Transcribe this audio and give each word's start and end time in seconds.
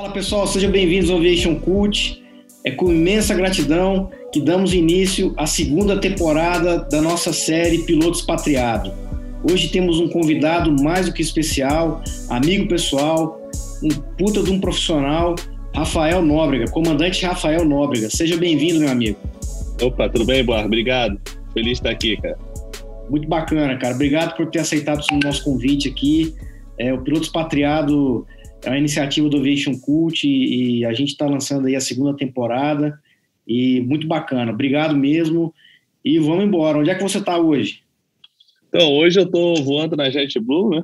Fala 0.00 0.14
pessoal, 0.14 0.46
sejam 0.46 0.70
bem-vindos 0.70 1.10
ao 1.10 1.18
Aviation 1.18 1.56
Cult. 1.56 2.24
É 2.64 2.70
com 2.70 2.90
imensa 2.90 3.34
gratidão 3.34 4.10
que 4.32 4.40
damos 4.40 4.72
início 4.72 5.34
à 5.36 5.44
segunda 5.44 6.00
temporada 6.00 6.78
da 6.90 7.02
nossa 7.02 7.34
série 7.34 7.84
Pilotos 7.84 8.22
Patriado. 8.22 8.94
Hoje 9.44 9.68
temos 9.68 10.00
um 10.00 10.08
convidado 10.08 10.74
mais 10.82 11.04
do 11.04 11.12
que 11.12 11.20
especial, 11.20 12.02
amigo 12.30 12.66
pessoal, 12.66 13.38
um 13.82 13.90
puta 14.16 14.42
de 14.42 14.50
um 14.50 14.58
profissional, 14.58 15.34
Rafael 15.76 16.22
Nóbrega, 16.22 16.70
comandante 16.70 17.26
Rafael 17.26 17.62
Nóbrega. 17.66 18.08
Seja 18.08 18.38
bem-vindo, 18.38 18.80
meu 18.80 18.88
amigo. 18.88 19.18
Opa, 19.82 20.08
tudo 20.08 20.24
bem, 20.24 20.42
Boar? 20.42 20.64
Obrigado. 20.64 21.20
Feliz 21.52 21.72
de 21.72 21.72
estar 21.72 21.90
aqui, 21.90 22.16
cara. 22.16 22.38
Muito 23.10 23.28
bacana, 23.28 23.76
cara. 23.76 23.94
Obrigado 23.94 24.34
por 24.34 24.46
ter 24.46 24.60
aceitado 24.60 25.04
o 25.12 25.20
nosso 25.22 25.44
convite 25.44 25.90
aqui. 25.90 26.34
É, 26.78 26.90
o 26.90 27.02
Pilotos 27.02 27.28
Patriado 27.28 28.26
é 28.62 28.68
uma 28.68 28.78
iniciativa 28.78 29.28
do 29.28 29.38
Aviation 29.38 29.78
Cult 29.78 30.26
e, 30.26 30.80
e 30.80 30.84
a 30.84 30.92
gente 30.92 31.10
está 31.10 31.26
lançando 31.26 31.66
aí 31.66 31.76
a 31.76 31.80
segunda 31.80 32.16
temporada 32.16 32.98
e 33.46 33.80
muito 33.80 34.06
bacana. 34.06 34.52
Obrigado 34.52 34.96
mesmo 34.96 35.54
e 36.04 36.18
vamos 36.18 36.44
embora. 36.44 36.78
Onde 36.78 36.90
é 36.90 36.94
que 36.94 37.02
você 37.02 37.18
está 37.18 37.38
hoje? 37.38 37.82
Então, 38.68 38.92
hoje 38.92 39.18
eu 39.18 39.24
estou 39.24 39.56
voando 39.64 39.96
na 39.96 40.10
JetBlue, 40.10 40.70
né? 40.70 40.82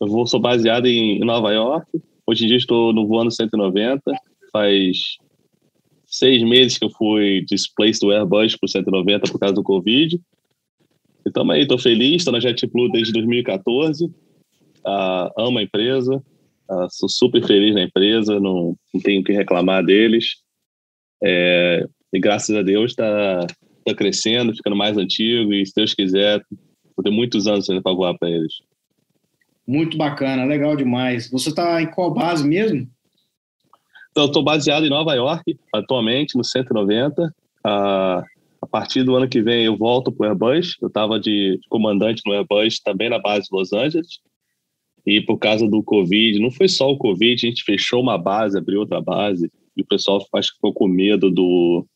Eu 0.00 0.06
vou, 0.06 0.26
sou 0.26 0.38
baseado 0.38 0.86
em 0.86 1.18
Nova 1.20 1.52
York. 1.52 1.86
Hoje 2.26 2.44
em 2.44 2.48
dia 2.48 2.56
estou 2.56 2.92
no 2.92 3.06
voando 3.06 3.32
190. 3.32 4.00
Faz 4.52 5.16
seis 6.04 6.42
meses 6.42 6.78
que 6.78 6.84
eu 6.84 6.90
fui 6.90 7.44
displaced 7.48 8.00
do 8.00 8.12
Airbus 8.12 8.56
para 8.56 8.68
190 8.68 9.32
por 9.32 9.40
causa 9.40 9.54
do 9.54 9.62
Covid. 9.62 10.20
Então, 11.26 11.50
aí, 11.50 11.62
estou 11.62 11.78
feliz, 11.78 12.16
estou 12.16 12.32
na 12.32 12.40
JetBlue 12.40 12.92
desde 12.92 13.12
2014. 13.12 14.04
Uh, 14.04 14.12
amo 15.36 15.58
a 15.58 15.62
empresa, 15.62 16.22
Uh, 16.70 16.88
sou 16.90 17.08
super 17.08 17.44
feliz 17.46 17.74
na 17.74 17.82
empresa, 17.82 18.40
não, 18.40 18.76
não 18.92 19.00
tenho 19.00 19.20
o 19.20 19.24
que 19.24 19.32
reclamar 19.32 19.84
deles. 19.84 20.36
É, 21.22 21.86
e 22.12 22.20
graças 22.20 22.54
a 22.54 22.62
Deus 22.62 22.92
está 22.92 23.46
tá 23.84 23.94
crescendo, 23.94 24.54
ficando 24.54 24.76
mais 24.76 24.96
antigo 24.96 25.52
e, 25.52 25.64
se 25.64 25.72
Deus 25.74 25.94
quiser, 25.94 26.42
vou 26.96 27.04
ter 27.04 27.10
muitos 27.10 27.46
anos 27.46 27.68
ainda 27.68 27.82
para 27.82 27.94
voar 27.94 28.18
para 28.18 28.30
eles. 28.30 28.54
Muito 29.66 29.96
bacana, 29.96 30.44
legal 30.44 30.76
demais. 30.76 31.30
Você 31.30 31.48
está 31.48 31.80
em 31.82 31.90
qual 31.90 32.12
base 32.12 32.46
mesmo? 32.46 32.88
Então, 34.10 34.26
estou 34.26 34.42
baseado 34.42 34.86
em 34.86 34.90
Nova 34.90 35.14
York, 35.14 35.58
atualmente, 35.74 36.36
no 36.36 36.44
190. 36.44 37.22
Uh, 37.22 38.22
a 38.62 38.66
partir 38.70 39.02
do 39.02 39.14
ano 39.14 39.28
que 39.28 39.42
vem 39.42 39.64
eu 39.64 39.76
volto 39.76 40.10
para 40.10 40.28
o 40.28 40.30
Airbus. 40.30 40.76
Eu 40.80 40.88
estava 40.88 41.20
de 41.20 41.58
comandante 41.68 42.22
no 42.24 42.32
Airbus, 42.32 42.80
também 42.80 43.10
na 43.10 43.18
base 43.18 43.48
de 43.50 43.56
Los 43.56 43.72
Angeles. 43.72 44.20
E 45.06 45.20
por 45.20 45.38
causa 45.38 45.68
do 45.68 45.82
Covid, 45.82 46.40
não 46.40 46.50
foi 46.50 46.68
só 46.68 46.90
o 46.90 46.98
Covid, 46.98 47.46
a 47.46 47.48
gente 47.48 47.62
fechou 47.62 48.02
uma 48.02 48.18
base, 48.18 48.58
abriu 48.58 48.80
outra 48.80 49.00
base, 49.00 49.48
e 49.76 49.82
o 49.82 49.86
pessoal 49.86 50.26
acho 50.34 50.48
que 50.48 50.56
ficou 50.56 50.72
com 50.72 50.88
medo 50.88 51.30
do, 51.30 51.86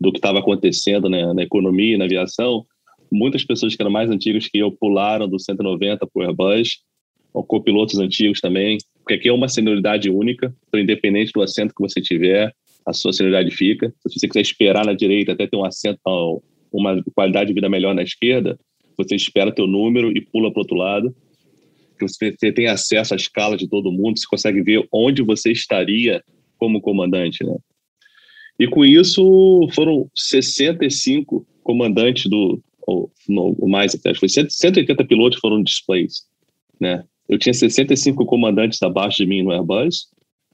do 0.00 0.10
que 0.10 0.18
estava 0.18 0.40
acontecendo 0.40 1.08
né, 1.08 1.32
na 1.32 1.42
economia 1.42 1.94
e 1.94 1.98
na 1.98 2.06
aviação. 2.06 2.66
Muitas 3.12 3.44
pessoas 3.44 3.76
que 3.76 3.80
eram 3.82 3.92
mais 3.92 4.10
antigas 4.10 4.48
que 4.48 4.58
eu 4.58 4.72
pularam 4.72 5.28
do 5.28 5.38
190 5.38 6.04
para 6.06 6.10
o 6.14 6.22
Airbus, 6.26 6.80
ou 7.32 7.44
copilotos 7.44 7.98
antigos 8.00 8.40
também, 8.40 8.78
porque 9.00 9.14
aqui 9.14 9.28
é 9.28 9.32
uma 9.32 9.48
senioridade 9.48 10.10
única, 10.10 10.52
então 10.66 10.80
independente 10.80 11.30
do 11.32 11.42
assento 11.42 11.74
que 11.74 11.80
você 11.80 12.00
tiver, 12.00 12.52
a 12.84 12.92
sua 12.92 13.12
senioridade 13.12 13.54
fica. 13.54 13.92
Se 14.08 14.18
você 14.18 14.26
quiser 14.26 14.40
esperar 14.40 14.84
na 14.84 14.94
direita 14.94 15.32
até 15.32 15.46
ter 15.46 15.56
um 15.56 15.64
assento, 15.64 16.00
uma 16.72 17.00
qualidade 17.14 17.48
de 17.48 17.54
vida 17.54 17.68
melhor 17.68 17.94
na 17.94 18.02
esquerda, 18.02 18.58
você 18.96 19.14
espera 19.14 19.54
teu 19.54 19.66
número 19.66 20.10
e 20.10 20.20
pula 20.20 20.50
para 20.50 20.58
o 20.58 20.62
outro 20.62 20.76
lado 20.76 21.14
você 22.06 22.52
tem 22.52 22.66
acesso 22.66 23.14
à 23.14 23.16
escala 23.16 23.56
de 23.56 23.68
todo 23.68 23.92
mundo, 23.92 24.18
você 24.18 24.26
consegue 24.26 24.62
ver 24.62 24.86
onde 24.92 25.22
você 25.22 25.50
estaria 25.50 26.22
como 26.58 26.80
comandante, 26.80 27.44
né? 27.44 27.56
E 28.58 28.66
com 28.66 28.84
isso 28.84 29.68
foram 29.72 30.10
65 30.14 31.46
comandantes 31.62 32.28
do, 32.28 32.60
ou, 32.86 33.12
não, 33.28 33.54
mais 33.68 33.94
até, 33.94 34.14
foi 34.14 34.28
180 34.28 35.04
pilotos 35.04 35.38
foram 35.38 35.62
displays, 35.62 36.22
né? 36.80 37.04
Eu 37.28 37.38
tinha 37.38 37.52
65 37.52 38.24
comandantes 38.24 38.82
abaixo 38.82 39.18
de 39.18 39.26
mim 39.26 39.42
no 39.42 39.52
Airbus. 39.52 40.08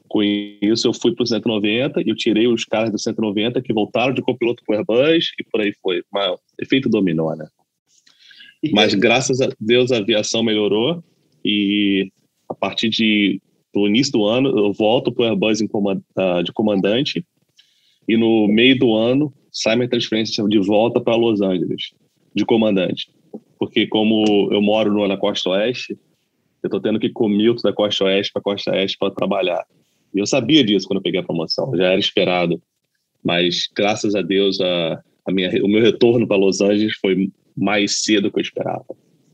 Com 0.09 0.23
isso 0.23 0.89
eu 0.89 0.93
fui 0.93 1.15
para 1.15 1.23
o 1.23 1.27
190 1.27 2.03
e 2.03 2.09
eu 2.09 2.17
tirei 2.17 2.49
os 2.49 2.65
caras 2.65 2.91
do 2.91 2.99
190 2.99 3.63
que 3.63 3.73
voltaram 3.73 4.13
de 4.13 4.21
copiloto 4.21 4.63
para 4.67 4.75
o 4.75 4.79
Airbus 4.79 5.33
e 5.39 5.45
por 5.45 5.61
aí 5.61 5.73
foi. 5.81 6.03
Mas, 6.13 6.37
efeito 6.61 6.89
dominó, 6.89 7.35
né? 7.37 7.47
Mas 8.73 8.95
graças 8.95 9.41
a 9.41 9.49
Deus 9.61 9.93
a 9.93 9.99
aviação 9.99 10.43
melhorou 10.43 11.03
e 11.45 12.11
a 12.49 12.55
partir 12.55 12.89
de, 12.89 13.41
do 13.73 13.87
início 13.87 14.13
do 14.13 14.25
ano 14.25 14.49
eu 14.57 14.73
volto 14.73 15.13
para 15.13 15.25
o 15.25 15.29
Airbus 15.29 15.61
uh, 15.61 16.43
de 16.43 16.53
comandante 16.53 17.25
e 18.09 18.17
no 18.17 18.47
meio 18.49 18.79
do 18.79 18.95
ano 18.95 19.33
sai 19.51 19.77
minha 19.77 19.89
transferência 19.89 20.45
de 20.47 20.59
volta 20.59 21.01
para 21.01 21.17
Los 21.17 21.41
Angeles 21.41 21.93
de 22.35 22.45
comandante. 22.45 23.11
Porque 23.59 23.87
como 23.87 24.49
eu 24.53 24.61
moro 24.61 24.93
no, 24.93 25.07
na 25.07 25.17
costa 25.17 25.51
oeste, 25.51 25.97
eu 26.63 26.69
estou 26.69 26.81
tendo 26.81 26.99
que 26.99 27.09
commute 27.09 27.63
da 27.63 27.73
costa 27.73 28.05
oeste 28.05 28.33
para 28.33 28.43
costa 28.43 28.73
oeste 28.73 28.97
para 28.99 29.15
trabalhar. 29.15 29.65
E 30.15 30.19
eu 30.19 30.27
sabia 30.27 30.65
disso 30.65 30.87
quando 30.87 30.99
eu 30.99 31.03
peguei 31.03 31.21
a 31.21 31.25
promoção, 31.25 31.75
já 31.77 31.87
era 31.87 31.99
esperado. 31.99 32.61
Mas 33.23 33.69
graças 33.75 34.15
a 34.15 34.23
Deus 34.23 34.61
a, 34.61 35.03
a 35.27 35.33
minha, 35.33 35.51
o 35.65 35.69
meu 35.69 35.83
retorno 35.83 36.27
para 36.27 36.37
Los 36.37 36.61
Angeles 36.61 36.97
foi 37.01 37.31
mais 37.57 38.03
cedo 38.03 38.25
do 38.25 38.33
que 38.33 38.39
eu 38.39 38.43
esperava. 38.43 38.85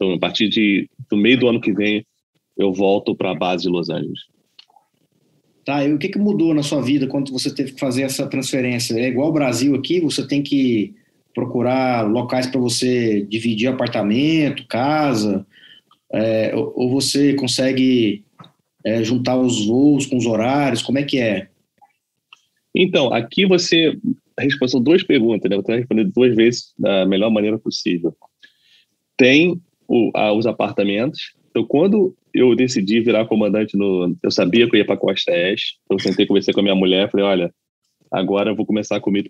Então, 0.00 0.14
a 0.14 0.18
partir 0.18 0.48
de, 0.48 0.88
do 1.10 1.16
meio 1.16 1.38
do 1.38 1.46
ano 1.46 1.60
que 1.60 1.74
vem, 1.74 2.06
eu 2.56 2.72
volto 2.72 3.14
para 3.14 3.32
a 3.32 3.34
base 3.34 3.64
de 3.64 3.68
Los 3.68 3.90
Angeles. 3.90 4.20
Tá, 5.62 5.84
e 5.84 5.92
o 5.92 5.98
que, 5.98 6.08
que 6.08 6.18
mudou 6.18 6.54
na 6.54 6.62
sua 6.62 6.80
vida 6.80 7.06
quando 7.06 7.30
você 7.30 7.54
teve 7.54 7.72
que 7.72 7.80
fazer 7.80 8.02
essa 8.02 8.26
transferência? 8.26 8.98
É 8.98 9.08
igual 9.08 9.28
o 9.28 9.32
Brasil 9.32 9.74
aqui, 9.74 10.00
você 10.00 10.26
tem 10.26 10.42
que 10.42 10.94
procurar 11.34 12.10
locais 12.10 12.46
para 12.46 12.58
você 12.58 13.26
dividir 13.26 13.68
apartamento, 13.68 14.66
casa, 14.66 15.46
é, 16.10 16.56
ou, 16.56 16.72
ou, 16.74 16.90
você 16.90 17.34
consegue 17.34 18.24
é, 18.82 19.04
juntar 19.04 19.36
os 19.36 19.66
voos 19.66 20.06
com 20.06 20.16
os 20.16 20.24
horários? 20.24 20.80
Como 20.80 20.98
é 20.98 21.04
que 21.04 21.18
é? 21.18 21.48
Então, 22.74 23.12
aqui 23.12 23.44
você 23.44 23.98
respondeu 24.38 24.80
duas 24.80 25.02
perguntas, 25.02 25.48
né? 25.50 25.56
Eu 25.56 25.62
vou 25.62 25.76
responder 25.76 26.04
duas 26.04 26.34
vezes 26.34 26.72
da 26.78 27.04
melhor 27.04 27.30
maneira 27.30 27.58
possível. 27.58 28.16
Tem 29.14 29.60
os 30.32 30.46
apartamentos. 30.46 31.34
Então, 31.50 31.64
quando 31.64 32.14
eu 32.32 32.54
decidi 32.54 33.00
virar 33.00 33.26
comandante 33.26 33.76
no. 33.76 34.16
Eu 34.22 34.30
sabia 34.30 34.68
que 34.68 34.76
eu 34.76 34.78
ia 34.78 34.86
para 34.86 34.96
Costa 34.96 35.32
Este. 35.32 35.78
Então, 35.84 35.96
eu 35.96 36.00
sentei, 36.00 36.26
conversei 36.26 36.54
com 36.54 36.60
a 36.60 36.62
minha 36.62 36.74
mulher, 36.74 37.10
falei: 37.10 37.26
olha, 37.26 37.54
agora 38.10 38.50
eu 38.50 38.56
vou 38.56 38.64
começar 38.64 38.96
a 38.96 39.00
comigo 39.00 39.28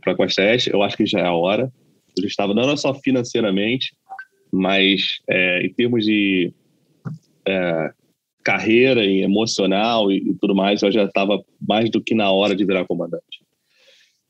para 0.00 0.16
Costa 0.16 0.42
Este. 0.42 0.70
Eu 0.72 0.82
acho 0.82 0.96
que 0.96 1.06
já 1.06 1.20
é 1.20 1.26
a 1.26 1.32
hora. 1.32 1.72
Eu 2.18 2.26
estava, 2.26 2.54
não 2.54 2.76
só 2.76 2.94
financeiramente, 2.94 3.94
mas 4.52 5.18
é, 5.28 5.66
em 5.66 5.72
termos 5.72 6.04
de 6.04 6.52
é, 7.46 7.90
carreira 8.42 9.04
e 9.04 9.22
emocional 9.22 10.10
e, 10.10 10.18
e, 10.18 10.34
tudo 10.34 10.54
mais, 10.54 10.82
eu 10.82 10.92
já 10.92 11.04
estava 11.04 11.42
mais 11.60 11.90
do 11.90 12.02
que 12.02 12.14
na 12.14 12.30
hora 12.30 12.54
de 12.54 12.64
virar 12.64 12.86
comandante. 12.86 13.44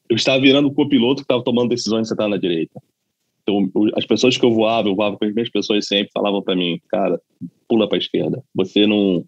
Eu 0.08 0.16
estava 0.16 0.40
virando 0.40 0.68
o 0.68 0.74
copiloto 0.74 1.16
que 1.16 1.24
estava 1.24 1.42
tomando 1.42 1.70
decisões 1.70 2.02
de 2.02 2.08
sentar 2.08 2.28
na 2.28 2.36
direita. 2.36 2.80
Então, 3.48 3.70
as 3.96 4.04
pessoas 4.04 4.36
que 4.36 4.44
eu 4.44 4.50
voava, 4.50 4.88
eu 4.88 4.96
voava 4.96 5.16
com 5.16 5.24
as 5.24 5.32
mesmas 5.32 5.50
pessoas 5.50 5.86
sempre, 5.86 6.10
falavam 6.12 6.42
para 6.42 6.56
mim, 6.56 6.80
cara, 6.88 7.20
pula 7.68 7.88
para 7.88 7.96
a 7.96 8.00
esquerda. 8.00 8.42
Você 8.54 8.86
não, 8.86 9.24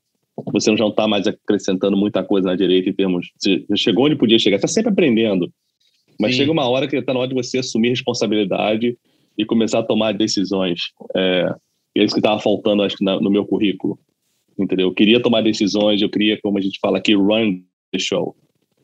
você 0.53 0.71
não 0.73 0.89
está 0.89 1.07
mais 1.07 1.27
acrescentando 1.27 1.97
muita 1.97 2.25
coisa 2.25 2.49
na 2.49 2.57
direita 2.57 2.91
em 2.91 2.93
termos. 2.93 3.31
Você 3.39 3.65
chegou 3.77 4.07
onde 4.07 4.17
podia 4.17 4.39
chegar, 4.39 4.57
está 4.57 4.67
sempre 4.67 4.91
aprendendo. 4.91 5.49
Mas 6.21 6.33
Sim. 6.33 6.39
chega 6.39 6.53
uma 6.53 6.69
hora 6.69 6.89
que 6.89 6.97
está 6.97 7.15
na 7.15 7.21
hora 7.21 7.29
de 7.29 7.35
você 7.35 7.59
assumir 7.59 7.91
responsabilidade 7.91 8.99
e 9.37 9.45
começar 9.45 9.79
a 9.79 9.85
tomar 9.85 10.13
decisões. 10.13 10.81
É, 11.17 11.55
é 11.97 12.05
isso 12.05 12.15
que 12.15 12.21
estava 12.21 12.41
faltando, 12.41 12.83
acho, 12.83 12.97
no 13.01 13.31
meu 13.31 13.47
currículo. 13.47 13.97
Entendeu? 14.59 14.89
Eu 14.89 14.95
queria 14.95 15.23
tomar 15.23 15.43
decisões, 15.43 16.03
eu 16.03 16.11
queria, 16.11 16.37
como 16.43 16.59
a 16.59 16.61
gente 16.61 16.81
fala 16.81 16.99
aqui, 16.99 17.15
run 17.15 17.61
the 17.93 18.01
show. 18.01 18.35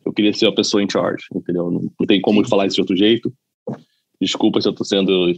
Eu 0.06 0.12
queria 0.12 0.32
ser 0.32 0.46
a 0.46 0.52
pessoa 0.52 0.80
em 0.82 0.88
charge, 0.88 1.25
entendeu? 1.34 1.70
Não, 1.70 1.80
não 1.98 2.06
tem 2.06 2.20
como 2.20 2.44
Sim. 2.44 2.48
falar 2.48 2.66
isso 2.66 2.76
de 2.76 2.82
outro 2.82 2.96
jeito. 2.96 3.32
Desculpa 4.20 4.61
se 4.61 4.69
eu 4.69 4.72
estou 4.72 4.87
sendo 4.87 5.34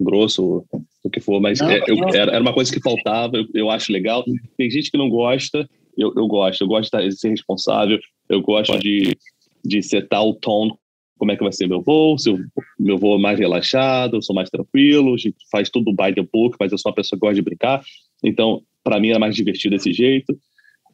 grosso, 0.00 0.64
o 1.02 1.10
que 1.10 1.20
for, 1.20 1.40
mas 1.40 1.60
não, 1.60 1.70
é, 1.70 1.80
eu, 1.86 1.96
era, 2.08 2.32
era, 2.32 2.40
uma 2.40 2.54
coisa 2.54 2.72
que 2.72 2.80
faltava, 2.80 3.36
eu, 3.36 3.46
eu, 3.52 3.70
acho 3.70 3.92
legal. 3.92 4.24
Tem 4.56 4.70
gente 4.70 4.90
que 4.90 4.98
não 4.98 5.08
gosta, 5.08 5.68
eu, 5.96 6.12
eu 6.16 6.26
gosto, 6.26 6.62
eu 6.62 6.68
gosto 6.68 6.96
de 6.96 7.18
ser 7.18 7.30
responsável, 7.30 7.98
eu 8.28 8.40
gosto 8.40 8.78
de, 8.78 9.16
de 9.64 9.82
setar 9.82 10.22
o 10.22 10.34
tom, 10.34 10.76
como 11.18 11.32
é 11.32 11.36
que 11.36 11.42
vai 11.42 11.52
ser 11.52 11.66
meu 11.66 11.82
voo, 11.82 12.16
se 12.16 12.30
o 12.30 12.38
meu 12.78 12.96
voo 12.96 13.16
é 13.16 13.20
mais 13.20 13.38
relaxado, 13.38 14.16
eu 14.16 14.22
sou 14.22 14.34
mais 14.34 14.48
tranquilo, 14.48 15.14
a 15.14 15.18
gente 15.18 15.36
faz 15.50 15.68
tudo 15.68 15.92
by 15.92 16.14
the 16.14 16.22
book, 16.32 16.56
mas 16.60 16.70
eu 16.70 16.78
sou 16.78 16.90
uma 16.90 16.94
pessoa 16.94 17.18
que 17.18 17.20
gosta 17.20 17.34
de 17.34 17.42
brincar, 17.42 17.82
então 18.22 18.62
para 18.84 19.00
mim 19.00 19.10
é 19.10 19.18
mais 19.18 19.34
divertido 19.34 19.76
desse 19.76 19.92
jeito. 19.92 20.38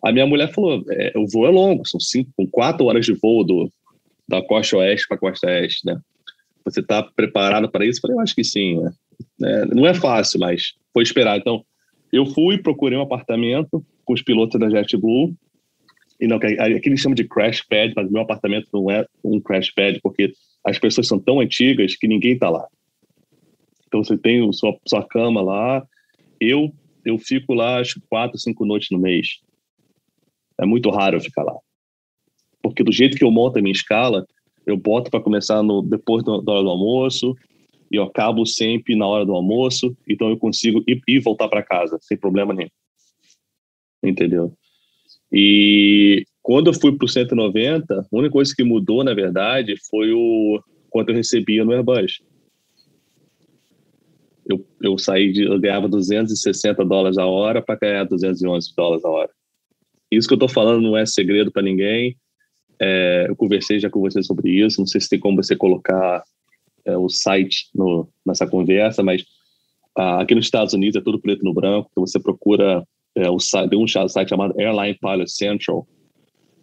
A 0.03 0.11
minha 0.11 0.27
mulher 0.27 0.53
falou, 0.53 0.83
é, 0.91 1.13
o 1.17 1.27
voo 1.27 1.47
é 1.47 1.51
longo, 1.51 1.87
são 1.87 2.01
cinco, 2.01 2.31
quatro 2.51 2.87
horas 2.87 3.05
de 3.05 3.13
voo 3.13 3.45
do, 3.45 3.71
da 4.27 4.43
costa 4.43 4.79
oeste 4.79 5.07
para 5.07 5.17
a 5.17 5.21
costa 5.21 5.47
oeste, 5.47 5.87
né? 5.87 5.99
Você 6.65 6.81
está 6.81 7.03
preparado 7.03 7.71
para 7.71 7.85
isso? 7.85 7.99
Eu 7.99 8.03
falei, 8.03 8.17
eu 8.17 8.21
acho 8.21 8.35
que 8.35 8.45
sim. 8.45 8.81
Né? 8.81 8.93
É, 9.43 9.67
não 9.67 9.87
é 9.87 9.95
fácil, 9.95 10.41
mas 10.41 10.75
foi 10.93 11.03
esperado. 11.03 11.41
Então, 11.41 11.65
eu 12.13 12.27
fui, 12.27 12.59
procurei 12.59 12.99
um 12.99 13.03
apartamento 13.03 13.85
com 14.05 14.13
os 14.13 14.23
pilotos 14.23 14.59
da 14.61 14.69
JetBlue 14.69 15.35
E 16.21 16.27
não, 16.27 16.37
aqui 16.37 16.89
eles 16.89 17.01
chamam 17.01 17.15
de 17.15 17.25
crash 17.25 17.63
pad, 17.63 17.93
mas 17.97 18.11
meu 18.11 18.23
apartamento 18.23 18.69
não 18.73 18.91
é 18.91 19.05
um 19.23 19.41
crash 19.41 19.71
pad, 19.71 20.01
porque 20.03 20.33
as 20.65 20.79
pessoas 20.79 21.07
são 21.07 21.19
tão 21.19 21.41
antigas 21.41 21.97
que 21.97 22.09
ninguém 22.09 22.35
está 22.35 22.49
lá. 22.49 22.67
Então 23.87 24.03
você 24.03 24.17
tem 24.17 24.51
sua, 24.53 24.77
sua 24.87 25.07
cama 25.07 25.43
lá. 25.43 25.87
Eu 26.41 26.73
eu 27.05 27.19
fico 27.19 27.53
lá 27.53 27.81
acho 27.81 28.01
quatro, 28.09 28.39
cinco 28.39 28.65
noites 28.65 28.89
no 28.91 28.99
mês. 28.99 29.41
É 30.59 30.65
muito 30.65 30.89
raro 30.91 31.17
eu 31.17 31.21
ficar 31.21 31.43
lá. 31.43 31.55
Porque 32.63 32.83
do 32.83 32.91
jeito 32.91 33.17
que 33.17 33.25
eu 33.25 33.31
monto 33.31 33.59
a 33.59 33.63
minha 33.63 33.73
escala, 33.73 34.27
eu 34.67 34.77
boto 34.77 35.11
para 35.11 35.21
começar 35.21 35.63
no, 35.63 35.83
depois 35.83 36.25
da 36.25 36.33
hora 36.33 36.43
do 36.43 36.71
almoço 36.71 37.35
e 37.91 37.97
eu 37.97 38.05
acabo 38.05 38.45
sempre 38.47 38.97
na 38.97 39.07
hora 39.07 39.25
do 39.25 39.35
almoço, 39.35 39.97
então 40.09 40.29
eu 40.29 40.37
consigo 40.37 40.83
ir 40.87 41.01
e 41.07 41.21
voltar 41.21 41.49
para 41.49 41.63
casa 41.63 41.99
sem 42.01 42.17
problema 42.17 42.53
nenhum. 42.53 42.71
Entendeu? 44.03 44.53
E 45.33 46.25
quando 46.43 46.69
eu 46.69 46.75
fui 46.75 46.97
para 46.97 47.05
o 47.05 47.09
190, 47.09 48.01
a 48.01 48.17
única 48.17 48.33
coisa 48.33 48.55
que 48.55 48.65
mudou, 48.65 49.03
na 49.03 49.15
verdade, 49.15 49.75
foi 49.91 50.13
o 50.13 50.63
quanto 50.91 51.11
eu 51.11 51.17
recebia 51.17 51.65
no 51.65 51.73
Airbus. 51.73 52.23
Eu, 54.47 54.65
eu 54.83 54.99
saí 54.99 55.33
de, 55.33 55.45
eu 55.45 55.59
ganhava 55.59 55.89
260 55.89 56.85
dólares 56.85 57.17
a 57.17 57.27
hora 57.27 57.63
para 57.63 57.79
ganhar 57.79 58.05
211 58.05 58.75
dólares 58.77 59.05
a 59.05 59.09
hora. 59.09 59.31
Isso 60.11 60.29
que 60.29 60.35
eu 60.35 60.37
estou 60.37 60.49
falando 60.49 60.83
não 60.83 60.97
é 60.97 61.07
segredo 61.07 61.51
para 61.51 61.63
ninguém. 61.63 62.17
É, 62.81 63.27
eu 63.29 63.37
conversei 63.37 63.79
já 63.79 63.89
com 63.91 64.01
você 64.01 64.23
sobre 64.23 64.51
isso. 64.51 64.81
Não 64.81 64.87
sei 64.87 65.01
se 65.01 65.09
tem 65.09 65.19
como 65.19 65.43
você 65.43 65.57
colocar 65.57 66.23
é, 66.85 66.97
o 66.97 67.09
site 67.09 67.69
no, 67.75 68.09
nessa 68.25 68.47
conversa, 68.47 69.03
mas 69.03 69.25
ah, 69.97 70.21
aqui 70.21 70.35
nos 70.35 70.47
Estados 70.47 70.75
Unidos 70.75 70.97
é 70.97 71.05
tudo 71.05 71.21
preto 71.21 71.45
no 71.45 71.55
branco. 71.55 71.89
Então 71.91 72.07
você 72.07 72.19
procura 72.19 72.85
é, 73.15 73.31
o 73.31 73.39
site, 73.39 73.71
tem 73.71 73.79
um 73.79 73.87
site 73.87 74.29
chamado 74.29 74.59
Airline 74.59 74.99
Pilot 75.01 75.31
Central, 75.31 75.87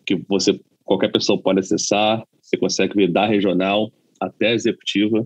que 0.06 0.16
você 0.28 0.60
qualquer 0.84 1.12
pessoa 1.12 1.42
pode 1.42 1.60
acessar. 1.60 2.24
Você 2.42 2.58
consegue 2.58 2.96
ver 2.96 3.12
da 3.12 3.26
regional 3.26 3.92
até 4.20 4.54
executiva. 4.54 5.26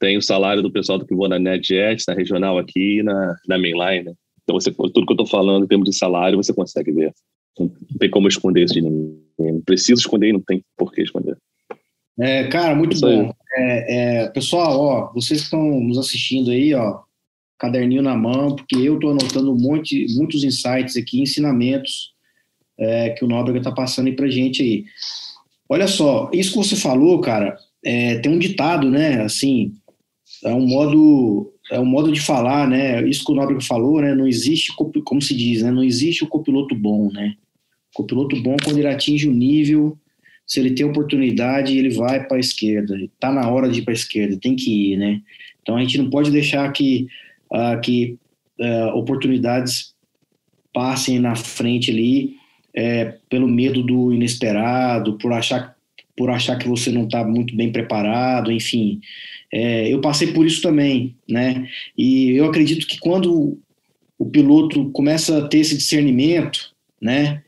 Tem 0.00 0.16
o 0.16 0.22
salário 0.22 0.62
do 0.62 0.72
pessoal 0.72 0.98
do 0.98 1.06
que 1.06 1.14
voa 1.14 1.28
na 1.28 1.38
NetJet, 1.38 2.04
na 2.08 2.14
regional 2.14 2.58
aqui, 2.58 3.02
na, 3.02 3.36
na 3.46 3.58
mainline. 3.58 4.04
Né? 4.04 4.14
Então, 4.42 4.58
você, 4.58 4.70
tudo 4.70 5.06
que 5.06 5.12
eu 5.12 5.14
estou 5.14 5.26
falando 5.26 5.64
em 5.64 5.68
termos 5.68 5.88
de 5.88 5.96
salário, 5.96 6.36
você 6.36 6.52
consegue 6.52 6.92
ver. 6.92 7.14
Não 7.58 7.70
tem 7.98 8.10
como 8.10 8.28
esconder 8.28 8.64
isso 8.64 8.74
de 8.74 8.80
ninguém. 8.80 9.22
Não 9.38 9.60
precisa 9.60 10.00
esconder 10.00 10.28
e 10.28 10.32
não 10.32 10.40
tem 10.40 10.62
por 10.76 10.92
que 10.92 11.02
esconder. 11.02 11.36
É, 12.18 12.44
cara, 12.48 12.74
muito 12.74 12.98
bom. 13.00 13.32
É, 13.56 14.22
é, 14.24 14.28
pessoal, 14.28 14.80
ó, 14.80 15.12
vocês 15.12 15.40
que 15.40 15.46
estão 15.46 15.80
nos 15.80 15.98
assistindo 15.98 16.50
aí, 16.50 16.74
ó, 16.74 17.00
caderninho 17.58 18.02
na 18.02 18.16
mão, 18.16 18.54
porque 18.54 18.76
eu 18.76 18.94
estou 18.94 19.10
anotando 19.10 19.52
um 19.52 19.58
monte, 19.58 20.06
muitos 20.14 20.44
insights 20.44 20.96
aqui, 20.96 21.20
ensinamentos 21.20 22.12
é, 22.78 23.10
que 23.10 23.24
o 23.24 23.28
Nóbrega 23.28 23.58
está 23.58 23.72
passando 23.72 24.06
aí 24.06 24.16
para 24.16 24.28
gente 24.28 24.62
aí. 24.62 24.84
Olha 25.68 25.88
só, 25.88 26.30
isso 26.32 26.52
que 26.52 26.68
você 26.68 26.76
falou, 26.76 27.20
cara, 27.20 27.56
é, 27.84 28.18
tem 28.18 28.30
um 28.30 28.38
ditado, 28.38 28.90
né? 28.90 29.22
Assim, 29.22 29.72
é 30.44 30.52
um 30.52 30.66
modo 30.66 31.50
é 31.70 31.80
um 31.80 31.86
modo 31.86 32.12
de 32.12 32.20
falar, 32.20 32.68
né? 32.68 33.06
Isso 33.08 33.24
que 33.24 33.32
o 33.32 33.34
Nóbrega 33.34 33.60
falou, 33.62 34.00
né? 34.00 34.14
Não 34.14 34.26
existe, 34.26 34.72
como 34.76 35.22
se 35.22 35.34
diz, 35.34 35.62
né? 35.62 35.70
Não 35.70 35.82
existe 35.82 36.22
o 36.22 36.28
copiloto 36.28 36.74
bom, 36.74 37.10
né? 37.10 37.34
O 37.94 38.02
copiloto 38.02 38.40
bom, 38.42 38.56
quando 38.62 38.78
ele 38.78 38.88
atinge 38.88 39.28
o 39.28 39.32
nível, 39.32 39.96
se 40.46 40.60
ele 40.60 40.72
tem 40.72 40.84
oportunidade, 40.84 41.78
ele 41.78 41.90
vai 41.90 42.26
para 42.26 42.36
a 42.36 42.40
esquerda. 42.40 42.96
Está 42.96 43.32
na 43.32 43.48
hora 43.48 43.68
de 43.68 43.78
ir 43.78 43.82
para 43.82 43.92
a 43.92 43.94
esquerda, 43.94 44.36
tem 44.36 44.56
que 44.56 44.92
ir, 44.92 44.96
né? 44.96 45.22
Então 45.62 45.76
a 45.76 45.80
gente 45.80 45.96
não 45.96 46.10
pode 46.10 46.30
deixar 46.30 46.70
que, 46.72 47.06
uh, 47.50 47.80
que 47.80 48.18
uh, 48.60 48.96
oportunidades 48.96 49.94
passem 50.72 51.18
na 51.18 51.36
frente 51.36 51.90
ali 51.90 52.36
é, 52.74 53.14
pelo 53.30 53.46
medo 53.46 53.82
do 53.82 54.12
inesperado, 54.12 55.16
por 55.16 55.32
achar, 55.32 55.76
por 56.16 56.28
achar 56.28 56.58
que 56.58 56.68
você 56.68 56.90
não 56.90 57.04
está 57.04 57.24
muito 57.24 57.54
bem 57.56 57.70
preparado, 57.70 58.50
enfim. 58.50 59.00
É, 59.52 59.92
eu 59.92 60.00
passei 60.00 60.32
por 60.32 60.44
isso 60.44 60.60
também, 60.60 61.14
né? 61.28 61.68
E 61.96 62.30
eu 62.32 62.46
acredito 62.46 62.86
que 62.86 62.98
quando 62.98 63.56
o 64.18 64.26
piloto 64.26 64.90
começa 64.90 65.38
a 65.38 65.48
ter 65.48 65.58
esse 65.58 65.76
discernimento, 65.76 66.74
né? 67.00 67.44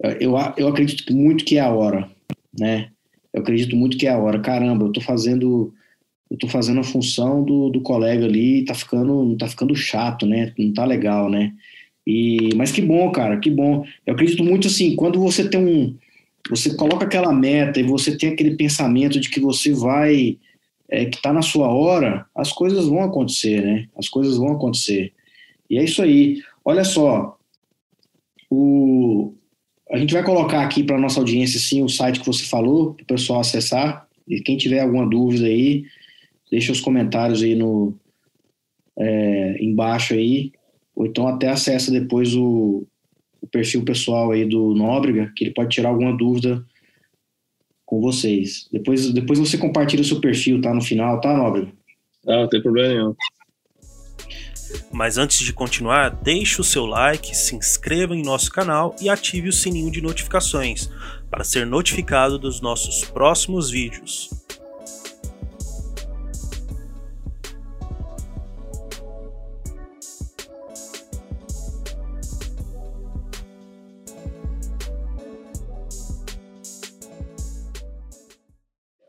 Eu, 0.00 0.34
eu 0.56 0.68
acredito 0.68 1.14
muito 1.14 1.44
que 1.44 1.56
é 1.56 1.60
a 1.60 1.72
hora, 1.72 2.10
né? 2.58 2.90
Eu 3.32 3.42
acredito 3.42 3.76
muito 3.76 3.96
que 3.96 4.06
é 4.06 4.10
a 4.10 4.18
hora. 4.18 4.40
Caramba, 4.40 4.86
eu 4.86 4.92
tô 4.92 5.00
fazendo 5.00 5.72
eu 6.30 6.38
tô 6.38 6.48
fazendo 6.48 6.80
a 6.80 6.84
função 6.84 7.44
do, 7.44 7.68
do 7.70 7.80
colega 7.80 8.24
ali, 8.24 8.64
tá 8.64 8.74
ficando 8.74 9.36
tá 9.36 9.46
ficando 9.48 9.74
chato, 9.74 10.26
né? 10.26 10.52
Não 10.58 10.72
tá 10.72 10.84
legal, 10.84 11.30
né? 11.30 11.52
E 12.06 12.50
mas 12.56 12.72
que 12.72 12.82
bom, 12.82 13.10
cara, 13.10 13.38
que 13.38 13.50
bom. 13.50 13.84
Eu 14.06 14.14
acredito 14.14 14.44
muito 14.44 14.66
assim, 14.66 14.96
quando 14.96 15.20
você 15.20 15.48
tem 15.48 15.60
um 15.60 15.96
você 16.50 16.74
coloca 16.74 17.06
aquela 17.06 17.32
meta 17.32 17.80
e 17.80 17.84
você 17.84 18.16
tem 18.16 18.30
aquele 18.30 18.56
pensamento 18.56 19.18
de 19.18 19.30
que 19.30 19.40
você 19.40 19.72
vai 19.72 20.38
é, 20.88 21.06
que 21.06 21.16
está 21.16 21.32
na 21.32 21.42
sua 21.42 21.68
hora, 21.68 22.26
as 22.34 22.52
coisas 22.52 22.86
vão 22.86 23.02
acontecer, 23.02 23.62
né? 23.62 23.88
As 23.96 24.08
coisas 24.08 24.36
vão 24.36 24.52
acontecer. 24.52 25.12
E 25.68 25.78
é 25.78 25.84
isso 25.84 26.02
aí. 26.02 26.42
Olha 26.64 26.84
só, 26.84 27.38
o, 28.50 29.34
a 29.94 29.98
gente 29.98 30.12
vai 30.12 30.24
colocar 30.24 30.60
aqui 30.60 30.82
para 30.82 30.98
nossa 30.98 31.20
audiência 31.20 31.60
sim 31.60 31.80
o 31.80 31.88
site 31.88 32.18
que 32.18 32.26
você 32.26 32.44
falou, 32.44 32.94
para 32.94 33.04
o 33.04 33.06
pessoal 33.06 33.38
acessar. 33.38 34.08
E 34.26 34.40
quem 34.40 34.56
tiver 34.56 34.80
alguma 34.80 35.08
dúvida 35.08 35.46
aí, 35.46 35.84
deixa 36.50 36.72
os 36.72 36.80
comentários 36.80 37.44
aí 37.44 37.54
no 37.54 37.94
é, 38.98 39.56
embaixo 39.62 40.14
aí, 40.14 40.50
ou 40.96 41.06
então 41.06 41.28
até 41.28 41.48
acessa 41.48 41.92
depois 41.92 42.34
o, 42.34 42.84
o 43.40 43.46
perfil 43.46 43.84
pessoal 43.84 44.32
aí 44.32 44.44
do 44.44 44.74
Nóbrega, 44.74 45.32
que 45.36 45.44
ele 45.44 45.54
pode 45.54 45.70
tirar 45.70 45.90
alguma 45.90 46.16
dúvida 46.16 46.64
com 47.86 48.00
vocês. 48.00 48.68
Depois, 48.72 49.12
depois 49.12 49.38
você 49.38 49.56
compartilha 49.56 50.02
o 50.02 50.04
seu 50.04 50.20
perfil, 50.20 50.60
tá? 50.60 50.74
No 50.74 50.82
final, 50.82 51.20
tá, 51.20 51.36
Nobre? 51.36 51.72
Ah, 52.26 52.40
não 52.40 52.48
tem 52.48 52.60
problema 52.60 52.88
nenhum. 52.88 53.14
Mas 54.92 55.18
antes 55.18 55.38
de 55.38 55.52
continuar, 55.52 56.10
deixe 56.10 56.60
o 56.60 56.64
seu 56.64 56.86
like, 56.86 57.36
se 57.36 57.56
inscreva 57.56 58.14
em 58.14 58.22
nosso 58.22 58.50
canal 58.50 58.94
e 59.00 59.08
ative 59.08 59.48
o 59.48 59.52
sininho 59.52 59.90
de 59.90 60.00
notificações 60.00 60.88
para 61.30 61.44
ser 61.44 61.66
notificado 61.66 62.38
dos 62.38 62.60
nossos 62.60 63.04
próximos 63.04 63.70
vídeos. 63.70 64.30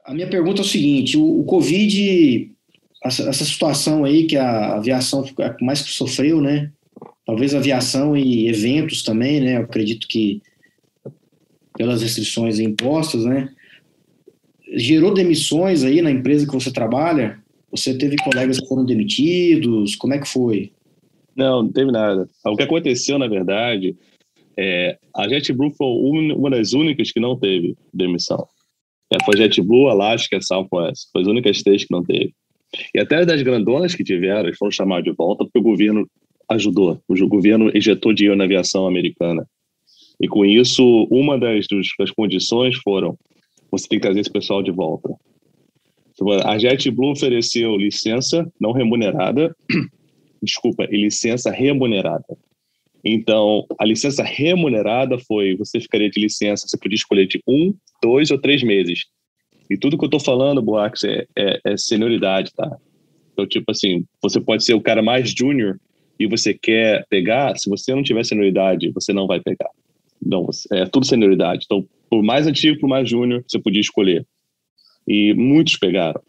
A 0.06 0.14
minha 0.14 0.30
pergunta 0.30 0.62
é 0.62 0.64
o 0.64 0.68
seguinte: 0.68 1.18
o, 1.18 1.42
o 1.42 1.44
Covid, 1.46 2.55
essa, 3.06 3.46
situação 3.46 4.04
aí 4.04 4.26
que 4.26 4.36
a 4.36 4.76
aviação 4.76 5.24
mais 5.62 5.80
sofreu, 5.80 6.42
né? 6.42 6.72
Talvez 7.26 7.54
aviação 7.54 8.18
e 8.18 8.48
eventos 8.48 9.04
também, 9.04 9.40
né? 9.40 9.58
Eu 9.58 9.62
acredito 9.62 10.08
que 10.08 10.42
pelas 11.78 12.02
restrições 12.02 12.60
impostas, 12.60 13.24
né? 13.26 13.50
Gerou 14.76 15.14
demissões 15.14 15.84
aí 15.84 16.02
na 16.02 16.10
empresa 16.10 16.46
que 16.46 16.54
você 16.54 16.72
trabalha? 16.72 17.40
Você 17.70 17.96
teve 17.98 18.16
colegas 18.18 18.60
que 18.60 18.68
foram 18.68 18.86
demitidos? 18.86 19.96
Como 19.96 20.14
é 20.14 20.20
que 20.20 20.28
foi? 20.28 20.72
Não, 21.36 21.64
não 21.64 21.72
teve 21.72 21.92
nada. 21.92 22.28
O 22.46 22.56
que 22.56 22.64
aconteceu, 22.64 23.20
na 23.20 23.28
verdade, 23.28 23.96
é, 24.58 24.98
a 25.14 25.28
JetBlue 25.28 25.74
foi 25.76 25.88
uma 25.88 26.50
das 26.50 26.74
únicas 26.74 27.12
que 27.12 27.20
não 27.20 27.38
teve 27.38 27.76
demissão. 27.94 28.48
É, 29.14 29.24
foi 29.24 29.38
JetBlue, 29.38 29.90
Alaska, 29.90 30.42
Southwest. 30.42 31.10
Foi 31.12 31.22
as 31.22 31.28
únicas 31.28 31.62
três 31.62 31.84
que 31.84 31.92
não 31.92 32.04
teve. 32.04 32.34
E 32.94 33.00
até 33.00 33.26
das 33.26 33.42
grandonas 33.42 33.96
que 33.96 34.04
tiveram, 34.04 34.52
foram 34.54 34.72
chamados 34.72 35.06
de 35.06 35.16
volta 35.16 35.44
porque 35.44 35.60
o 35.60 35.62
governo 35.62 36.10
ajudou. 36.50 37.02
O 37.08 37.28
governo 37.28 37.72
injetou 37.76 38.14
dinheiro 38.14 38.38
na 38.38 38.44
aviação 38.44 38.88
americana. 38.88 39.48
E 40.22 40.28
com 40.28 40.46
isso, 40.46 41.08
uma 41.12 41.38
das, 41.38 41.66
das 42.00 42.12
condições 42.12 42.78
foram 42.78 43.18
você 43.72 43.88
tem 43.88 44.00
que 44.00 44.04
trazer 44.04 44.22
esse 44.22 44.32
pessoal 44.32 44.64
de 44.64 44.72
volta. 44.72 45.10
A 46.46 46.58
JetBlue 46.58 47.12
ofereceu 47.12 47.76
licença 47.76 48.50
não 48.60 48.72
remunerada, 48.72 49.54
desculpa, 50.42 50.88
e 50.90 50.96
licença 50.96 51.52
remunerada. 51.52 52.38
Então, 53.04 53.66
a 53.78 53.86
licença 53.86 54.24
remunerada 54.24 55.20
foi, 55.20 55.56
você 55.58 55.80
ficaria 55.80 56.10
de 56.10 56.20
licença, 56.22 56.68
você 56.68 56.78
podia 56.78 56.96
escolher 56.96 57.28
de 57.28 57.42
um, 57.48 57.74
dois 58.02 58.32
ou 58.32 58.40
três 58.40 58.64
meses. 58.64 59.06
E 59.70 59.78
tudo 59.78 59.98
que 59.98 60.04
eu 60.04 60.08
estou 60.08 60.20
falando, 60.20 60.62
Boax, 60.62 61.04
é, 61.04 61.26
é, 61.36 61.60
é, 61.66 61.78
senioridade, 61.78 62.52
tá? 62.54 62.78
Então, 63.34 63.48
tipo 63.48 63.72
assim, 63.72 64.06
você 64.22 64.40
pode 64.40 64.64
ser 64.64 64.74
o 64.74 64.82
cara 64.82 65.02
mais 65.02 65.32
júnior 65.32 65.80
e 66.20 66.28
você 66.28 66.54
quer 66.54 67.06
pegar, 67.10 67.58
se 67.58 67.70
você 67.70 67.94
não 67.94 68.04
tiver 68.04 68.24
senioridade, 68.24 68.92
você 68.92 69.12
não 69.12 69.28
vai 69.28 69.40
pegar. 69.40 69.70
Então, 70.26 70.48
é 70.72 70.86
tudo 70.86 71.06
senioridade. 71.06 71.64
Então, 71.66 71.86
por 72.10 72.24
mais 72.24 72.48
antigo, 72.48 72.80
por 72.80 72.88
mais 72.88 73.10
júnior, 73.10 73.44
você 73.46 73.60
podia 73.60 73.82
escolher. 73.82 74.26
E 75.08 75.34
muitos 75.34 75.78
pegaram. 75.78 76.22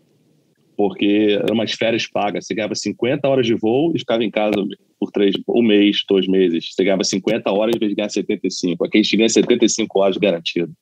porque 0.76 1.38
eram 1.42 1.54
umas 1.54 1.72
férias 1.72 2.06
pagas. 2.06 2.46
Você 2.46 2.54
ganhava 2.54 2.74
50 2.74 3.26
horas 3.26 3.46
de 3.46 3.54
voo 3.54 3.92
e 3.94 3.98
ficava 3.98 4.22
em 4.22 4.30
casa 4.30 4.52
por 4.98 5.10
três, 5.10 5.34
um 5.48 5.62
mês, 5.62 6.02
dois 6.08 6.26
meses. 6.26 6.74
Você 6.74 6.84
ganhava 6.84 7.04
50 7.04 7.50
horas 7.50 7.74
em 7.74 7.78
vez 7.78 7.90
de 7.90 7.96
ganhar 7.96 8.10
75. 8.10 8.84
Aqui 8.84 8.98
a 8.98 9.02
gente 9.02 9.16
ganha 9.16 9.28
75 9.28 9.98
horas 9.98 10.16
garantido. 10.18 10.72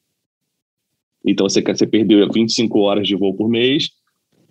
Então 1.24 1.48
você, 1.48 1.62
você 1.62 1.86
perdeu 1.86 2.28
25 2.30 2.78
horas 2.80 3.06
de 3.08 3.16
voo 3.16 3.34
por 3.34 3.48
mês, 3.48 3.90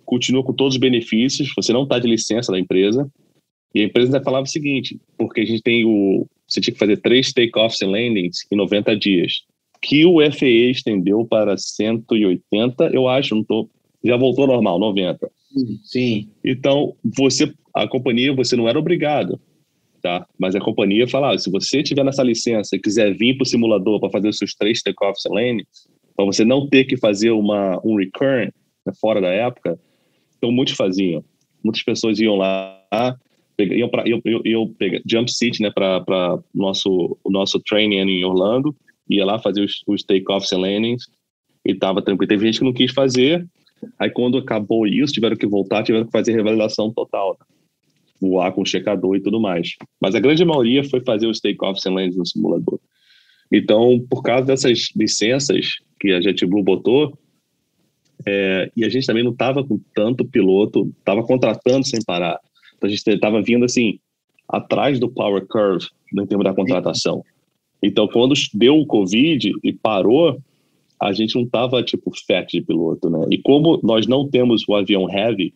continua 0.04 0.42
com 0.42 0.52
todos 0.52 0.74
os 0.74 0.80
benefícios, 0.80 1.52
você 1.56 1.72
não 1.72 1.84
está 1.84 1.98
de 1.98 2.08
licença 2.08 2.52
da 2.52 2.58
empresa. 2.58 3.08
E 3.74 3.80
a 3.80 3.84
empresa 3.84 4.22
falava 4.22 4.44
o 4.44 4.48
seguinte, 4.48 5.00
porque 5.18 5.40
a 5.40 5.44
gente 5.44 5.62
tem 5.62 5.84
o. 5.84 6.26
Você 6.46 6.60
tinha 6.60 6.72
que 6.72 6.78
fazer 6.78 6.98
três 6.98 7.32
take-offs 7.32 7.80
e 7.80 7.86
landings 7.86 8.46
em 8.50 8.56
90 8.56 8.96
dias. 8.96 9.42
Que 9.82 10.04
o 10.04 10.20
FAA 10.30 10.70
estendeu 10.70 11.26
para 11.26 11.56
180, 11.56 12.90
eu 12.92 13.08
acho, 13.08 13.34
não 13.34 13.42
tô, 13.42 13.68
já 14.04 14.16
voltou 14.16 14.46
normal, 14.46 14.78
90. 14.78 15.30
Sim. 15.82 16.28
Então, 16.44 16.94
você, 17.02 17.52
a 17.74 17.88
companhia, 17.88 18.32
você 18.32 18.56
não 18.56 18.68
era 18.68 18.78
obrigado, 18.78 19.40
tá? 20.00 20.26
Mas 20.38 20.54
a 20.54 20.60
companhia 20.60 21.08
falava, 21.08 21.38
se 21.38 21.50
você 21.50 21.82
tiver 21.82 22.04
nessa 22.04 22.22
licença 22.22 22.76
e 22.76 22.80
quiser 22.80 23.14
vir 23.14 23.36
para 23.36 23.42
o 23.42 23.46
simulador 23.46 23.98
para 24.00 24.10
fazer 24.10 24.28
os 24.28 24.38
seus 24.38 24.54
três 24.54 24.82
take-offs 24.82 25.24
e 25.24 25.28
landings, 25.28 25.88
para 26.16 26.24
você 26.24 26.44
não 26.44 26.68
ter 26.68 26.84
que 26.84 26.96
fazer 26.96 27.30
uma, 27.30 27.80
um 27.84 27.96
recurrent 27.96 28.52
né, 28.86 28.92
fora 29.00 29.20
da 29.20 29.28
época, 29.28 29.78
então 30.36 30.52
muitos 30.52 30.74
faziam. 30.74 31.24
Muitas 31.62 31.82
pessoas 31.82 32.20
iam 32.20 32.36
lá, 32.36 32.80
iam 33.58 33.88
para 33.88 34.06
eu, 34.08 34.20
eu, 34.24 34.40
eu 34.44 34.74
Jump 35.06 35.32
City, 35.32 35.62
né, 35.62 35.70
para 35.70 36.38
nosso 36.54 37.18
o 37.24 37.30
nosso 37.30 37.58
training 37.60 37.96
em 37.96 38.24
Orlando, 38.24 38.74
ia 39.08 39.24
lá 39.24 39.38
fazer 39.38 39.62
os, 39.62 39.82
os 39.86 40.02
take-offs 40.02 40.52
e 40.52 40.56
landings 40.56 41.06
e 41.64 41.74
tava 41.74 42.02
tranquilo. 42.02 42.28
Teve 42.28 42.46
gente 42.46 42.58
que 42.58 42.64
não 42.64 42.72
quis 42.72 42.92
fazer, 42.92 43.46
aí 43.98 44.10
quando 44.10 44.38
acabou 44.38 44.86
isso, 44.86 45.12
tiveram 45.12 45.36
que 45.36 45.46
voltar, 45.46 45.82
tiveram 45.82 46.06
que 46.06 46.12
fazer 46.12 46.32
revalidação 46.32 46.92
total, 46.92 47.36
né? 47.40 47.46
voar 48.20 48.52
com 48.52 48.64
checador 48.64 49.16
e 49.16 49.20
tudo 49.20 49.40
mais. 49.40 49.74
Mas 50.00 50.14
a 50.14 50.20
grande 50.20 50.44
maioria 50.44 50.84
foi 50.84 51.00
fazer 51.00 51.26
os 51.26 51.40
take-offs 51.40 51.84
e 51.84 51.90
landings 51.90 52.16
no 52.16 52.26
simulador. 52.26 52.78
Então, 53.52 54.04
por 54.08 54.22
causa 54.22 54.46
dessas 54.46 54.90
licenças 54.96 55.76
que 56.04 56.12
a 56.12 56.20
JetBlue 56.20 56.62
botou, 56.62 57.16
é, 58.26 58.70
e 58.76 58.84
a 58.84 58.88
gente 58.90 59.06
também 59.06 59.24
não 59.24 59.32
estava 59.32 59.64
com 59.64 59.80
tanto 59.94 60.24
piloto, 60.24 60.92
estava 60.98 61.22
contratando 61.22 61.86
sem 61.86 62.00
parar. 62.04 62.38
Então 62.76 62.86
a 62.86 62.90
gente 62.90 63.08
estava 63.08 63.42
vindo 63.42 63.64
assim, 63.64 63.98
atrás 64.48 65.00
do 65.00 65.08
power 65.08 65.46
curve 65.46 65.86
no 66.12 66.26
termo 66.26 66.44
da 66.44 66.54
contratação. 66.54 67.22
Então, 67.82 68.06
quando 68.08 68.34
deu 68.52 68.78
o 68.78 68.86
Covid 68.86 69.52
e 69.62 69.72
parou, 69.72 70.38
a 71.00 71.12
gente 71.12 71.34
não 71.34 71.42
estava 71.42 71.82
tipo 71.82 72.12
fat 72.26 72.50
de 72.50 72.62
piloto, 72.62 73.10
né? 73.10 73.26
E 73.30 73.38
como 73.38 73.80
nós 73.82 74.06
não 74.06 74.28
temos 74.28 74.66
o 74.68 74.74
avião 74.74 75.10
heavy, 75.10 75.52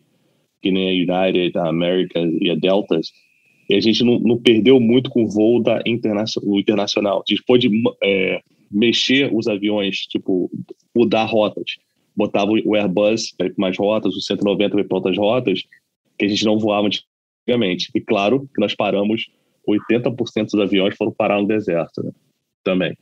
que 0.60 0.70
nem 0.70 0.88
a 0.88 1.14
United, 1.26 1.56
a 1.58 1.68
American 1.68 2.30
e 2.40 2.50
a 2.50 2.54
Delta, 2.54 3.00
a 3.70 3.80
gente 3.80 4.02
não, 4.02 4.18
não 4.18 4.38
perdeu 4.38 4.80
muito 4.80 5.10
com 5.10 5.24
o 5.24 5.28
voo 5.28 5.62
da 5.62 5.80
internacional, 5.86 6.58
internacional. 6.58 7.18
A 7.18 7.30
gente 7.30 7.44
pôde 7.44 7.70
é, 8.02 8.40
mexer 8.70 9.30
os 9.34 9.46
aviões, 9.46 9.98
tipo, 10.06 10.50
mudar 10.94 11.24
rotas. 11.24 11.76
Botava 12.16 12.50
o 12.50 12.74
Airbus 12.74 13.32
para 13.36 13.50
mais 13.56 13.76
rotas, 13.78 14.16
o 14.16 14.20
190 14.20 14.84
para 14.84 14.96
outras 14.96 15.16
rotas, 15.16 15.62
que 16.18 16.24
a 16.24 16.28
gente 16.28 16.44
não 16.44 16.58
voava 16.58 16.88
antigamente. 16.88 17.90
E 17.94 18.00
claro 18.00 18.48
que 18.54 18.60
nós 18.60 18.74
paramos, 18.74 19.26
80% 19.68 20.50
dos 20.50 20.60
aviões 20.60 20.96
foram 20.96 21.12
parar 21.12 21.40
no 21.40 21.46
deserto, 21.46 22.02
né? 22.02 22.10
Também. 22.64 22.96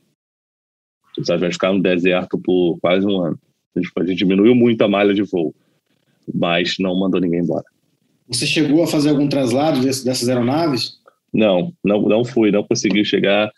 Os 1.17 1.29
aviões 1.29 1.55
ficaram 1.55 1.75
no 1.75 1.81
deserto 1.81 2.37
por 2.37 2.77
quase 2.79 3.05
um 3.07 3.19
ano. 3.19 3.39
A 3.75 3.79
gente, 3.79 3.91
a 3.95 4.05
gente 4.05 4.17
diminuiu 4.17 4.53
muito 4.53 4.81
a 4.83 4.87
malha 4.87 5.13
de 5.13 5.23
voo, 5.23 5.53
mas 6.33 6.75
não 6.79 6.97
mandou 6.99 7.19
ninguém 7.19 7.41
embora. 7.41 7.65
Você 8.27 8.45
chegou 8.45 8.83
a 8.83 8.87
fazer 8.87 9.09
algum 9.09 9.27
traslado 9.27 9.81
dessas 9.81 10.27
aeronaves? 10.27 10.99
Não, 11.33 11.73
não, 11.83 12.01
não 12.03 12.25
fui, 12.25 12.51
não 12.51 12.63
consegui 12.63 13.05
chegar. 13.05 13.51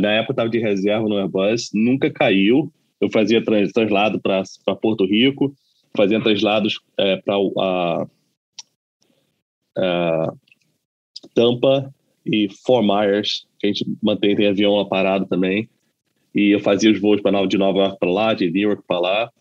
Na 0.00 0.12
época 0.12 0.32
estava 0.32 0.48
de 0.48 0.58
reserva 0.58 1.08
no 1.08 1.18
Airbus, 1.18 1.70
nunca 1.72 2.10
caiu. 2.10 2.72
Eu 3.00 3.10
fazia 3.10 3.42
translado 3.42 4.20
para 4.20 4.76
Porto 4.80 5.04
Rico, 5.04 5.54
fazia 5.96 6.20
translados 6.20 6.80
é, 6.98 7.16
para 7.16 7.34
a, 7.36 8.06
a, 9.78 10.32
Tampa 11.34 11.94
e 12.26 12.48
Fort 12.64 12.84
Myers, 12.84 13.46
que 13.58 13.66
a 13.66 13.72
gente 13.72 13.86
mantém 14.02 14.34
tem 14.34 14.48
avião 14.48 14.74
lá 14.76 14.84
parado 14.84 15.26
também. 15.26 15.68
E 16.34 16.50
eu 16.50 16.60
fazia 16.60 16.90
os 16.90 17.00
voos 17.00 17.20
para 17.20 17.46
de 17.46 17.58
Nova 17.58 17.78
York 17.80 17.98
para 17.98 18.10
lá, 18.10 18.34
de 18.34 18.50
New 18.50 18.70
York 18.70 18.82
para 18.86 19.00
lá 19.00 19.32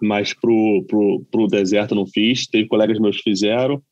mas 0.00 0.34
pro, 0.34 0.84
pro 1.30 1.46
deserto 1.46 1.94
não 1.94 2.06
fiz. 2.06 2.46
Teve 2.46 2.68
colegas 2.68 2.98
meus 2.98 3.16
que 3.16 3.30
fizeram, 3.30 3.82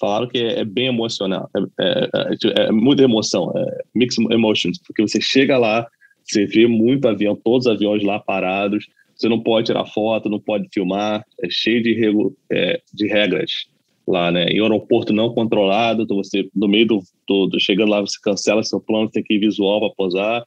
falaram 0.00 0.28
que 0.28 0.38
é, 0.38 0.64
bem 0.64 0.86
emocional, 0.86 1.48
é, 1.54 1.60
é, 1.80 2.10
é, 2.14 2.66
é, 2.66 2.72
muita 2.72 3.02
emoção, 3.02 3.52
é 3.56 3.82
mixed 3.94 4.24
emotions, 4.32 4.78
porque 4.86 5.02
você 5.02 5.20
chega 5.20 5.56
lá, 5.56 5.86
você 6.24 6.46
vê 6.46 6.66
muito 6.66 7.08
avião, 7.08 7.36
todos 7.36 7.66
os 7.66 7.72
aviões 7.72 8.02
lá 8.02 8.18
parados, 8.18 8.86
você 9.16 9.28
não 9.28 9.40
pode 9.40 9.66
tirar 9.66 9.84
foto, 9.86 10.28
não 10.28 10.40
pode 10.40 10.68
filmar, 10.72 11.24
é 11.42 11.48
cheio 11.48 11.82
de, 11.82 11.94
regu, 11.94 12.36
é, 12.50 12.80
de 12.92 13.06
regras 13.06 13.66
lá, 14.06 14.30
né? 14.30 14.46
Em 14.46 14.60
aeroporto 14.60 15.12
não 15.12 15.32
controlado, 15.32 16.02
então 16.02 16.16
você, 16.16 16.48
no 16.54 16.68
meio 16.68 16.86
do, 16.86 17.02
do, 17.26 17.46
do 17.46 17.60
chegando 17.60 17.90
lá, 17.90 18.00
você 18.00 18.18
cancela 18.22 18.62
seu 18.62 18.80
plano, 18.80 19.10
tem 19.10 19.22
que 19.22 19.34
ir 19.34 19.38
visual 19.38 19.80
para 19.80 19.94
posar, 19.94 20.44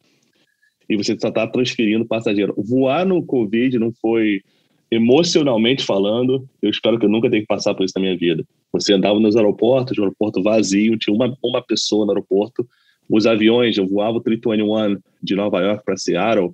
e 0.90 0.96
você 0.96 1.18
só 1.20 1.30
está 1.30 1.48
transferindo 1.48 2.06
passageiro. 2.06 2.54
Voar 2.58 3.06
no 3.06 3.26
Covid 3.26 3.78
não 3.80 3.92
foi 4.02 4.42
emocionalmente 4.90 5.84
falando, 5.84 6.48
eu 6.62 6.70
espero 6.70 6.98
que 6.98 7.06
eu 7.06 7.10
nunca 7.10 7.30
tenha 7.30 7.42
que 7.42 7.48
passar 7.48 7.74
por 7.74 7.84
isso 7.84 7.94
na 7.96 8.02
minha 8.02 8.18
vida. 8.18 8.44
Você 8.72 8.94
andava 8.94 9.20
nos 9.20 9.36
aeroportos, 9.36 9.98
o 9.98 10.02
aeroporto 10.02 10.42
vazio, 10.42 10.98
tinha 10.98 11.14
uma, 11.14 11.36
uma 11.44 11.62
pessoa 11.62 12.06
no 12.06 12.12
aeroporto. 12.12 12.68
Os 13.10 13.26
aviões, 13.26 13.78
eu 13.78 13.88
voava 13.88 14.18
o 14.18 14.22
321 14.22 15.00
de 15.22 15.36
Nova 15.36 15.62
York 15.62 15.84
para 15.84 15.98
Seattle, 15.98 16.54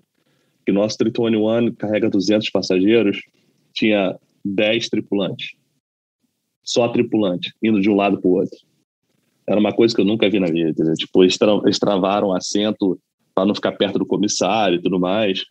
que 0.66 0.72
nosso 0.72 0.98
321 0.98 1.76
carrega 1.76 2.10
200 2.10 2.50
passageiros, 2.50 3.22
tinha 3.74 4.16
10 4.44 4.90
tripulantes. 4.90 5.54
Só 6.64 6.88
tripulante, 6.88 7.54
indo 7.62 7.82
de 7.82 7.90
um 7.90 7.96
lado 7.96 8.20
para 8.20 8.28
o 8.28 8.34
outro. 8.36 8.58
Era 9.48 9.60
uma 9.60 9.74
coisa 9.74 9.94
que 9.94 10.00
eu 10.00 10.06
nunca 10.06 10.30
vi 10.30 10.40
na 10.40 10.48
vida. 10.48 10.94
Tipo, 10.94 11.24
eles, 11.24 11.38
tra 11.38 11.54
eles 11.64 11.78
travaram 11.78 12.34
assento 12.34 12.98
para 13.36 13.46
não 13.46 13.56
ficar 13.56 13.74
perto 13.74 14.00
do 14.00 14.06
comissário 14.06 14.78
e 14.78 14.82
tudo 14.82 15.00
mais. 15.00 15.44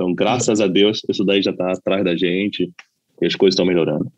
Então, 0.00 0.14
graças 0.14 0.62
a 0.62 0.66
Deus, 0.66 1.02
isso 1.10 1.22
daí 1.22 1.42
já 1.42 1.50
está 1.50 1.72
atrás 1.72 2.02
da 2.02 2.16
gente 2.16 2.72
e 3.20 3.26
as 3.26 3.34
coisas 3.34 3.52
estão 3.52 3.66
melhorando. 3.66 4.10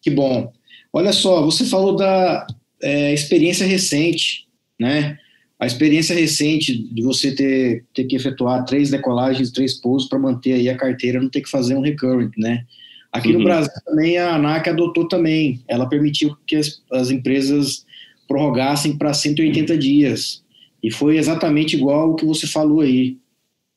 Que 0.00 0.10
bom. 0.10 0.50
Olha 0.90 1.12
só, 1.12 1.44
você 1.44 1.66
falou 1.66 1.94
da 1.94 2.46
é, 2.82 3.12
experiência 3.12 3.66
recente, 3.66 4.46
né? 4.80 5.18
A 5.60 5.66
experiência 5.66 6.16
recente 6.16 6.78
de 6.78 7.02
você 7.02 7.34
ter, 7.34 7.84
ter 7.92 8.04
que 8.04 8.16
efetuar 8.16 8.64
três 8.64 8.88
decolagens, 8.88 9.50
três 9.50 9.74
pousos 9.74 10.08
para 10.08 10.18
manter 10.18 10.54
aí 10.54 10.70
a 10.70 10.76
carteira, 10.78 11.20
não 11.20 11.28
ter 11.28 11.42
que 11.42 11.50
fazer 11.50 11.76
um 11.76 11.82
recurrent, 11.82 12.32
né? 12.38 12.64
Aqui 13.12 13.32
uhum. 13.32 13.40
no 13.40 13.44
Brasil 13.44 13.72
também 13.84 14.16
a 14.16 14.34
ANAC 14.34 14.70
adotou 14.70 15.08
também. 15.08 15.60
Ela 15.68 15.86
permitiu 15.86 16.34
que 16.46 16.56
as, 16.56 16.82
as 16.90 17.10
empresas 17.10 17.84
prorrogassem 18.26 18.96
para 18.96 19.12
180 19.12 19.76
dias. 19.76 20.42
E 20.82 20.90
foi 20.90 21.18
exatamente 21.18 21.76
igual 21.76 22.12
o 22.12 22.14
que 22.14 22.24
você 22.24 22.46
falou 22.46 22.80
aí. 22.80 23.18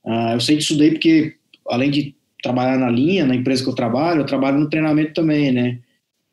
Ah, 0.06 0.32
eu 0.34 0.40
sei 0.40 0.56
disso 0.56 0.78
daí 0.78 0.92
porque 0.92 1.41
além 1.72 1.90
de 1.90 2.16
trabalhar 2.44 2.78
na 2.78 2.90
linha, 2.90 3.26
na 3.26 3.36
empresa 3.36 3.64
que 3.64 3.70
eu 3.70 3.76
trabalho, 3.76 4.22
eu 4.22 4.26
trabalho 4.26 4.60
no 4.60 4.70
treinamento 4.70 5.14
também, 5.14 5.52
né? 5.52 5.80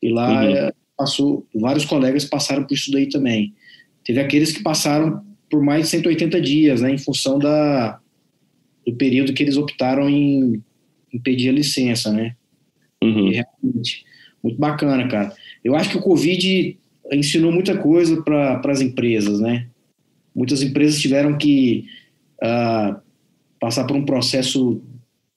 E 0.03 0.11
lá 0.11 0.43
uhum. 0.43 0.49
é, 0.51 0.73
passou, 0.97 1.47
vários 1.55 1.85
colegas 1.85 2.25
passaram 2.25 2.65
por 2.65 2.75
isso 2.75 2.91
daí 2.91 3.09
também. 3.09 3.55
Teve 4.05 4.21
aqueles 4.21 4.53
que 4.53 4.63
passaram 4.63 5.23
por 5.51 5.63
mais 5.63 5.85
de 5.85 5.91
180 5.91 6.41
dias, 6.41 6.81
né, 6.83 6.91
em 6.91 6.99
função 6.99 7.39
da, 7.39 7.99
do 8.87 8.95
período 8.95 9.33
que 9.33 9.43
eles 9.43 9.57
optaram 9.57 10.09
em, 10.09 10.63
em 11.13 11.19
pedir 11.19 11.49
a 11.49 11.53
licença, 11.53 12.13
né? 12.13 12.35
Uhum. 13.03 13.31
realmente, 13.31 14.05
muito 14.43 14.59
bacana, 14.59 15.07
cara. 15.09 15.33
Eu 15.63 15.77
acho 15.77 15.91
que 15.91 15.97
o 15.97 16.03
Covid 16.03 16.77
ensinou 17.13 17.53
muita 17.53 17.77
coisa 17.79 18.21
para 18.23 18.61
as 18.67 18.81
empresas, 18.81 19.41
né? 19.41 19.69
Muitas 20.35 20.63
empresas 20.63 21.01
tiveram 21.01 21.39
que 21.39 21.87
uh, 22.43 23.01
passar 23.61 23.85
por 23.85 23.97
um 23.97 24.05
processo 24.05 24.83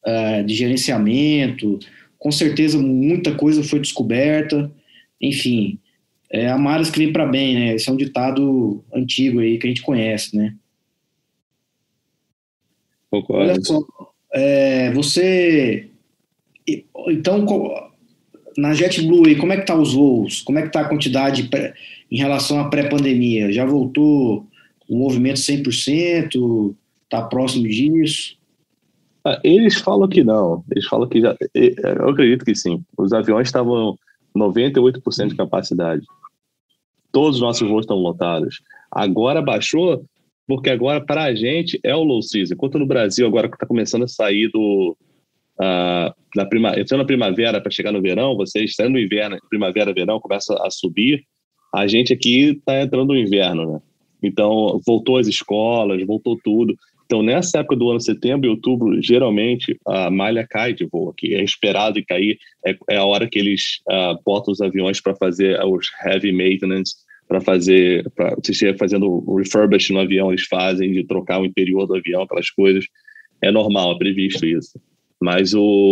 uh, 0.05 0.43
de 0.43 0.53
gerenciamento, 0.55 1.79
com 2.17 2.31
certeza 2.31 2.77
muita 2.77 3.33
coisa 3.35 3.63
foi 3.63 3.79
descoberta, 3.79 4.71
enfim, 5.19 5.79
é 6.29 6.47
a 6.49 6.57
maras 6.57 6.89
que 6.89 6.99
vem 6.99 7.11
para 7.11 7.25
bem, 7.25 7.55
né? 7.55 7.75
Esse 7.75 7.89
é 7.89 7.91
um 7.91 7.97
ditado 7.97 8.83
antigo 8.93 9.39
aí 9.39 9.57
que 9.57 9.67
a 9.67 9.69
gente 9.69 9.81
conhece, 9.81 10.35
né? 10.35 10.55
Concordo. 13.09 13.51
Olha 13.51 13.61
só, 13.61 13.81
é, 14.33 14.91
você, 14.91 15.89
então, 17.09 17.45
na 18.57 18.73
JetBlue 18.73 19.29
aí, 19.29 19.35
como 19.35 19.51
é 19.51 19.57
que 19.57 19.65
tá 19.65 19.75
os 19.75 19.93
voos? 19.93 20.41
Como 20.41 20.57
é 20.57 20.61
que 20.61 20.71
tá 20.71 20.81
a 20.81 20.87
quantidade 20.87 21.49
em 22.09 22.17
relação 22.17 22.59
à 22.59 22.69
pré-pandemia? 22.69 23.51
Já 23.51 23.65
voltou 23.65 24.47
o 24.87 24.97
movimento 24.97 25.39
100%? 25.39 26.73
Tá 27.09 27.21
próximo 27.23 27.67
disso? 27.67 28.37
Ah, 29.23 29.39
eles 29.43 29.75
falam 29.75 30.07
que 30.07 30.23
não. 30.23 30.63
Eles 30.71 30.85
falam 30.85 31.07
que 31.07 31.21
já. 31.21 31.35
Eu 31.53 32.09
acredito 32.09 32.45
que 32.45 32.55
sim. 32.55 32.83
Os 32.97 33.13
aviões 33.13 33.47
estavam 33.47 33.97
98% 34.35 35.29
de 35.29 35.35
capacidade. 35.35 36.05
Todos 37.11 37.35
os 37.35 37.41
nossos 37.41 37.67
voos 37.67 37.83
estão 37.83 37.97
lotados. 37.97 38.61
Agora 38.89 39.41
baixou, 39.41 40.03
porque 40.47 40.69
agora 40.69 41.01
para 41.01 41.25
a 41.25 41.35
gente 41.35 41.79
é 41.83 41.95
o 41.95 42.03
low 42.03 42.21
season. 42.21 42.53
Enquanto 42.53 42.79
no 42.79 42.85
Brasil 42.85 43.27
agora 43.27 43.47
está 43.47 43.65
começando 43.65 44.03
a 44.03 44.07
sair 44.07 44.49
do 44.49 44.95
uh, 45.59 46.13
na 46.35 46.45
prima, 46.45 46.79
entrando 46.79 47.01
na 47.01 47.05
primavera 47.05 47.61
para 47.61 47.71
chegar 47.71 47.91
no 47.91 48.01
verão, 48.01 48.35
vocês 48.35 48.71
estando 48.71 48.93
no 48.93 48.99
inverno, 48.99 49.37
primavera, 49.49 49.93
verão 49.93 50.19
começa 50.19 50.55
a 50.65 50.69
subir. 50.71 51.23
A 51.73 51.87
gente 51.87 52.11
aqui 52.13 52.49
está 52.49 52.81
entrando 52.81 53.07
no 53.07 53.17
inverno, 53.17 53.73
né? 53.73 53.81
Então 54.23 54.79
voltou 54.85 55.17
as 55.17 55.27
escolas, 55.27 56.05
voltou 56.05 56.37
tudo. 56.43 56.75
Então, 57.11 57.21
nessa 57.21 57.59
época 57.59 57.75
do 57.75 57.89
ano 57.89 57.99
setembro 57.99 58.47
e 58.47 58.49
outubro, 58.49 59.01
geralmente 59.01 59.77
a 59.85 60.09
malha 60.09 60.47
cai 60.47 60.71
de 60.73 60.85
voo, 60.85 61.11
que 61.11 61.35
é 61.35 61.43
esperado 61.43 61.99
e 61.99 62.05
cair, 62.05 62.39
é, 62.65 62.73
é 62.89 62.95
a 62.95 63.03
hora 63.03 63.27
que 63.29 63.37
eles 63.37 63.81
uh, 63.89 64.17
botam 64.23 64.53
os 64.53 64.61
aviões 64.61 65.01
para 65.01 65.13
fazer 65.13 65.61
os 65.65 65.87
heavy 66.05 66.31
maintenance, 66.31 66.95
para 67.27 67.41
fazer, 67.41 68.09
para 68.15 68.33
se 68.41 68.53
estiver 68.53 68.77
fazendo 68.77 69.25
refurbish 69.35 69.89
no 69.89 69.99
avião, 69.99 70.31
eles 70.31 70.45
fazem 70.47 70.93
de 70.93 71.03
trocar 71.03 71.41
o 71.41 71.45
interior 71.45 71.85
do 71.85 71.97
avião, 71.97 72.21
aquelas 72.21 72.49
coisas. 72.49 72.85
É 73.41 73.51
normal, 73.51 73.91
é 73.91 73.97
previsto 73.97 74.45
isso. 74.45 74.79
Mas 75.21 75.53
o, 75.53 75.91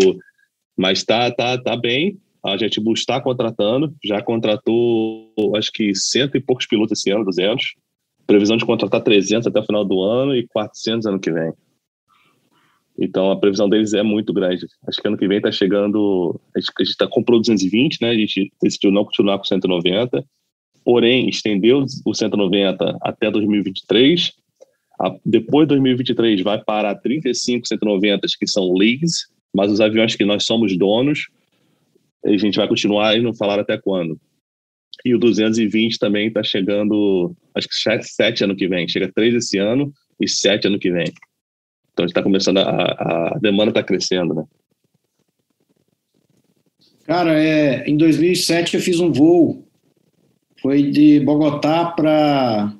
mas 0.78 1.04
tá, 1.04 1.30
tá, 1.32 1.58
tá 1.58 1.76
bem. 1.76 2.18
A 2.46 2.56
gente 2.56 2.80
está 2.94 3.20
contratando, 3.20 3.94
já 4.02 4.22
contratou 4.22 5.34
acho 5.58 5.70
que 5.74 5.94
cento 5.94 6.38
e 6.38 6.40
poucos 6.40 6.66
pilotos 6.66 6.98
esse 6.98 7.12
ano, 7.12 7.26
200 7.26 7.74
previsão 8.30 8.58
de 8.58 8.66
contratar 8.66 9.02
300 9.02 9.48
até 9.48 9.60
o 9.60 9.66
final 9.66 9.84
do 9.84 10.04
ano 10.04 10.36
e 10.36 10.46
400 10.50 11.08
ano 11.08 11.20
que 11.20 11.32
vem. 11.32 11.52
Então 13.02 13.32
a 13.32 13.40
previsão 13.40 13.68
deles 13.68 13.96
é 13.96 14.04
muito 14.04 14.32
grande. 14.32 14.68
Acho 14.88 15.02
que 15.02 15.08
ano 15.08 15.18
que 15.18 15.28
vem 15.28 15.38
está 15.38 15.52
chegando. 15.52 16.40
A 16.56 16.60
gente 16.60 16.72
está 16.92 17.08
comprou 17.08 17.40
220, 17.40 18.00
né? 18.00 18.12
A 18.12 18.14
gente 18.14 18.52
decidiu 18.62 18.92
não 18.92 19.04
continuar 19.04 19.40
com 19.40 19.46
190, 19.46 20.24
porém 20.86 21.28
estendeu 21.28 21.84
o 22.06 22.14
190 22.14 23.00
até 23.02 23.32
2023. 23.32 24.32
depois 25.26 25.66
de 25.66 25.70
2023 25.70 26.44
vai 26.44 26.64
para 26.64 26.94
35 26.94 27.68
190 27.68 28.28
que 28.40 28.48
são 28.48 28.72
leagues, 28.74 29.28
mas 29.52 29.72
os 29.72 29.82
aviões 29.82 30.16
que 30.16 30.24
nós 30.24 30.46
somos 30.46 30.78
donos, 30.78 31.30
a 32.24 32.38
gente 32.38 32.58
vai 32.58 32.68
continuar 32.68 33.18
e 33.18 33.22
não 33.24 33.34
falar 33.34 33.60
até 33.60 33.76
quando. 33.76 34.20
E 35.06 35.16
o 35.16 35.20
220 35.20 35.98
também 35.98 36.28
está 36.28 36.44
chegando, 36.44 37.34
acho 37.56 37.68
que 37.68 37.76
7, 37.76 38.08
7 38.08 38.44
ano 38.44 38.56
que 38.56 38.68
vem. 38.68 38.88
Chega 38.88 39.12
3 39.12 39.36
esse 39.36 39.58
ano 39.58 39.94
e 40.20 40.28
7 40.28 40.68
ano 40.68 40.80
que 40.80 40.92
vem. 40.92 41.14
Então 41.94 42.06
está 42.06 42.22
começando, 42.22 42.58
a, 42.58 43.34
a 43.34 43.40
demanda 43.42 43.72
está 43.72 43.84
crescendo, 43.84 44.34
né? 44.34 44.44
Cara, 47.06 47.42
é, 47.42 47.90
em 47.90 47.98
2007 47.98 48.76
eu 48.76 48.82
fiz 48.82 49.00
um 49.00 49.12
voo. 49.12 49.68
Foi 50.62 50.84
de 50.92 51.20
Bogotá 51.22 51.86
para 51.86 52.74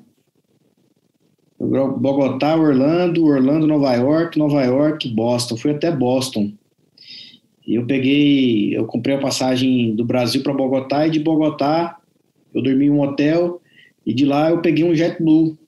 Bogotá, 1.58 2.56
Orlando, 2.56 3.24
Orlando, 3.24 3.66
Nova 3.66 3.92
York, 3.94 4.38
Nova 4.38 4.62
York, 4.62 5.08
Boston. 5.08 5.56
Fui 5.56 5.72
até 5.72 5.90
Boston. 5.90 6.52
E 7.66 7.74
eu 7.74 7.86
peguei, 7.86 8.76
eu 8.76 8.86
comprei 8.86 9.16
a 9.16 9.20
passagem 9.20 9.94
do 9.94 10.04
Brasil 10.04 10.42
para 10.42 10.54
Bogotá 10.54 11.06
e 11.06 11.10
de 11.10 11.20
Bogotá 11.20 11.99
eu 12.54 12.62
dormi 12.62 12.86
em 12.86 12.90
um 12.90 13.00
hotel 13.00 13.60
e 14.06 14.14
de 14.14 14.24
lá 14.24 14.50
eu 14.50 14.60
peguei 14.60 14.84
um 14.84 14.94
JetBlue. 14.94 15.58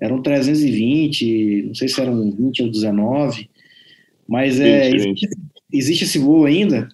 Eram 0.00 0.20
320, 0.20 1.64
não 1.68 1.74
sei 1.74 1.88
se 1.88 2.00
eram 2.00 2.30
20 2.30 2.64
ou 2.64 2.70
19, 2.70 3.48
mas 4.26 4.60
é, 4.60 4.90
existe, 4.90 5.28
existe 5.72 6.04
esse 6.04 6.18
voo 6.18 6.44
ainda? 6.44 6.88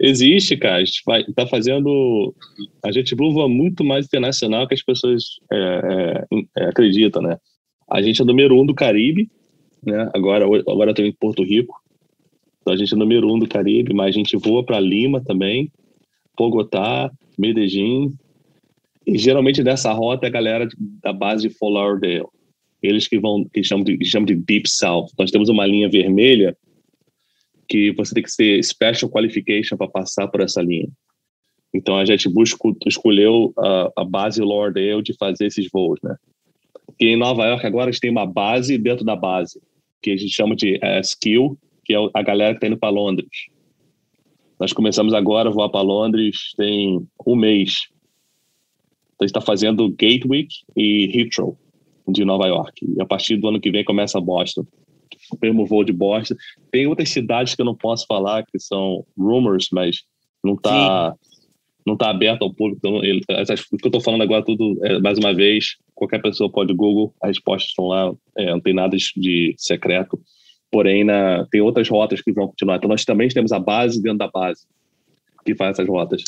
Existe, 0.00 0.56
cara. 0.56 0.76
A 0.76 0.84
gente 0.84 1.02
vai, 1.06 1.24
tá 1.24 1.46
fazendo. 1.46 2.34
A 2.82 2.90
JetBlue 2.90 3.32
voa 3.32 3.48
muito 3.48 3.84
mais 3.84 4.06
internacional 4.06 4.66
que 4.66 4.74
as 4.74 4.82
pessoas 4.82 5.38
é, 5.52 5.56
é, 6.32 6.38
é, 6.58 6.64
acreditam, 6.66 7.22
né? 7.22 7.38
A 7.88 8.02
gente 8.02 8.20
é 8.20 8.24
número 8.24 8.60
um 8.60 8.66
do 8.66 8.74
Caribe, 8.74 9.30
né? 9.84 10.10
Agora, 10.14 10.44
agora 10.44 10.90
eu 10.90 10.94
tô 10.94 11.02
em 11.02 11.12
Porto 11.12 11.44
Rico. 11.44 11.80
Então 12.60 12.74
a 12.74 12.76
gente 12.76 12.94
é 12.94 12.96
número 12.96 13.32
um 13.32 13.38
do 13.38 13.46
Caribe, 13.46 13.94
mas 13.94 14.08
a 14.08 14.18
gente 14.18 14.36
voa 14.36 14.64
para 14.64 14.80
Lima 14.80 15.22
também, 15.22 15.70
Bogotá, 16.36 17.10
Medellín, 17.38 18.14
e 19.06 19.18
geralmente 19.18 19.62
dessa 19.62 19.92
rota 19.92 20.26
é 20.26 20.28
a 20.28 20.32
galera 20.32 20.68
da 21.02 21.12
base 21.12 21.48
de 21.48 21.54
Fort 21.54 21.74
Lauderdale. 21.74 22.26
Eles 22.82 23.08
que 23.08 23.18
vão, 23.18 23.44
que 23.52 23.62
chamam 23.62 23.84
de, 23.84 24.04
chamam 24.04 24.26
de 24.26 24.34
Deep 24.34 24.68
South. 24.68 25.08
Nós 25.18 25.30
temos 25.30 25.48
uma 25.48 25.66
linha 25.66 25.88
vermelha 25.88 26.56
que 27.68 27.92
você 27.92 28.14
tem 28.14 28.22
que 28.22 28.36
ter 28.36 28.62
Special 28.62 29.10
Qualification 29.10 29.76
para 29.76 29.88
passar 29.88 30.28
por 30.28 30.40
essa 30.40 30.60
linha. 30.60 30.88
Então 31.72 31.96
a 31.96 32.04
JetBlue 32.04 32.44
escolheu 32.86 33.52
a, 33.58 33.92
a 33.96 34.04
base 34.04 34.40
Lauderdale 34.42 35.02
de 35.02 35.14
fazer 35.16 35.46
esses 35.46 35.68
voos, 35.72 35.98
né? 36.02 36.14
E 37.00 37.06
em 37.06 37.16
Nova 37.16 37.44
York 37.46 37.66
agora 37.66 37.88
a 37.88 37.92
gente 37.92 38.00
tem 38.00 38.10
uma 38.10 38.26
base 38.26 38.78
dentro 38.78 39.04
da 39.04 39.16
base, 39.16 39.60
que 40.00 40.10
a 40.10 40.16
gente 40.16 40.32
chama 40.32 40.54
de 40.54 40.76
uh, 40.76 41.00
Skill, 41.00 41.58
que 41.84 41.94
é 41.94 41.98
a 42.14 42.22
galera 42.22 42.52
que 42.52 42.58
está 42.58 42.66
indo 42.68 42.78
para 42.78 42.90
Londres. 42.90 43.28
Nós 44.60 44.72
começamos 44.72 45.12
agora 45.12 45.48
a 45.48 45.52
voar 45.52 45.68
para 45.68 45.80
Londres 45.80 46.52
tem 46.56 47.04
um 47.26 47.34
mês. 47.34 47.88
Então, 49.30 49.40
está 49.40 49.40
fazendo 49.40 49.90
Gatwick 49.90 50.48
e 50.76 51.10
Heathrow 51.14 51.56
de 52.08 52.24
Nova 52.24 52.46
York. 52.46 52.84
E 52.96 53.00
a 53.00 53.06
partir 53.06 53.36
do 53.36 53.48
ano 53.48 53.60
que 53.60 53.70
vem 53.70 53.84
começa 53.84 54.20
Boston. 54.20 54.66
O 55.30 55.36
primeiro 55.36 55.66
voo 55.66 55.84
de 55.84 55.92
Boston. 55.92 56.34
Tem 56.70 56.86
outras 56.86 57.10
cidades 57.10 57.54
que 57.54 57.62
eu 57.62 57.66
não 57.66 57.74
posso 57.74 58.06
falar, 58.06 58.44
que 58.44 58.58
são 58.58 59.04
rumors, 59.16 59.68
mas 59.72 60.02
não 60.42 60.54
está 60.54 61.14
não 61.86 61.96
tá 61.96 62.08
aberto 62.08 62.42
ao 62.42 62.52
público. 62.52 62.78
Então, 62.78 63.04
ele, 63.04 63.20
essas, 63.28 63.60
o 63.70 63.76
que 63.76 63.86
eu 63.86 63.88
estou 63.88 64.00
falando 64.00 64.22
agora, 64.22 64.42
tudo, 64.42 64.78
é, 64.84 64.98
mais 65.00 65.18
uma 65.18 65.34
vez, 65.34 65.76
qualquer 65.94 66.20
pessoa 66.22 66.50
pode 66.50 66.72
Google, 66.72 67.14
as 67.20 67.28
respostas 67.28 67.68
estão 67.68 67.86
lá, 67.86 68.10
é, 68.38 68.50
não 68.52 68.60
tem 68.60 68.72
nada 68.72 68.96
de 68.96 69.54
secreto. 69.58 70.18
Porém, 70.70 71.04
na, 71.04 71.46
tem 71.50 71.60
outras 71.60 71.86
rotas 71.88 72.22
que 72.22 72.32
vão 72.32 72.48
continuar. 72.48 72.76
Então, 72.76 72.88
nós 72.88 73.04
também 73.04 73.28
temos 73.28 73.52
a 73.52 73.58
base 73.58 74.02
dentro 74.02 74.18
da 74.18 74.28
base 74.28 74.66
que 75.44 75.54
faz 75.54 75.72
essas 75.72 75.86
rotas. 75.86 76.22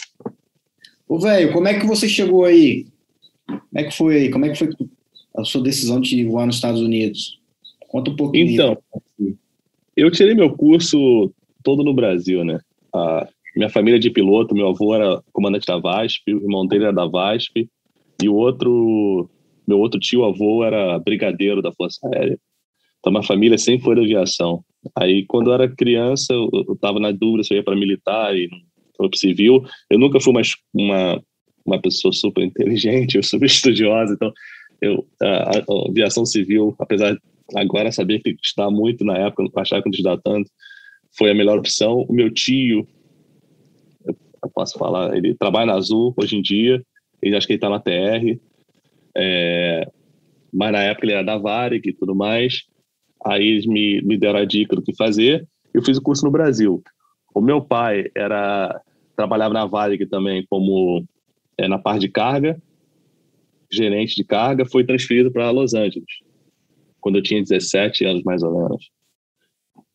Ô, 1.08 1.18
velho, 1.18 1.52
como 1.52 1.68
é 1.68 1.78
que 1.78 1.86
você 1.86 2.08
chegou 2.08 2.44
aí? 2.44 2.86
Como 3.46 3.62
é 3.74 3.84
que 3.84 3.96
foi 3.96 4.16
aí? 4.16 4.30
Como 4.30 4.44
é 4.44 4.50
que 4.50 4.58
foi 4.58 4.68
a 5.36 5.44
sua 5.44 5.62
decisão 5.62 6.00
de 6.00 6.24
voar 6.24 6.46
nos 6.46 6.56
Estados 6.56 6.80
Unidos? 6.80 7.40
Conta 7.88 8.10
um 8.10 8.16
pouquinho. 8.16 8.50
Então, 8.50 8.78
eu 9.96 10.10
tirei 10.10 10.34
meu 10.34 10.54
curso 10.54 11.32
todo 11.62 11.84
no 11.84 11.94
Brasil, 11.94 12.44
né? 12.44 12.58
A 12.92 13.28
minha 13.56 13.70
família 13.70 13.96
é 13.96 14.00
de 14.00 14.10
piloto, 14.10 14.54
meu 14.54 14.68
avô 14.68 14.94
era 14.94 15.22
comandante 15.32 15.66
da 15.66 15.78
VASP, 15.78 16.34
o 16.34 16.42
irmão 16.42 16.66
dele 16.66 16.84
era 16.84 16.92
da 16.92 17.06
VASP, 17.06 17.68
e 18.22 18.28
o 18.28 18.34
outro, 18.34 19.30
meu 19.66 19.78
outro 19.78 19.98
tio 20.00 20.24
avô 20.24 20.64
era 20.64 20.98
brigadeiro 20.98 21.62
da 21.62 21.72
Força 21.72 21.98
Aérea. 22.12 22.38
Então, 22.98 23.12
minha 23.12 23.22
família 23.22 23.56
sempre 23.56 23.84
foi 23.84 23.94
da 23.94 24.02
aviação. 24.02 24.64
Aí, 24.94 25.24
quando 25.26 25.50
eu 25.50 25.54
era 25.54 25.68
criança, 25.68 26.32
eu, 26.32 26.50
estava 26.72 26.98
na 26.98 27.12
dúvida 27.12 27.44
se 27.44 27.54
eu 27.54 27.58
ia 27.58 27.64
para 27.64 27.76
militar 27.76 28.36
e 28.36 28.48
para 28.96 29.08
civil. 29.14 29.64
Eu 29.90 29.98
nunca 29.98 30.20
fui 30.20 30.32
uma, 30.32 30.42
uma, 30.74 31.22
uma 31.64 31.80
pessoa 31.80 32.12
super 32.12 32.44
inteligente, 32.44 33.16
ou 33.18 33.22
super 33.22 33.46
estudiosa, 33.46 34.14
então 34.14 34.32
eu, 34.80 35.06
a, 35.22 35.58
a, 35.58 35.88
aviação 35.88 36.24
civil, 36.24 36.74
apesar 36.78 37.14
de 37.14 37.20
agora 37.54 37.92
saber 37.92 38.20
que 38.20 38.36
está 38.42 38.70
muito 38.70 39.04
na 39.04 39.16
época, 39.18 39.44
achava 39.60 39.82
que 39.82 39.88
não 39.88 39.92
estudar 39.92 40.18
tanto, 40.18 40.50
foi 41.16 41.30
a 41.30 41.34
melhor 41.34 41.58
opção. 41.58 42.04
O 42.08 42.12
meu 42.12 42.32
tio, 42.32 42.86
eu 44.06 44.50
posso 44.54 44.78
falar, 44.78 45.16
ele 45.16 45.34
trabalha 45.34 45.66
na 45.66 45.74
Azul 45.74 46.14
hoje 46.16 46.36
em 46.36 46.42
dia, 46.42 46.82
ele 47.22 47.36
acho 47.36 47.46
que 47.46 47.54
ele 47.54 47.58
está 47.58 47.70
na 47.70 47.80
TR, 47.80 48.38
é, 49.16 49.90
mas 50.52 50.72
na 50.72 50.82
época 50.82 51.06
ele 51.06 51.12
era 51.12 51.22
da 51.22 51.38
Varig 51.38 51.88
e 51.88 51.92
tudo 51.92 52.14
mais. 52.14 52.64
Aí 53.24 53.46
eles 53.46 53.66
me, 53.66 54.00
me 54.02 54.16
deram 54.16 54.38
a 54.38 54.44
dica 54.44 54.76
do 54.76 54.82
que 54.82 54.94
fazer. 54.94 55.46
Eu 55.72 55.82
fiz 55.82 55.96
o 55.96 56.02
curso 56.02 56.24
no 56.24 56.30
Brasil. 56.30 56.82
O 57.36 57.40
meu 57.42 57.60
pai 57.60 58.10
era 58.16 58.80
trabalhava 59.14 59.52
na 59.52 59.66
Varig 59.66 60.06
também 60.06 60.46
como 60.48 61.04
é, 61.58 61.68
na 61.68 61.78
parte 61.78 62.00
de 62.00 62.08
carga, 62.08 62.58
gerente 63.70 64.16
de 64.16 64.24
carga, 64.24 64.64
foi 64.64 64.84
transferido 64.84 65.30
para 65.30 65.50
Los 65.50 65.74
Angeles, 65.74 66.08
quando 66.98 67.16
eu 67.16 67.22
tinha 67.22 67.42
17 67.42 68.06
anos 68.06 68.22
mais 68.22 68.42
ou 68.42 68.56
menos. 68.56 68.90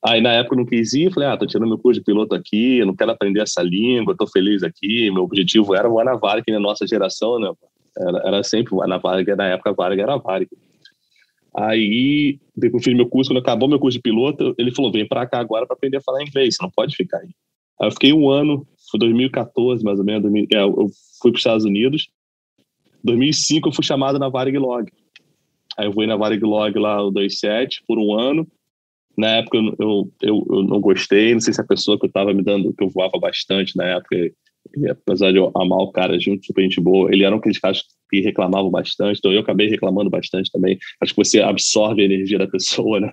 Aí 0.06 0.22
na 0.22 0.34
época 0.34 0.54
eu 0.54 0.60
não 0.60 0.68
quis 0.68 0.94
ir, 0.94 1.12
falei, 1.12 1.30
ah, 1.30 1.38
tô 1.38 1.48
tirando 1.48 1.68
meu 1.68 1.80
curso 1.80 2.00
de 2.00 2.06
piloto 2.06 2.36
aqui, 2.36 2.78
eu 2.78 2.86
não 2.86 2.96
quero 2.96 3.10
aprender 3.10 3.42
essa 3.42 3.64
língua, 3.64 4.16
tô 4.16 4.28
feliz 4.28 4.62
aqui, 4.62 5.10
meu 5.10 5.24
objetivo 5.24 5.74
era 5.74 5.90
voar 5.90 6.06
na 6.06 6.16
Varig, 6.16 6.44
na 6.52 6.60
nossa 6.60 6.86
geração, 6.86 7.40
né? 7.40 7.52
Era, 7.98 8.22
era 8.28 8.44
sempre 8.44 8.70
voar 8.70 8.88
na 8.88 9.00
Varig, 9.00 9.36
na 9.36 9.48
época 9.48 9.72
a 9.72 9.74
Varig 9.74 10.00
era 10.00 10.14
a 10.14 10.18
Varig. 10.18 10.48
Aí, 11.56 12.40
depois 12.56 12.84
fiz 12.84 12.96
meu 12.96 13.10
curso, 13.10 13.30
quando 13.30 13.40
acabou 13.42 13.68
meu 13.68 13.80
curso 13.80 13.98
de 13.98 14.02
piloto, 14.02 14.56
ele 14.58 14.74
falou: 14.74 14.92
vem 14.92 15.08
para 15.08 15.28
cá 15.28 15.40
agora 15.40 15.66
para 15.66 15.76
aprender 15.76 15.98
a 15.98 16.02
falar 16.02 16.24
inglês, 16.24 16.56
você 16.56 16.64
não 16.64 16.72
pode 16.72 16.96
ficar 16.96 17.18
aí. 17.18 17.30
Aí 17.80 17.88
eu 17.88 17.92
fiquei 17.92 18.14
um 18.14 18.30
ano, 18.30 18.66
foi 18.90 19.00
2014 19.00 19.84
mais 19.84 20.00
ou 20.00 20.06
menos, 20.06 20.32
é, 20.54 20.62
eu 20.62 20.88
fui 21.22 21.32
para 21.32 21.38
os 21.38 21.42
Estados 21.42 21.66
Unidos. 21.66 22.10
2005 23.04 23.68
eu 23.68 23.74
fui 23.74 23.84
chamado 23.84 24.20
na 24.20 24.30
Varig 24.30 24.58
Log. 24.58 24.90
Aí 25.78 25.88
eu 25.88 25.94
fui 25.94 26.06
na 26.06 26.16
Varig 26.16 26.44
Log 26.44 26.78
lá, 26.78 27.02
o 27.02 27.12
27, 27.12 27.84
por 27.88 27.98
um 27.98 28.14
ano. 28.14 28.48
Na 29.18 29.28
época 29.38 29.58
eu, 29.58 29.76
eu, 29.80 30.12
eu, 30.22 30.48
eu, 30.52 30.64
não 30.64 30.80
gostei, 30.80 31.34
não 31.34 31.42
sei 31.42 31.54
se 31.54 31.60
a 31.60 31.66
pessoa 31.66 32.00
que 32.00 32.06
eu 32.06 32.08
estava 32.10 32.34
me 32.34 32.44
dando, 32.44 32.74
que 32.74 32.84
eu 32.84 32.90
voava 32.90 33.20
bastante 33.20 33.76
na 33.76 33.86
época, 33.86 34.16
E, 34.16 34.90
apesar 34.90 35.32
de 35.32 35.38
eu 35.38 35.52
amar 35.56 35.80
o 35.80 35.92
cara, 35.92 36.20
junto 36.20 36.46
super 36.46 36.62
gente 36.62 36.80
boa, 36.80 37.12
ele 37.12 37.24
era 37.24 37.36
um 37.36 37.40
aqueles 37.40 37.60
caras 37.60 37.82
que 37.82 37.90
reclamavam 38.20 38.70
bastante, 38.70 39.20
então 39.20 39.32
eu 39.32 39.40
acabei 39.40 39.68
reclamando 39.68 40.10
bastante 40.10 40.52
também. 40.52 40.78
Acho 41.00 41.14
que 41.14 41.24
você 41.24 41.42
absorve 41.42 42.02
a 42.02 42.06
energia 42.06 42.38
da 42.38 42.48
pessoa, 42.48 43.00
né? 43.00 43.12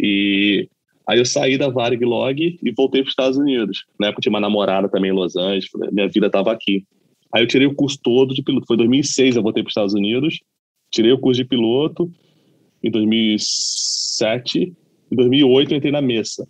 E 0.00 0.68
aí 1.08 1.18
eu 1.18 1.24
saí 1.24 1.56
da 1.56 1.68
Varig 1.68 2.04
Log 2.04 2.58
e 2.62 2.72
voltei 2.72 3.02
para 3.02 3.08
os 3.08 3.12
Estados 3.12 3.38
Unidos. 3.38 3.84
Na 3.98 4.08
época 4.08 4.18
eu 4.18 4.22
tinha 4.22 4.32
uma 4.32 4.40
namorada 4.40 4.88
também 4.88 5.10
em 5.10 5.14
Los 5.14 5.36
Angeles, 5.36 5.68
minha 5.92 6.08
vida 6.08 6.26
estava 6.26 6.50
aqui. 6.50 6.84
Aí 7.32 7.42
eu 7.42 7.46
tirei 7.46 7.66
o 7.66 7.74
curso 7.74 7.98
todo 8.02 8.34
de 8.34 8.42
piloto. 8.42 8.66
Foi 8.66 8.74
em 8.74 8.78
2006 8.78 9.36
eu 9.36 9.42
voltei 9.42 9.62
para 9.62 9.68
os 9.68 9.72
Estados 9.72 9.94
Unidos, 9.94 10.40
tirei 10.90 11.12
o 11.12 11.18
curso 11.18 11.40
de 11.40 11.48
piloto. 11.48 12.10
Em 12.82 12.90
2007, 12.90 14.74
em 15.10 15.16
2008 15.16 15.72
eu 15.72 15.78
entrei 15.78 15.92
na 15.92 16.02
Mesa. 16.02 16.46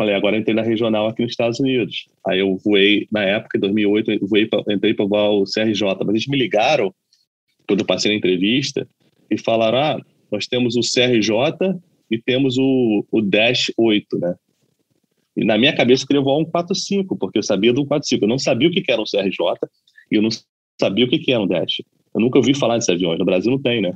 Falei, 0.00 0.14
agora 0.14 0.38
entrei 0.38 0.54
na 0.54 0.62
regional 0.62 1.08
aqui 1.08 1.20
nos 1.20 1.32
Estados 1.32 1.60
Unidos. 1.60 2.08
Aí 2.26 2.38
eu 2.38 2.56
voei, 2.64 3.06
na 3.12 3.22
época, 3.22 3.58
em 3.58 3.60
2008, 3.60 4.12
eu 4.12 4.26
voei 4.26 4.46
pra, 4.46 4.62
entrei 4.70 4.94
para 4.94 5.04
o 5.04 5.44
CRJ. 5.44 5.82
Mas 5.82 6.08
eles 6.08 6.26
me 6.26 6.38
ligaram, 6.38 6.94
quando 7.68 7.80
eu 7.80 7.84
passei 7.86 8.10
na 8.10 8.16
entrevista, 8.16 8.88
e 9.30 9.36
falaram, 9.36 9.76
ah, 9.76 10.00
nós 10.32 10.46
temos 10.46 10.74
o 10.74 10.80
CRJ 10.80 11.78
e 12.10 12.16
temos 12.18 12.56
o, 12.56 13.04
o 13.12 13.20
Dash 13.20 13.70
8, 13.76 14.18
né? 14.20 14.36
E 15.36 15.44
na 15.44 15.58
minha 15.58 15.76
cabeça 15.76 16.04
eu 16.04 16.06
queria 16.06 16.22
voar 16.22 16.38
um 16.38 16.46
45, 16.46 17.14
porque 17.18 17.38
eu 17.38 17.42
sabia 17.42 17.70
do 17.70 17.84
45. 17.84 18.24
Eu 18.24 18.28
não 18.30 18.38
sabia 18.38 18.68
o 18.68 18.70
que 18.70 18.82
era 18.90 19.02
um 19.02 19.04
CRJ 19.04 19.68
e 20.10 20.16
eu 20.16 20.22
não 20.22 20.30
sabia 20.80 21.04
o 21.04 21.10
que 21.10 21.30
era 21.30 21.42
um 21.42 21.46
Dash. 21.46 21.82
Eu 22.14 22.22
nunca 22.22 22.38
ouvi 22.38 22.54
falar 22.54 22.76
desses 22.76 22.88
aviões. 22.88 23.18
No 23.18 23.26
Brasil 23.26 23.52
não 23.52 23.60
tem, 23.60 23.82
né? 23.82 23.92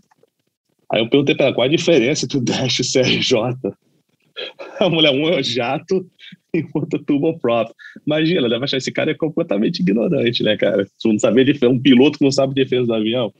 Aí 0.93 1.01
eu 1.01 1.09
perguntei 1.09 1.35
para 1.35 1.47
ela 1.47 1.55
qual 1.55 1.65
a 1.65 1.71
diferença 1.71 2.27
entre 2.27 2.37
o 2.37 2.43
Dash 2.43 2.79
e 2.79 2.83
o 2.83 2.93
CRJ. 2.93 3.75
A 4.81 4.89
mulher, 4.89 5.11
um 5.11 5.29
é 5.29 5.39
o 5.39 5.43
jato 5.43 6.07
e 6.53 6.61
o 6.61 6.71
outro 6.75 7.01
é 7.01 7.05
turboprop. 7.05 7.71
Imagina, 8.07 8.41
ela 8.41 8.49
deve 8.49 8.65
achar 8.65 8.77
esse 8.77 8.93
cara 8.93 9.11
é 9.11 9.15
completamente 9.15 9.81
ignorante, 9.81 10.43
né, 10.43 10.57
cara? 10.57 10.87
Tu 11.01 11.09
não 11.09 11.19
sabia 11.19 11.45
de 11.45 11.67
um 11.67 11.81
piloto 11.81 12.19
que 12.19 12.25
não 12.25 12.33
sabe 12.33 12.55
defesa 12.55 12.87
do 12.87 12.95
avião. 12.95 13.33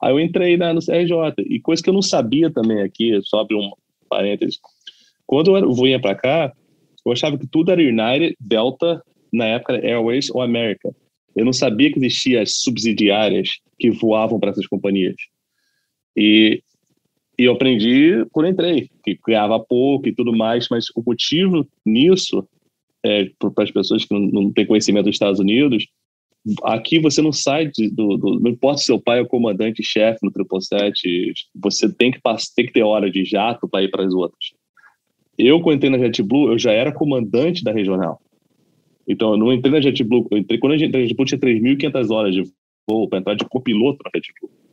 Aí 0.00 0.12
eu 0.12 0.20
entrei 0.20 0.56
na, 0.56 0.72
no 0.72 0.80
CRJ. 0.80 1.34
E 1.48 1.60
coisa 1.60 1.82
que 1.82 1.90
eu 1.90 1.94
não 1.94 2.02
sabia 2.02 2.50
também 2.50 2.82
aqui, 2.82 3.18
só 3.22 3.40
abrir 3.40 3.56
um 3.56 3.70
parênteses. 4.08 4.58
Quando 5.26 5.56
eu 5.56 5.72
vinha 5.74 6.00
para 6.00 6.14
cá, 6.14 6.52
eu 7.04 7.12
achava 7.12 7.36
que 7.36 7.46
tudo 7.46 7.70
era 7.70 7.80
United, 7.80 8.36
Delta, 8.40 9.02
na 9.32 9.44
época 9.44 9.74
Airways 9.74 10.30
ou 10.30 10.40
American. 10.40 10.94
Eu 11.36 11.44
não 11.44 11.52
sabia 11.52 11.92
que 11.92 11.98
existiam 11.98 12.42
as 12.42 12.56
subsidiárias 12.56 13.58
que 13.78 13.90
voavam 13.90 14.40
para 14.40 14.50
essas 14.50 14.66
companhias. 14.66 15.16
E, 16.16 16.62
e 17.38 17.44
eu 17.44 17.52
aprendi 17.52 18.26
quando 18.32 18.48
entrei, 18.48 18.90
que 19.04 19.18
ganhava 19.26 19.60
pouco 19.60 20.08
e 20.08 20.14
tudo 20.14 20.36
mais, 20.36 20.68
mas 20.68 20.86
o 20.96 21.02
motivo 21.06 21.66
nisso, 21.86 22.46
é, 23.04 23.30
para 23.38 23.64
as 23.64 23.70
pessoas 23.70 24.04
que 24.04 24.12
não, 24.12 24.20
não 24.20 24.52
têm 24.52 24.66
conhecimento 24.66 25.04
dos 25.04 25.14
Estados 25.14 25.38
Unidos, 25.38 25.86
aqui 26.64 26.98
você 26.98 27.22
não 27.22 27.32
sai 27.32 27.68
de, 27.68 27.88
do, 27.90 28.16
do, 28.16 28.40
não 28.40 28.50
importa 28.50 28.78
se 28.78 28.86
seu 28.86 29.00
pai 29.00 29.20
é 29.20 29.22
o 29.22 29.26
comandante-chefe 29.26 30.18
no 30.22 30.32
777, 30.32 31.48
você 31.54 31.92
tem 31.92 32.10
que, 32.10 32.20
tem 32.56 32.66
que 32.66 32.72
ter 32.72 32.82
hora 32.82 33.10
de 33.10 33.24
jato 33.24 33.68
para 33.68 33.84
ir 33.84 33.90
para 33.90 34.04
as 34.04 34.12
outras. 34.12 34.52
Eu, 35.36 35.60
quando 35.60 35.76
entrei 35.76 35.90
na 35.90 35.98
JetBlue, 35.98 36.52
eu 36.52 36.58
já 36.58 36.72
era 36.72 36.92
comandante 36.92 37.62
da 37.62 37.70
regional. 37.70 38.20
Então, 39.06 39.30
eu 39.32 39.36
não 39.36 39.52
entrei 39.52 39.72
na 39.72 39.80
JetBlue, 39.80 40.26
eu 40.30 40.38
entrei, 40.38 40.58
quando 40.58 40.72
a 40.72 40.76
gente, 40.76 40.96
a 40.96 41.00
JetBlue 41.00 41.26
tinha 41.26 41.38
3.500 41.38 42.10
horas 42.10 42.34
de 42.34 42.42
voo 42.88 43.08
para 43.08 43.20
entrar 43.20 43.34
de 43.34 43.44
copiloto 43.44 44.00
na 44.04 44.10
JetBlue. 44.12 44.67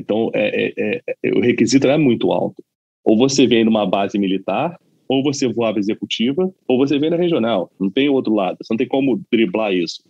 Então, 0.00 0.30
é, 0.34 0.72
é, 0.76 1.00
é, 1.22 1.30
o 1.36 1.40
requisito 1.40 1.86
era 1.86 1.98
muito 1.98 2.32
alto. 2.32 2.64
Ou 3.04 3.16
você 3.16 3.46
vem 3.46 3.64
numa 3.64 3.86
base 3.86 4.18
militar, 4.18 4.78
ou 5.06 5.22
você 5.22 5.46
voava 5.46 5.78
executiva, 5.78 6.50
ou 6.66 6.78
você 6.78 6.98
vem 6.98 7.10
na 7.10 7.16
regional. 7.16 7.70
Não 7.78 7.90
tem 7.90 8.08
outro 8.08 8.34
lado. 8.34 8.56
Você 8.60 8.72
não 8.72 8.78
tem 8.78 8.88
como 8.88 9.20
driblar 9.30 9.74
isso. 9.74 10.02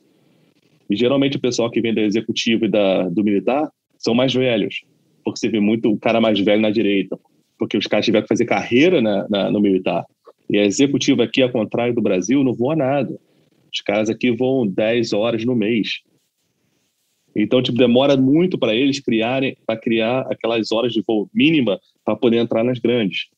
E 0.88 0.96
geralmente 0.96 1.37
o 1.37 1.40
pessoal 1.40 1.70
que 1.70 1.81
vem 1.81 1.94
da 1.94 2.03
executiva 2.03 2.66
e 2.66 2.68
da, 2.68 3.09
do 3.09 3.24
militar 3.24 3.68
são 3.98 4.14
mais 4.14 4.33
velhos, 4.33 4.83
porque 5.24 5.38
você 5.38 5.48
vê 5.48 5.61
muito 5.61 5.90
o 5.90 5.98
cara 5.98 6.20
mais 6.20 6.38
velho 6.40 6.62
na 6.62 6.70
direita, 6.70 7.18
porque 7.59 7.76
os 7.76 7.87
caras 7.87 8.05
tiveram 8.05 8.24
que 8.24 8.29
fazer 8.29 8.44
carreira 8.44 9.00
na, 9.00 9.29
na, 9.29 9.50
no 9.50 9.61
militar. 9.61 10.05
E 10.48 10.59
a 10.59 10.64
executiva 10.64 11.24
aqui, 11.24 11.42
ao 11.42 11.50
contrário 11.50 11.94
do 11.94 12.03
Brasil, 12.03 12.42
não 12.42 12.53
voa 12.53 12.74
nada. 12.74 13.18
Os 13.72 13.81
caras 13.81 14.11
aqui 14.11 14.33
voam 14.33 14.66
10 14.66 15.12
horas 15.12 15.44
no 15.44 15.55
mês. 15.55 16.00
Então, 17.35 17.62
tipo, 17.62 17.79
demora 17.79 18.16
muito 18.16 18.59
para 18.59 18.75
eles 18.75 18.99
criarem, 19.01 19.57
para 19.66 19.79
criar 19.79 20.23
aquelas 20.23 20.73
horas 20.73 20.93
de 20.93 21.03
voo 21.07 21.29
mínima 21.33 21.81
para 22.05 22.16
poder 22.16 22.38
entrar 22.38 22.64
nas 22.64 22.79
grandes. 22.79 23.29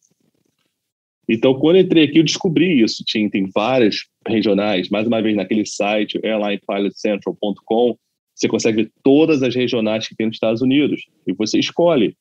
Então, 1.29 1.55
quando 1.55 1.79
entrei 1.79 2.05
aqui, 2.05 2.19
eu 2.19 2.25
descobri 2.25 2.83
isso. 2.83 3.05
Tinha, 3.07 3.31
tem 3.31 3.49
várias 3.55 3.97
regionais, 4.27 4.89
mais 4.89 5.07
uma 5.07 5.23
vez 5.23 5.37
naquele 5.37 5.65
site, 5.65 6.19
airlinepilotcentral.com, 6.25 7.97
você 8.35 8.49
consegue 8.49 8.85
ver 8.85 8.93
todas 9.03 9.43
as 9.43 9.55
regionais 9.55 10.09
que 10.09 10.17
tem 10.17 10.27
nos 10.27 10.37
Estados 10.37 10.63
Unidos 10.63 11.03
e 11.27 11.33
você 11.33 11.59
escolhe. 11.59 12.17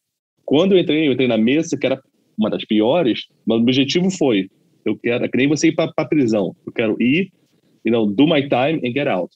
Quando 0.46 0.74
eu 0.74 0.80
entrei, 0.80 1.08
eu 1.08 1.14
entrei 1.14 1.28
na 1.28 1.38
mesa, 1.38 1.78
que 1.78 1.86
era 1.86 2.02
uma 2.38 2.50
das 2.50 2.66
piores, 2.66 3.28
mas 3.46 3.58
o 3.58 3.62
objetivo 3.62 4.10
foi, 4.12 4.50
eu 4.86 4.98
quero, 4.98 5.30
que 5.30 5.38
nem 5.38 5.48
você 5.48 5.70
ir 5.70 5.76
para 5.76 5.92
a 5.96 6.06
prisão, 6.06 6.56
eu 6.66 6.72
quero 6.72 7.02
ir, 7.02 7.32
you 7.86 7.92
know, 7.92 8.06
do 8.06 8.28
my 8.28 8.42
time 8.42 8.80
and 8.86 8.94
get 8.94 9.08
out. 9.08 9.32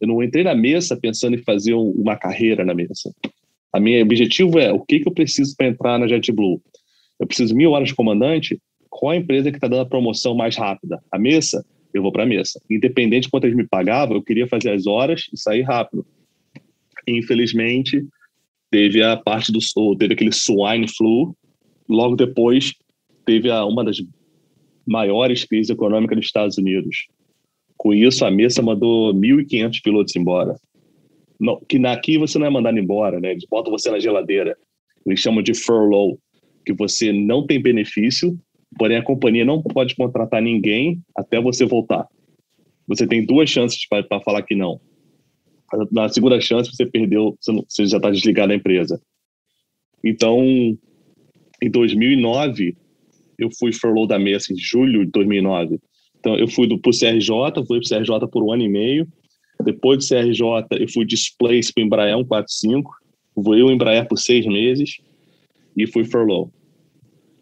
Eu 0.00 0.08
não 0.08 0.22
entrei 0.22 0.44
na 0.44 0.54
mesa 0.54 0.96
pensando 0.96 1.36
em 1.36 1.42
fazer 1.42 1.74
uma 1.74 2.16
carreira 2.16 2.64
na 2.64 2.74
mesa. 2.74 3.14
A 3.72 3.80
minha 3.80 4.02
objetivo 4.02 4.58
é, 4.58 4.72
o 4.72 4.80
que, 4.80 5.00
que 5.00 5.08
eu 5.08 5.12
preciso 5.12 5.54
para 5.56 5.66
entrar 5.66 5.98
na 5.98 6.06
JetBlue? 6.06 6.60
Eu 7.18 7.26
preciso 7.26 7.54
mil 7.54 7.72
horas 7.72 7.88
de 7.88 7.94
comandante, 7.94 8.60
qual 8.88 9.10
a 9.10 9.16
empresa 9.16 9.50
que 9.50 9.56
está 9.56 9.66
dando 9.66 9.82
a 9.82 9.86
promoção 9.86 10.34
mais 10.34 10.56
rápida? 10.56 11.02
A 11.10 11.18
mesa? 11.18 11.64
Eu 11.92 12.02
vou 12.02 12.12
para 12.12 12.24
a 12.24 12.26
mesa. 12.26 12.60
Independente 12.70 13.24
de 13.24 13.30
quanto 13.30 13.44
eles 13.44 13.56
me 13.56 13.66
pagavam, 13.66 14.16
eu 14.16 14.22
queria 14.22 14.46
fazer 14.46 14.70
as 14.70 14.86
horas 14.86 15.24
e 15.32 15.38
sair 15.38 15.62
rápido. 15.62 16.06
Infelizmente, 17.06 18.04
teve 18.70 19.02
a 19.02 19.16
parte 19.16 19.52
do 19.52 19.58
teve 19.96 20.14
aquele 20.14 20.32
swine 20.32 20.88
flu. 20.88 21.36
Logo 21.88 22.16
depois, 22.16 22.74
teve 23.24 23.50
a, 23.50 23.64
uma 23.64 23.84
das 23.84 23.96
maiores 24.86 25.44
crises 25.44 25.70
econômicas 25.70 26.16
dos 26.16 26.26
Estados 26.26 26.58
Unidos. 26.58 27.06
Com 27.76 27.92
isso, 27.92 28.24
a 28.24 28.30
mesa 28.30 28.62
mandou 28.62 29.12
1.500 29.14 29.82
pilotos 29.82 30.16
embora. 30.16 30.54
Que 31.68 31.84
aqui 31.86 32.16
você 32.16 32.38
não 32.38 32.46
é 32.46 32.50
mandado 32.50 32.78
embora, 32.78 33.20
né? 33.20 33.32
Eles 33.32 33.44
botam 33.50 33.72
você 33.72 33.90
na 33.90 33.98
geladeira. 33.98 34.56
Eles 35.06 35.20
chamam 35.20 35.42
de 35.42 35.52
furlough, 35.52 36.18
que 36.64 36.72
você 36.72 37.12
não 37.12 37.46
tem 37.46 37.60
benefício, 37.60 38.38
Porém, 38.76 38.96
a 38.96 39.02
companhia 39.02 39.44
não 39.44 39.62
pode 39.62 39.94
contratar 39.94 40.42
ninguém 40.42 41.00
até 41.16 41.40
você 41.40 41.64
voltar. 41.64 42.06
Você 42.86 43.06
tem 43.06 43.24
duas 43.24 43.48
chances 43.48 43.86
para 43.88 44.20
falar 44.20 44.42
que 44.42 44.54
não. 44.54 44.80
Na 45.90 46.08
segunda 46.08 46.40
chance, 46.40 46.70
você 46.70 46.86
perdeu, 46.86 47.36
você, 47.40 47.52
não, 47.52 47.64
você 47.68 47.86
já 47.86 47.96
está 47.96 48.10
desligado 48.10 48.48
da 48.48 48.54
empresa. 48.54 49.00
Então, 50.04 50.40
em 51.62 51.70
2009, 51.70 52.76
eu 53.38 53.48
fui 53.58 53.72
furlough 53.72 54.06
da 54.06 54.18
mesa 54.18 54.52
em 54.52 54.56
julho 54.56 55.04
de 55.04 55.10
2009. 55.12 55.80
Então, 56.24 56.38
eu 56.38 56.48
fui 56.48 56.66
para 56.66 56.88
o 56.88 56.98
CRJ, 56.98 57.66
fui 57.66 57.80
para 57.80 57.98
o 57.98 57.98
CRJ 57.98 58.28
por 58.32 58.42
um 58.42 58.50
ano 58.50 58.62
e 58.62 58.68
meio. 58.68 59.06
Depois 59.62 59.98
do 59.98 60.08
CRJ, 60.08 60.40
eu 60.80 60.88
fui 60.88 61.04
displaced 61.04 61.74
para 61.74 61.82
o 61.82 61.84
Embraer 61.84 62.16
145. 62.16 62.90
Voei 63.36 63.62
o 63.62 63.70
Embraer 63.70 64.08
por 64.08 64.16
seis 64.16 64.46
meses 64.46 64.96
e 65.76 65.86
fui 65.86 66.02
furlough. 66.02 66.50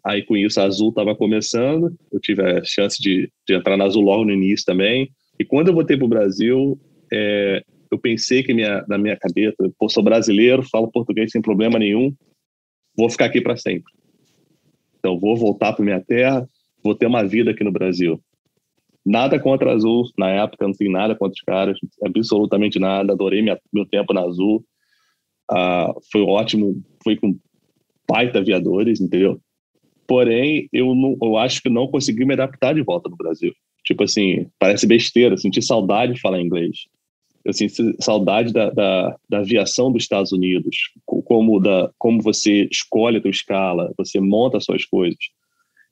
Aí 0.03 0.21
com 0.21 0.35
isso 0.35 0.59
a 0.59 0.65
Azul 0.65 0.89
estava 0.89 1.15
começando, 1.15 1.95
eu 2.11 2.19
tive 2.19 2.41
a 2.41 2.61
chance 2.65 3.01
de, 3.01 3.31
de, 3.47 3.55
entrar 3.55 3.77
na 3.77 3.85
Azul 3.85 4.03
logo 4.03 4.25
no 4.25 4.33
início 4.33 4.65
também. 4.65 5.09
E 5.39 5.45
quando 5.45 5.69
eu 5.69 5.73
voltei 5.73 5.95
para 5.95 6.05
o 6.05 6.09
Brasil, 6.09 6.77
é, 7.09 7.63
eu 7.89 7.97
pensei 7.97 8.43
que 8.43 8.53
minha, 8.53 8.83
na 8.89 8.97
minha 8.97 9.15
cabeça, 9.15 9.55
pô, 9.79 9.87
sou 9.87 10.03
brasileiro, 10.03 10.61
falo 10.69 10.91
português 10.91 11.31
sem 11.31 11.41
problema 11.41 11.79
nenhum, 11.79 12.13
vou 12.97 13.09
ficar 13.09 13.25
aqui 13.25 13.39
para 13.39 13.55
sempre. 13.55 13.93
Então 14.99 15.17
vou 15.17 15.37
voltar 15.37 15.71
para 15.71 15.85
minha 15.85 16.01
terra, 16.01 16.45
vou 16.83 16.93
ter 16.93 17.05
uma 17.05 17.23
vida 17.23 17.51
aqui 17.51 17.63
no 17.63 17.71
Brasil. 17.71 18.21
Nada 19.05 19.39
contra 19.39 19.71
a 19.71 19.73
Azul, 19.73 20.05
na 20.17 20.29
época 20.29 20.65
não 20.65 20.73
tem 20.73 20.89
nada 20.89 21.15
contra 21.15 21.33
os 21.33 21.41
caras, 21.41 21.77
absolutamente 22.05 22.79
nada. 22.79 23.13
Adorei 23.13 23.41
minha, 23.41 23.59
meu 23.71 23.85
tempo 23.85 24.13
na 24.13 24.21
Azul. 24.21 24.63
Ah, 25.51 25.93
foi 26.11 26.21
ótimo, 26.21 26.81
foi 27.03 27.17
com 27.17 27.37
baita 28.09 28.39
aviadores, 28.39 29.01
entendeu? 29.01 29.39
Porém, 30.07 30.69
eu, 30.71 30.93
não, 30.95 31.17
eu 31.21 31.37
acho 31.37 31.61
que 31.61 31.69
não 31.69 31.87
consegui 31.87 32.25
me 32.25 32.33
adaptar 32.33 32.73
de 32.73 32.81
volta 32.81 33.09
no 33.09 33.17
Brasil. 33.17 33.53
Tipo 33.83 34.03
assim, 34.03 34.47
parece 34.57 34.87
besteira, 34.87 35.37
senti 35.37 35.61
saudade 35.61 36.13
de 36.13 36.21
falar 36.21 36.41
inglês. 36.41 36.85
Eu 37.43 37.51
senti 37.51 37.93
saudade 37.99 38.53
da, 38.53 38.69
da, 38.69 39.17
da 39.29 39.39
aviação 39.39 39.91
dos 39.91 40.03
Estados 40.03 40.31
Unidos, 40.31 40.77
como, 41.05 41.59
da, 41.59 41.91
como 41.97 42.21
você 42.21 42.67
escolhe 42.71 43.17
a 43.17 43.21
sua 43.21 43.29
escala, 43.29 43.93
você 43.97 44.19
monta 44.21 44.57
as 44.57 44.63
suas 44.63 44.85
coisas. 44.85 45.19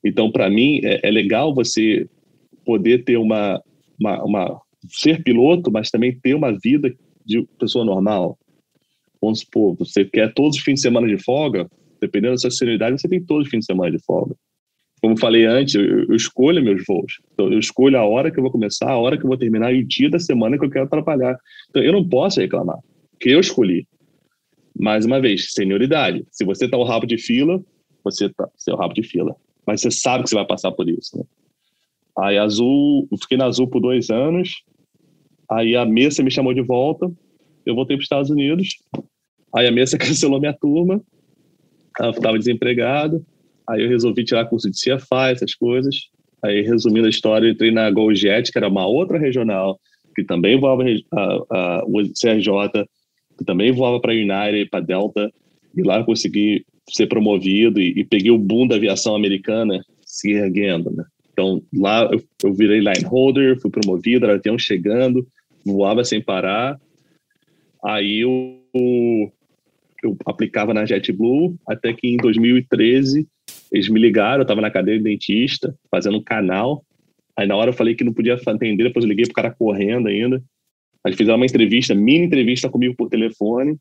Então, 0.04 0.30
para 0.30 0.48
mim, 0.48 0.80
é, 0.82 1.06
é, 1.06 1.10
legal 1.10 1.54
você 1.54 2.08
poder 2.64 3.04
ter 3.04 3.16
uma, 3.16 3.62
uma, 3.98 4.24
uma, 4.24 4.60
ser 4.88 5.22
piloto, 5.22 5.70
mas 5.70 5.90
também 5.90 6.18
ter 6.18 6.34
uma 6.34 6.56
vida 6.58 6.94
de 7.24 7.46
pessoa 7.58 7.84
normal. 7.84 8.38
Vamos 9.20 9.40
supor, 9.40 9.76
você 9.76 10.04
quer 10.04 10.32
todos 10.34 10.56
os 10.56 10.62
fins 10.62 10.74
de 10.74 10.80
semana 10.80 11.06
de 11.06 11.22
folga, 11.22 11.68
dependendo 12.00 12.34
da 12.34 12.38
sua 12.38 12.50
senioridade, 12.50 13.00
você 13.00 13.08
tem 13.08 13.22
todo 13.22 13.48
fim 13.48 13.60
de 13.60 13.64
semana 13.64 13.90
de 13.90 14.04
folga. 14.04 14.34
como 15.00 15.16
falei 15.16 15.46
antes, 15.46 15.74
eu, 15.74 15.82
eu, 15.82 16.16
escolho 16.16 16.62
meus 16.62 16.84
voos. 16.84 17.20
Então, 17.32 17.52
eu 17.52 17.58
escolho 17.58 17.96
a 17.96 18.04
hora 18.04 18.30
que 18.30 18.38
eu 18.38 18.42
vou 18.42 18.50
começar, 18.50 18.90
a 18.90 18.98
hora 18.98 19.16
que 19.16 19.24
eu 19.24 19.28
vou 19.28 19.38
terminar 19.38 19.72
e 19.72 19.80
o 19.80 19.86
dia 19.86 20.10
da 20.10 20.18
semana 20.18 20.58
que 20.58 20.64
eu 20.64 20.70
quero 20.70 20.88
trabalhar. 20.88 21.38
Então, 21.70 21.82
eu 21.82 21.92
não 21.92 22.08
posso 22.08 22.40
reclamar, 22.40 22.78
porque 23.12 23.30
eu 23.30 23.40
escolhi. 23.40 23.86
Mais 24.76 25.04
uma 25.04 25.20
vez, 25.20 25.52
senioridade. 25.52 26.24
Se 26.30 26.44
você 26.44 26.64
está 26.64 26.76
o 26.76 26.82
rabo 26.82 27.06
de 27.06 27.18
fila, 27.18 27.62
você 28.02 28.26
está 28.26 28.48
é 28.68 28.72
o 28.72 28.76
rabo 28.76 28.94
de 28.94 29.02
fila. 29.02 29.36
Mas 29.66 29.80
você 29.80 29.90
sabe 29.90 30.24
que 30.24 30.30
você 30.30 30.34
vai 30.34 30.46
passar 30.46 30.72
por 30.72 30.88
isso. 30.88 31.16
Né? 31.16 31.24
Aí, 32.18 32.38
Azul, 32.38 33.08
fiquei 33.20 33.36
na 33.38 33.46
Azul 33.46 33.68
por 33.68 33.80
dois 33.80 34.10
anos. 34.10 34.62
Aí, 35.50 35.76
a 35.76 35.84
Mesa 35.84 36.22
me 36.22 36.30
chamou 36.30 36.52
de 36.52 36.62
volta. 36.62 37.10
Eu 37.64 37.74
voltei 37.74 37.96
para 37.96 38.02
os 38.02 38.04
Estados 38.04 38.30
Unidos. 38.30 38.76
Aí, 39.54 39.66
a 39.66 39.72
Mesa 39.72 39.96
cancelou 39.98 40.40
minha 40.40 40.52
turma. 40.52 41.02
Eu 42.00 42.10
estava 42.10 42.38
desempregado. 42.38 43.24
Aí, 43.68 43.82
eu 43.82 43.88
resolvi 43.88 44.24
tirar 44.24 44.46
curso 44.46 44.70
de 44.70 44.76
CFA, 44.76 45.30
essas 45.30 45.54
coisas. 45.54 46.10
Aí, 46.44 46.60
resumindo 46.62 47.06
a 47.06 47.10
história, 47.10 47.46
eu 47.46 47.52
entrei 47.52 47.70
na 47.70 47.90
GoJet, 47.90 48.50
que 48.50 48.58
era 48.58 48.68
uma 48.68 48.86
outra 48.86 49.18
regional, 49.18 49.78
que 50.14 50.24
também 50.24 50.58
voava 50.58 50.82
a, 51.12 51.84
o 51.86 52.02
CRJ, 52.02 52.86
que 53.38 53.44
também 53.44 53.72
voava 53.72 54.00
para 54.00 54.12
a 54.12 54.16
United, 54.16 54.68
para 54.68 54.80
Delta. 54.80 55.30
E 55.76 55.82
lá 55.82 55.98
eu 55.98 56.04
consegui 56.04 56.64
ser 56.90 57.06
promovido 57.06 57.80
e, 57.80 58.00
e, 58.00 58.04
peguei 58.04 58.30
o 58.30 58.38
boom 58.38 58.66
da 58.66 58.74
aviação 58.74 59.14
americana 59.14 59.80
se 60.04 60.32
erguendo, 60.32 60.90
né? 60.90 61.04
Então, 61.32 61.62
lá 61.74 62.08
eu, 62.12 62.22
eu 62.44 62.54
virei 62.54 62.80
line 62.80 63.04
holder, 63.04 63.60
fui 63.60 63.70
promovido, 63.70 64.26
era 64.26 64.34
avião 64.34 64.58
chegando, 64.58 65.26
voava 65.64 66.04
sem 66.04 66.20
parar. 66.20 66.78
Aí 67.84 68.20
eu, 68.20 68.60
eu 70.02 70.16
aplicava 70.26 70.74
na 70.74 70.84
JetBlue, 70.84 71.56
até 71.66 71.92
que 71.92 72.06
em 72.06 72.16
2013 72.16 73.26
eles 73.72 73.88
me 73.88 73.98
ligaram, 73.98 74.40
eu 74.40 74.42
estava 74.42 74.60
na 74.60 74.70
cadeira 74.70 74.98
de 74.98 75.04
dentista, 75.04 75.74
fazendo 75.90 76.18
um 76.18 76.22
canal. 76.22 76.84
Aí 77.36 77.46
na 77.46 77.56
hora 77.56 77.70
eu 77.70 77.74
falei 77.74 77.94
que 77.94 78.04
não 78.04 78.12
podia 78.12 78.34
atender, 78.34 78.84
depois 78.84 79.04
eu 79.04 79.08
liguei 79.08 79.24
pro 79.24 79.34
cara 79.34 79.50
correndo 79.50 80.08
ainda. 80.08 80.42
Aí 81.04 81.14
fizeram 81.14 81.38
uma 81.38 81.46
entrevista, 81.46 81.94
mini 81.94 82.26
entrevista 82.26 82.68
comigo 82.68 82.94
por 82.94 83.08
telefone, 83.08 83.76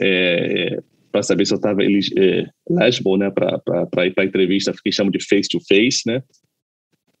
é, 0.00 0.78
para 1.16 1.22
saber 1.22 1.46
se 1.46 1.54
eu 1.54 1.56
estava 1.56 1.82
é, 1.82 1.86
eligible, 1.86 3.16
né, 3.16 3.30
para 3.30 4.06
ir 4.06 4.12
para 4.12 4.22
a 4.22 4.26
entrevista, 4.26 4.74
que 4.84 4.92
chamam 4.92 5.10
de 5.10 5.26
face 5.26 5.48
to 5.48 5.58
face, 5.66 6.02
né. 6.06 6.22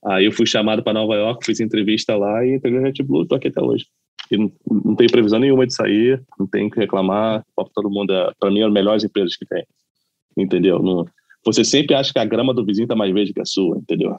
Aí 0.04 0.26
eu 0.26 0.32
fui 0.32 0.44
chamado 0.44 0.84
para 0.84 0.92
Nova 0.92 1.14
York, 1.14 1.46
fiz 1.46 1.60
entrevista 1.60 2.14
lá 2.14 2.44
e 2.44 2.56
entreguei 2.56 2.78
a 2.78 2.82
Red 2.82 3.02
Bull, 3.02 3.26
tô 3.26 3.36
aqui 3.36 3.48
até 3.48 3.62
hoje. 3.62 3.86
E 4.30 4.36
não, 4.36 4.52
não 4.70 4.94
tem 4.94 5.08
previsão 5.08 5.38
nenhuma 5.38 5.66
de 5.66 5.72
sair, 5.72 6.22
não 6.38 6.46
tem 6.46 6.68
que 6.68 6.78
reclamar, 6.78 7.42
todo 7.74 7.88
mundo, 7.88 8.12
é, 8.12 8.30
para 8.38 8.50
mim, 8.50 8.60
é 8.60 8.66
as 8.66 8.72
melhores 8.72 9.02
empresas 9.02 9.34
que 9.34 9.46
tem, 9.46 9.64
entendeu? 10.36 10.82
Não, 10.82 11.06
você 11.42 11.64
sempre 11.64 11.94
acha 11.94 12.12
que 12.12 12.18
a 12.18 12.24
grama 12.26 12.52
do 12.52 12.66
vizinho 12.66 12.86
tá 12.86 12.94
mais 12.94 13.14
verde 13.14 13.32
que 13.32 13.40
a 13.40 13.46
sua, 13.46 13.78
entendeu? 13.78 14.14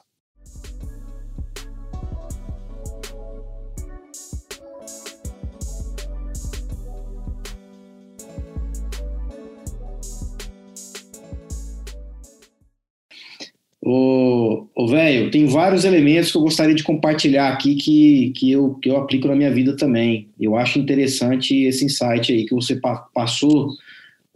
Ô 13.90 14.86
velho, 14.86 15.30
tem 15.30 15.46
vários 15.46 15.86
elementos 15.86 16.30
que 16.30 16.36
eu 16.36 16.42
gostaria 16.42 16.74
de 16.74 16.82
compartilhar 16.82 17.48
aqui 17.48 17.74
que, 17.74 18.30
que, 18.36 18.50
eu, 18.50 18.74
que 18.74 18.90
eu 18.90 18.98
aplico 18.98 19.26
na 19.28 19.34
minha 19.34 19.50
vida 19.50 19.74
também. 19.76 20.28
Eu 20.38 20.56
acho 20.56 20.78
interessante 20.78 21.56
esse 21.64 21.86
insight 21.86 22.30
aí 22.30 22.44
que 22.44 22.54
você 22.54 22.76
pa 22.76 22.96
passou 23.14 23.70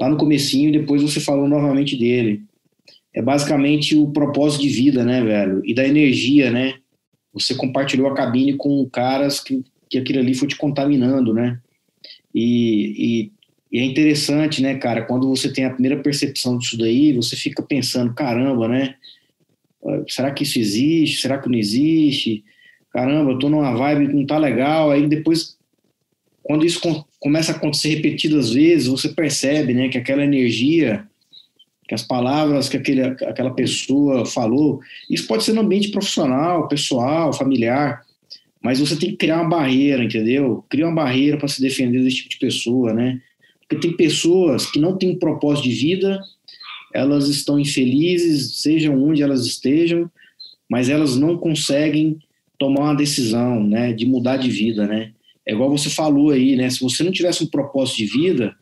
lá 0.00 0.08
no 0.08 0.16
comecinho 0.16 0.70
e 0.70 0.78
depois 0.78 1.02
você 1.02 1.20
falou 1.20 1.46
novamente 1.46 1.98
dele. 1.98 2.42
É 3.12 3.20
basicamente 3.20 3.94
o 3.94 4.10
propósito 4.10 4.62
de 4.62 4.70
vida, 4.70 5.04
né, 5.04 5.22
velho? 5.22 5.60
E 5.66 5.74
da 5.74 5.86
energia, 5.86 6.50
né? 6.50 6.76
Você 7.34 7.54
compartilhou 7.54 8.08
a 8.08 8.14
cabine 8.14 8.54
com 8.54 8.88
caras 8.88 9.38
que, 9.38 9.62
que 9.90 9.98
aquilo 9.98 10.20
ali 10.20 10.32
foi 10.32 10.48
te 10.48 10.56
contaminando, 10.56 11.34
né? 11.34 11.60
E, 12.34 13.28
e, 13.70 13.76
e 13.76 13.80
é 13.80 13.84
interessante, 13.84 14.62
né, 14.62 14.76
cara, 14.76 15.02
quando 15.02 15.28
você 15.28 15.52
tem 15.52 15.66
a 15.66 15.70
primeira 15.70 16.02
percepção 16.02 16.56
disso 16.56 16.78
daí, 16.78 17.12
você 17.12 17.36
fica 17.36 17.62
pensando, 17.62 18.14
caramba, 18.14 18.66
né? 18.66 18.94
Será 20.08 20.30
que 20.30 20.42
isso 20.44 20.58
existe? 20.58 21.20
Será 21.20 21.38
que 21.38 21.48
não 21.48 21.58
existe? 21.58 22.44
Caramba, 22.90 23.32
eu 23.32 23.38
tô 23.38 23.48
numa 23.48 23.74
vibe 23.74 24.08
que 24.08 24.14
não 24.14 24.26
tá 24.26 24.38
legal. 24.38 24.90
Aí 24.90 25.06
depois, 25.06 25.56
quando 26.42 26.64
isso 26.64 26.80
começa 27.18 27.52
a 27.52 27.56
acontecer 27.56 27.88
repetidas 27.96 28.50
vezes, 28.50 28.88
você 28.88 29.08
percebe, 29.08 29.74
né, 29.74 29.88
que 29.88 29.98
aquela 29.98 30.24
energia, 30.24 31.06
que 31.88 31.94
as 31.94 32.02
palavras 32.02 32.68
que 32.68 32.76
aquele, 32.76 33.02
aquela 33.02 33.52
pessoa 33.54 34.26
falou, 34.26 34.80
isso 35.10 35.26
pode 35.26 35.44
ser 35.44 35.52
no 35.52 35.62
ambiente 35.62 35.90
profissional, 35.90 36.68
pessoal, 36.68 37.32
familiar, 37.32 38.02
mas 38.62 38.78
você 38.78 38.96
tem 38.96 39.10
que 39.10 39.16
criar 39.16 39.40
uma 39.40 39.48
barreira, 39.48 40.04
entendeu? 40.04 40.64
Cria 40.68 40.86
uma 40.86 40.94
barreira 40.94 41.36
para 41.36 41.48
se 41.48 41.60
defender 41.60 42.02
desse 42.02 42.16
tipo 42.18 42.30
de 42.30 42.38
pessoa, 42.38 42.92
né? 42.92 43.20
Porque 43.60 43.88
tem 43.88 43.96
pessoas 43.96 44.70
que 44.70 44.78
não 44.78 44.96
têm 44.96 45.10
um 45.10 45.18
propósito 45.18 45.68
de 45.68 45.74
vida 45.74 46.20
elas 46.94 47.28
estão 47.28 47.58
infelizes, 47.58 48.60
sejam 48.60 49.02
onde 49.02 49.22
elas 49.22 49.46
estejam, 49.46 50.10
mas 50.68 50.88
elas 50.88 51.16
não 51.16 51.36
conseguem 51.36 52.18
tomar 52.58 52.84
uma 52.84 52.94
decisão, 52.94 53.62
né, 53.62 53.92
de 53.92 54.06
mudar 54.06 54.36
de 54.36 54.48
vida, 54.48 54.86
né? 54.86 55.12
É 55.46 55.52
igual 55.52 55.70
você 55.70 55.90
falou 55.90 56.30
aí, 56.30 56.54
né? 56.54 56.70
Se 56.70 56.80
você 56.80 57.02
não 57.02 57.10
tivesse 57.10 57.42
um 57.42 57.48
propósito 57.48 57.96
de 57.98 58.06
vida, 58.06 58.54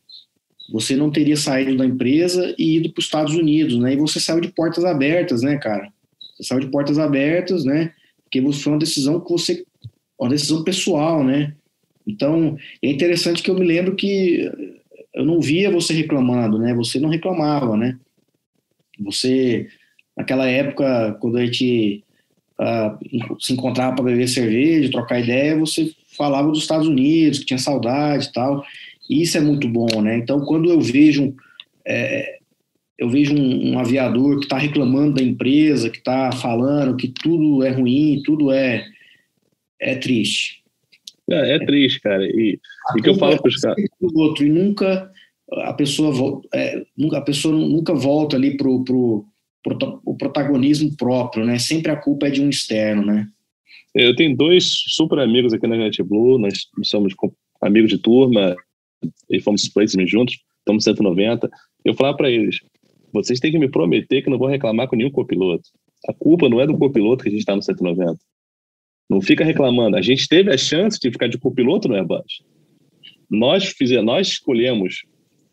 você 0.73 0.97
não 0.97 1.11
teria 1.11 1.37
saído 1.37 1.77
da 1.77 1.85
empresa 1.85 2.55
e 2.59 2.77
ido 2.77 2.90
para 2.90 3.01
os 3.01 3.05
Estados 3.05 3.35
Unidos, 3.35 3.79
né? 3.79 3.93
E 3.93 3.97
você 3.97 4.19
saiu 4.19 4.40
de 4.40 4.49
portas 4.49 4.85
abertas, 4.85 5.43
né, 5.43 5.57
cara? 5.59 5.93
Você 6.35 6.45
saiu 6.45 6.61
de 6.61 6.69
portas 6.69 6.99
abertas, 6.99 7.64
né? 7.64 7.93
Porque 8.25 8.40
foi 8.53 8.73
uma 8.73 8.79
decisão 8.79 9.21
que 9.21 9.31
você, 9.31 9.64
uma 10.19 10.31
decisão 10.31 10.64
pessoal, 10.64 11.23
né? 11.23 11.55
Então 12.07 12.57
é 12.83 12.90
interessante 12.90 13.43
que 13.43 13.51
eu 13.51 13.55
me 13.55 13.66
lembro 13.66 13.95
que 13.95 14.51
eu 15.14 15.25
não 15.25 15.40
via 15.40 15.71
você 15.71 15.93
reclamando, 15.93 16.59
né? 16.59 16.73
Você 16.75 16.99
não 16.99 17.09
reclamava, 17.09 17.77
né? 17.77 17.99
Você, 19.01 19.69
naquela 20.17 20.47
época, 20.47 21.17
quando 21.21 21.39
a 21.39 21.45
gente 21.45 22.05
uh, 22.61 23.41
se 23.41 23.53
encontrava 23.53 23.97
para 23.97 24.05
beber 24.05 24.29
cerveja, 24.29 24.91
trocar 24.91 25.21
ideia, 25.21 25.59
você 25.59 25.93
falava 26.17 26.49
dos 26.49 26.61
Estados 26.61 26.87
Unidos, 26.87 27.39
que 27.39 27.47
tinha 27.47 27.59
saudade 27.59 28.27
e 28.27 28.33
tal. 28.33 28.65
E 29.09 29.23
isso 29.23 29.37
é 29.39 29.41
muito 29.41 29.69
bom, 29.69 30.03
né? 30.03 30.17
Então, 30.17 30.41
quando 30.45 30.71
eu 30.71 30.81
vejo 30.81 31.35
é, 31.87 32.41
eu 33.01 33.09
vejo 33.09 33.35
um, 33.35 33.73
um 33.73 33.79
aviador 33.79 34.39
que 34.39 34.45
está 34.45 34.59
reclamando 34.59 35.15
da 35.15 35.23
empresa, 35.23 35.89
que 35.89 35.99
está 35.99 36.31
falando 36.33 36.97
que 36.97 37.09
tudo 37.09 37.65
é 37.65 37.71
ruim, 37.71 38.23
tudo 38.25 38.53
é 38.53 38.87
é 39.81 39.95
triste. 39.95 40.63
É, 41.31 41.57
é 41.57 41.59
triste, 41.65 42.01
cara. 42.01 42.23
E, 42.25 42.59
e 42.97 43.03
que 43.03 43.09
eu 43.09 43.15
falo 43.15 43.41
para 43.41 43.49
os 43.49 43.57
caras. 43.57 43.83
outro 44.15 44.45
e 44.45 44.51
nunca 44.51 45.11
a 45.53 45.73
pessoa, 45.73 46.41
é, 46.55 46.83
a 47.15 47.21
pessoa 47.21 47.55
nunca 47.55 47.95
volta 47.95 48.37
ali 48.37 48.57
pro, 48.57 48.85
pro, 48.85 49.25
pro, 49.63 50.01
o 50.05 50.17
protagonismo 50.17 50.97
próprio, 50.97 51.45
né? 51.45 51.59
Sempre 51.59 51.91
a 51.91 51.97
culpa 51.97 52.29
é 52.29 52.31
de 52.31 52.41
um 52.41 52.49
externo, 52.49 53.05
né? 53.05 53.27
Eu 53.95 54.15
tenho 54.15 54.37
dois 54.37 54.65
super 54.87 55.19
amigos 55.19 55.53
aqui 55.53 55.67
na 55.67 55.77
NetBlue, 55.77 56.39
nós 56.39 56.69
somos 56.85 57.13
amigos 57.61 57.91
de 57.91 57.99
turma 57.99 58.55
e 59.29 59.41
fomos 59.41 59.69
placement 59.69 60.07
juntos, 60.07 60.39
estamos 60.59 60.85
190. 60.85 61.51
Eu 61.85 61.95
falava 61.95 62.17
para 62.17 62.31
eles, 62.31 62.61
vocês 63.13 63.41
têm 63.41 63.51
que 63.51 63.59
me 63.59 63.69
prometer 63.69 64.23
que 64.23 64.31
não 64.31 64.39
vou 64.39 64.49
reclamar 64.49 64.87
com 64.87 64.97
nenhum 64.97 65.11
copiloto. 65.11 65.69
A 66.09 66.15
culpa 66.15 66.49
não 66.49 66.61
é 66.61 66.67
do 66.67 66.79
copiloto 66.79 67.23
que 67.23 67.29
a 67.29 67.33
gente 67.33 67.41
está 67.41 67.57
no 67.57 67.63
190. 67.63 68.17
Não 69.09 69.21
fica 69.21 69.45
reclamando. 69.45 69.97
A 69.97 70.03
gente 70.03 70.29
teve 70.29 70.53
a 70.53 70.57
chance 70.57 70.99
de 71.01 71.11
ficar 71.11 71.27
de 71.27 71.37
copiloto 71.37 71.89
no 71.89 71.97
Airbus. 71.97 72.43
Nós 73.29 73.65
fizemos, 73.69 74.05
nós 74.05 74.29
escolhemos 74.29 75.03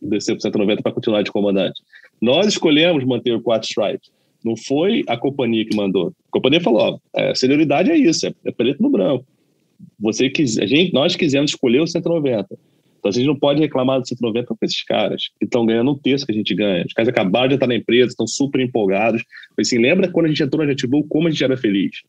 descer 0.09 0.33
para 0.33 0.41
190 0.41 0.81
para 0.81 0.91
continuar 0.91 1.21
de 1.21 1.31
comandante. 1.31 1.81
Nós 2.21 2.47
escolhemos 2.47 3.03
manter 3.03 3.33
o 3.33 3.41
quatro 3.41 3.67
stripes. 3.67 4.09
Não 4.43 4.55
foi 4.55 5.03
a 5.07 5.17
companhia 5.17 5.65
que 5.65 5.75
mandou. 5.75 6.07
A 6.09 6.31
companhia 6.31 6.61
falou: 6.61 6.81
ó, 6.81 6.99
é, 7.15 7.35
senioridade 7.35 7.91
é 7.91 7.97
isso, 7.97 8.27
é, 8.27 8.33
é 8.45 8.51
preto 8.51 8.81
no 8.81 8.89
branco. 8.89 9.25
Você 9.99 10.29
quis, 10.29 10.57
a 10.57 10.65
gente, 10.65 10.93
nós 10.93 11.15
quisemos 11.15 11.51
escolher 11.51 11.81
o 11.81 11.87
190. 11.87 12.57
Então 12.99 13.09
a 13.09 13.11
gente 13.11 13.25
não 13.25 13.35
pode 13.35 13.59
reclamar 13.59 13.99
do 13.99 14.07
190 14.07 14.47
com 14.47 14.57
esses 14.63 14.83
caras 14.83 15.29
que 15.39 15.45
estão 15.45 15.65
ganhando 15.65 15.91
um 15.91 15.97
terço 15.97 16.25
que 16.25 16.31
a 16.31 16.35
gente 16.35 16.53
ganha. 16.55 16.85
Os 16.85 16.93
caras 16.93 17.09
acabaram 17.09 17.49
de 17.49 17.53
estar 17.55 17.67
na 17.67 17.75
empresa, 17.75 18.09
estão 18.09 18.27
super 18.27 18.59
empolgados. 18.59 19.23
Assim, 19.57 19.77
lembra 19.77 20.11
quando 20.11 20.25
a 20.25 20.29
gente 20.29 20.43
entrou 20.43 20.65
na 20.65 20.71
JetBlue, 20.71 21.07
como 21.07 21.27
a 21.27 21.31
gente 21.31 21.43
era 21.43 21.55
feliz? 21.55 22.01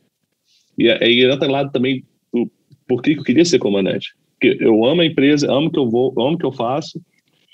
E 0.78 0.90
aí, 0.90 1.26
outro 1.26 1.50
lado 1.50 1.70
também, 1.72 2.04
por 2.87 3.02
que 3.02 3.12
eu 3.12 3.22
queria 3.22 3.44
ser 3.44 3.58
comandante? 3.58 4.14
Porque 4.32 4.56
eu 4.61 4.84
amo 4.84 5.00
a 5.00 5.06
empresa, 5.06 5.50
amo 5.52 5.70
que 5.70 5.78
eu 5.78 5.90
vou, 5.90 6.14
amo 6.18 6.38
que 6.38 6.46
eu 6.46 6.52
faço, 6.52 7.00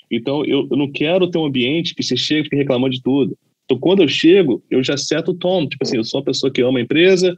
então, 0.09 0.45
eu, 0.45 0.67
eu 0.69 0.77
não 0.77 0.91
quero 0.91 1.29
ter 1.29 1.37
um 1.37 1.45
ambiente 1.45 1.95
que 1.95 2.03
você 2.03 2.15
chega 2.15 2.41
e 2.41 2.43
fica 2.45 2.57
reclamando 2.57 2.93
de 2.93 3.01
tudo. 3.01 3.37
Então, 3.65 3.79
quando 3.79 4.03
eu 4.03 4.07
chego, 4.07 4.63
eu 4.69 4.83
já 4.83 4.95
seto 4.95 5.31
o 5.31 5.37
tom. 5.37 5.67
Tipo 5.67 5.83
assim, 5.83 5.97
eu 5.97 6.03
sou 6.03 6.19
uma 6.19 6.25
pessoa 6.25 6.51
que 6.51 6.61
ama 6.61 6.79
a 6.79 6.81
empresa, 6.81 7.37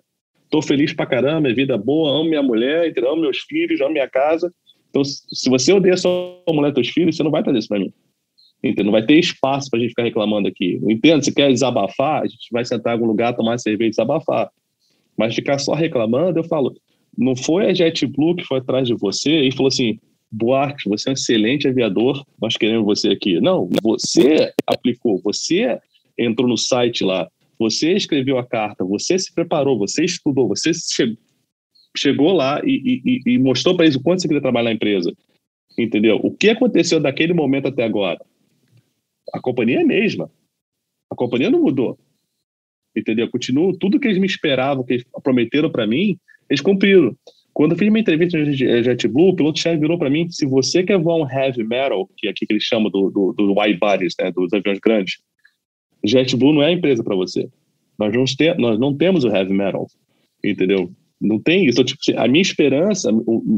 tô 0.49 0.61
feliz 0.61 0.93
pra 0.93 1.05
caramba, 1.05 1.41
minha 1.41 1.55
vida 1.55 1.75
é 1.75 1.77
boa, 1.77 2.19
amo 2.19 2.29
minha 2.29 2.43
mulher, 2.43 2.93
amo 3.05 3.21
meus 3.21 3.39
filhos, 3.39 3.79
amo 3.81 3.93
minha 3.93 4.09
casa. 4.09 4.51
Então, 4.89 5.03
se 5.03 5.49
você 5.49 5.71
odeia 5.71 5.97
sua 5.97 6.41
mulher 6.49 6.71
e 6.71 6.75
seus 6.75 6.89
filhos, 6.89 7.15
você 7.15 7.23
não 7.23 7.31
vai 7.31 7.43
trazer 7.43 7.59
isso 7.59 7.67
pra 7.67 7.79
mim. 7.79 7.91
Entendeu? 8.63 8.85
Não 8.85 8.91
vai 8.91 9.05
ter 9.05 9.19
espaço 9.19 9.69
para 9.69 9.79
a 9.79 9.81
gente 9.81 9.91
ficar 9.91 10.03
reclamando 10.03 10.47
aqui. 10.47 10.79
Entendo, 10.89 11.23
se 11.23 11.33
quer 11.33 11.49
desabafar, 11.49 12.23
a 12.23 12.27
gente 12.27 12.47
vai 12.51 12.65
sentar 12.65 12.93
em 12.93 12.95
algum 12.95 13.05
lugar, 13.05 13.35
tomar 13.35 13.57
cerveja 13.59 13.87
e 13.87 13.91
desabafar. 13.91 14.49
Mas 15.15 15.35
ficar 15.35 15.59
só 15.59 15.73
reclamando, 15.73 16.39
eu 16.39 16.43
falo, 16.43 16.75
não 17.17 17.35
foi 17.35 17.69
a 17.69 17.73
JetBlue 17.73 18.35
que 18.35 18.43
foi 18.43 18.59
atrás 18.59 18.87
de 18.87 18.95
você 18.95 19.41
e 19.41 19.51
falou 19.51 19.67
assim, 19.67 19.99
Buarque, 20.31 20.89
você 20.89 21.09
é 21.09 21.11
um 21.11 21.13
excelente 21.13 21.67
aviador, 21.67 22.25
nós 22.41 22.57
queremos 22.57 22.85
você 22.85 23.09
aqui. 23.09 23.39
Não, 23.39 23.69
você 23.81 24.53
aplicou, 24.65 25.21
você 25.21 25.79
entrou 26.17 26.47
no 26.47 26.57
site 26.57 27.03
lá, 27.03 27.29
você 27.57 27.93
escreveu 27.93 28.37
a 28.37 28.45
carta, 28.45 28.83
você 28.83 29.17
se 29.17 29.33
preparou, 29.33 29.77
você 29.77 30.03
estudou, 30.03 30.47
você 30.47 30.71
chegou 31.95 32.33
lá 32.33 32.61
e, 32.63 33.01
e, 33.05 33.33
e 33.33 33.37
mostrou 33.39 33.75
para 33.75 33.85
eles 33.85 33.95
o 33.95 34.03
quanto 34.03 34.21
você 34.21 34.27
queria 34.27 34.41
trabalhar 34.41 34.65
na 34.65 34.75
empresa. 34.75 35.11
Entendeu? 35.77 36.19
O 36.23 36.31
que 36.31 36.49
aconteceu 36.49 36.99
daquele 36.99 37.33
momento 37.33 37.67
até 37.67 37.83
agora? 37.83 38.19
A 39.33 39.39
companhia 39.39 39.79
é 39.79 39.83
a 39.83 39.85
mesma. 39.85 40.31
A 41.11 41.15
companhia 41.15 41.49
não 41.49 41.61
mudou. 41.61 41.97
Entendeu? 42.95 43.29
Continua 43.29 43.77
tudo 43.79 43.99
que 43.99 44.07
eles 44.07 44.19
me 44.19 44.25
esperavam, 44.25 44.83
que 44.83 44.93
eles 44.93 45.05
prometeram 45.23 45.71
para 45.71 45.85
mim, 45.85 46.17
eles 46.49 46.61
cumpriram. 46.61 47.15
Quando 47.57 47.71
eu 47.71 47.77
fiz 47.79 47.89
minha 47.89 48.01
entrevista 48.01 48.37
no 48.37 48.53
JetBlue, 48.53 49.29
o 49.29 49.35
piloto-chefe 49.35 49.79
virou 49.79 49.97
para 49.97 50.11
mim: 50.11 50.29
se 50.29 50.45
você 50.45 50.83
quer 50.83 50.99
voar 50.99 51.15
um 51.15 51.27
heavy 51.27 51.63
metal, 51.63 52.07
que 52.15 52.27
é 52.27 52.29
aqui 52.29 52.45
que 52.45 52.53
eles 52.53 52.61
chamam 52.61 52.87
do, 52.91 53.09
do, 53.09 53.33
do 53.33 53.59
wide 53.59 53.79
bodies, 53.79 54.13
né, 54.21 54.31
dos 54.31 54.53
aviões 54.53 54.77
grandes, 54.77 55.15
JetBlue 56.05 56.53
não 56.53 56.61
é 56.61 56.67
a 56.67 56.71
empresa 56.71 57.03
para 57.03 57.15
você. 57.15 57.49
Nós 57.97 58.13
não, 58.13 58.25
nós 58.59 58.79
não 58.79 58.95
temos 58.95 59.23
o 59.23 59.29
heavy 59.29 59.53
metal, 59.53 59.87
entendeu? 60.43 60.91
Não 61.19 61.41
tem 61.41 61.65
isso. 61.65 61.81
Então, 61.81 61.85
tipo, 61.85 62.21
a 62.21 62.27
minha 62.27 62.43
esperança, 62.43 63.09
a 63.09 63.13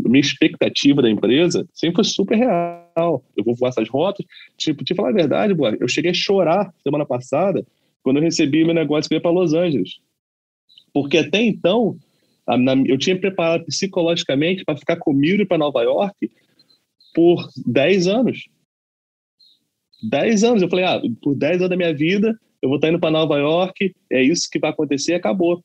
minha 0.10 0.22
expectativa 0.22 1.02
da 1.02 1.10
empresa 1.10 1.68
sempre 1.74 1.96
foi 1.96 2.06
super 2.06 2.38
real. 2.38 3.22
Eu 3.36 3.44
vou 3.44 3.54
voar 3.54 3.68
essas 3.68 3.90
rotas. 3.90 4.26
Tipo, 4.58 4.82
te 4.86 4.96
falar 4.96 5.10
a 5.10 5.14
verdade, 5.14 5.54
boa, 5.54 5.76
eu 5.78 5.90
cheguei 5.90 6.12
a 6.12 6.14
chorar 6.14 6.74
semana 6.86 7.06
passada 7.06 7.68
quando 8.02 8.16
eu 8.16 8.24
recebi 8.24 8.64
meu 8.64 8.74
negócio 8.74 9.10
que 9.10 9.16
ia 9.16 9.20
para 9.20 9.30
Los 9.30 9.54
Angeles. 9.54 9.98
Porque 10.94 11.18
até 11.18 11.42
então, 11.42 11.98
eu 12.88 12.98
tinha 12.98 13.20
preparado 13.20 13.66
psicologicamente 13.66 14.64
para 14.66 14.78
ficar 14.78 14.98
com 14.98 15.14
Miri 15.14 15.46
para 15.46 15.58
Nova 15.58 15.84
York 15.84 16.32
por 17.14 17.48
10 17.66 18.08
anos. 18.08 18.48
10 20.10 20.44
anos. 20.44 20.62
Eu 20.62 20.70
falei, 20.70 20.86
ah, 20.86 21.02
por 21.22 21.36
10 21.36 21.58
anos 21.58 21.70
da 21.70 21.78
minha 21.78 21.94
vida, 21.94 22.38
eu 22.62 22.70
vou 22.70 22.78
estar 22.78 22.90
indo 22.90 23.00
para 23.00 23.12
Nova 23.12 23.38
York, 23.38 23.94
é 24.12 24.22
isso 24.22 24.50
que 24.52 24.60
vai 24.60 24.72
acontecer, 24.72 25.14
acabou. 25.14 25.64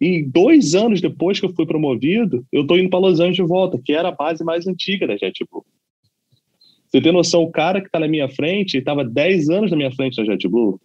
E 0.00 0.22
dois 0.22 0.74
anos 0.74 1.00
depois 1.00 1.38
que 1.38 1.46
eu 1.46 1.54
fui 1.54 1.66
promovido, 1.66 2.44
eu 2.52 2.62
estou 2.62 2.78
indo 2.78 2.90
para 2.90 2.98
Los 2.98 3.20
Angeles 3.20 3.36
de 3.36 3.42
volta, 3.42 3.80
que 3.82 3.92
era 3.92 4.08
a 4.08 4.12
base 4.12 4.44
mais 4.44 4.66
antiga 4.66 5.06
da 5.06 5.16
JetBlue. 5.16 5.64
Você 6.88 7.00
tem 7.00 7.12
noção, 7.12 7.42
o 7.42 7.50
cara 7.50 7.80
que 7.80 7.86
está 7.86 7.98
na 7.98 8.08
minha 8.08 8.28
frente 8.28 8.76
estava 8.76 9.04
10 9.04 9.48
anos 9.50 9.70
na 9.70 9.76
minha 9.76 9.92
frente 9.92 10.18
na 10.18 10.24
JetBlue. 10.24 10.80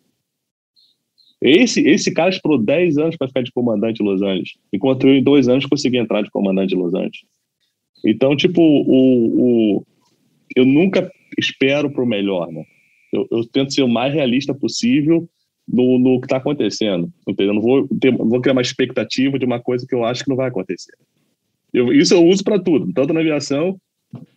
Esse, 1.41 1.81
esse 1.87 2.13
cara 2.13 2.29
esperou 2.29 2.57
10 2.57 2.97
anos 2.97 3.15
para 3.15 3.27
ficar 3.27 3.41
de 3.41 3.51
comandante 3.51 4.03
em 4.03 4.05
Los 4.05 4.21
Angeles, 4.21 4.57
enquanto 4.73 5.07
eu, 5.07 5.15
em 5.15 5.23
dois 5.23 5.47
anos, 5.47 5.65
consegui 5.65 5.97
entrar 5.97 6.21
de 6.21 6.29
comandante 6.29 6.75
em 6.75 6.77
Los 6.77 6.93
Angeles. 6.93 7.21
Então, 8.05 8.35
tipo, 8.35 8.61
o, 8.61 9.77
o, 9.77 9.83
eu 10.55 10.65
nunca 10.65 11.09
espero 11.37 11.89
para 11.89 12.03
o 12.03 12.07
melhor, 12.07 12.51
né? 12.51 12.63
Eu, 13.11 13.27
eu, 13.31 13.45
tento 13.45 13.73
ser 13.73 13.83
o 13.83 13.87
mais 13.87 14.13
realista 14.13 14.53
possível 14.53 15.27
no, 15.67 15.97
no 15.97 16.19
que 16.19 16.25
está 16.25 16.37
acontecendo. 16.37 17.11
Entendeu? 17.27 17.53
Não 17.53 17.61
vou, 17.61 17.87
ter, 17.99 18.15
vou 18.15 18.41
criar 18.41 18.53
uma 18.53 18.61
expectativa 18.61 19.39
de 19.39 19.45
uma 19.45 19.59
coisa 19.59 19.85
que 19.87 19.95
eu 19.95 20.05
acho 20.05 20.23
que 20.23 20.29
não 20.29 20.37
vai 20.37 20.47
acontecer. 20.47 20.93
Eu, 21.73 21.91
isso 21.93 22.13
eu 22.13 22.25
uso 22.25 22.43
para 22.43 22.59
tudo, 22.59 22.91
tanto 22.93 23.13
na 23.13 23.19
aviação 23.19 23.79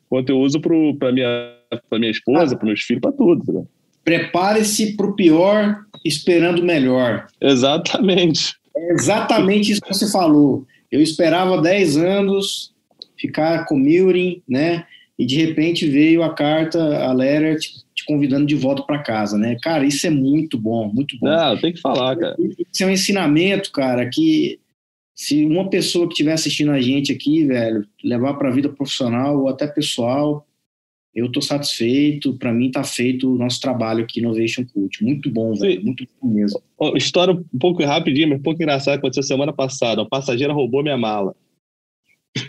quanto 0.08 0.28
eu 0.28 0.38
uso 0.38 0.60
para 0.60 1.10
minha, 1.12 1.56
minha 1.92 2.10
esposa, 2.10 2.54
ah. 2.54 2.58
para 2.58 2.66
meus 2.66 2.82
filhos, 2.82 3.00
para 3.00 3.12
tudo. 3.12 3.52
Né? 3.52 3.64
Prepare-se 4.04 4.96
para 4.96 5.06
o 5.06 5.14
pior, 5.14 5.84
esperando 6.04 6.60
o 6.60 6.64
melhor. 6.64 7.26
Exatamente. 7.40 8.56
É 8.76 8.92
exatamente 8.92 9.72
isso 9.72 9.80
que 9.80 9.94
você 9.94 10.10
falou. 10.10 10.66
Eu 10.90 11.00
esperava 11.00 11.60
10 11.60 11.96
anos 11.96 12.72
ficar 13.16 13.64
com 13.66 13.76
Milring, 13.76 14.42
né? 14.48 14.84
E 15.18 15.24
de 15.24 15.36
repente 15.36 15.86
veio 15.86 16.22
a 16.22 16.34
carta, 16.34 17.04
a 17.04 17.12
letter, 17.12 17.58
te, 17.58 17.70
te 17.94 18.04
convidando 18.04 18.46
de 18.46 18.56
volta 18.56 18.82
para 18.82 19.02
casa, 19.02 19.38
né? 19.38 19.56
Cara, 19.62 19.84
isso 19.84 20.06
é 20.06 20.10
muito 20.10 20.58
bom, 20.58 20.90
muito 20.92 21.16
bom. 21.18 21.28
Não, 21.28 21.56
tem 21.56 21.72
que 21.72 21.80
falar, 21.80 22.16
cara. 22.16 22.34
Isso 22.38 22.82
é 22.82 22.86
um 22.86 22.90
ensinamento, 22.90 23.70
cara, 23.70 24.08
que 24.08 24.58
se 25.14 25.44
uma 25.44 25.70
pessoa 25.70 26.06
que 26.06 26.14
estiver 26.14 26.32
assistindo 26.32 26.72
a 26.72 26.80
gente 26.80 27.12
aqui, 27.12 27.46
velho, 27.46 27.86
levar 28.02 28.34
para 28.34 28.48
a 28.48 28.52
vida 28.52 28.68
profissional 28.68 29.38
ou 29.38 29.48
até 29.48 29.66
pessoal, 29.66 30.44
eu 31.14 31.26
estou 31.26 31.42
satisfeito. 31.42 32.34
Para 32.38 32.52
mim, 32.52 32.66
está 32.66 32.82
feito 32.82 33.34
o 33.34 33.38
nosso 33.38 33.60
trabalho 33.60 34.02
aqui 34.02 34.20
no 34.20 34.28
Innovation 34.28 34.64
Cult. 34.64 35.04
Muito 35.04 35.30
bom, 35.30 35.54
velho. 35.54 35.84
Muito 35.84 36.06
bom 36.20 36.28
mesmo. 36.28 36.60
História 36.96 37.34
um 37.34 37.58
pouco 37.58 37.84
rapidinho, 37.84 38.30
mas 38.30 38.38
um 38.38 38.42
pouco 38.42 38.62
engraçada. 38.62 38.96
Aconteceu 38.96 39.22
semana 39.22 39.52
passada. 39.52 40.00
Uma 40.00 40.08
passageira 40.08 40.52
roubou 40.52 40.82
minha 40.82 40.96
mala. 40.96 41.34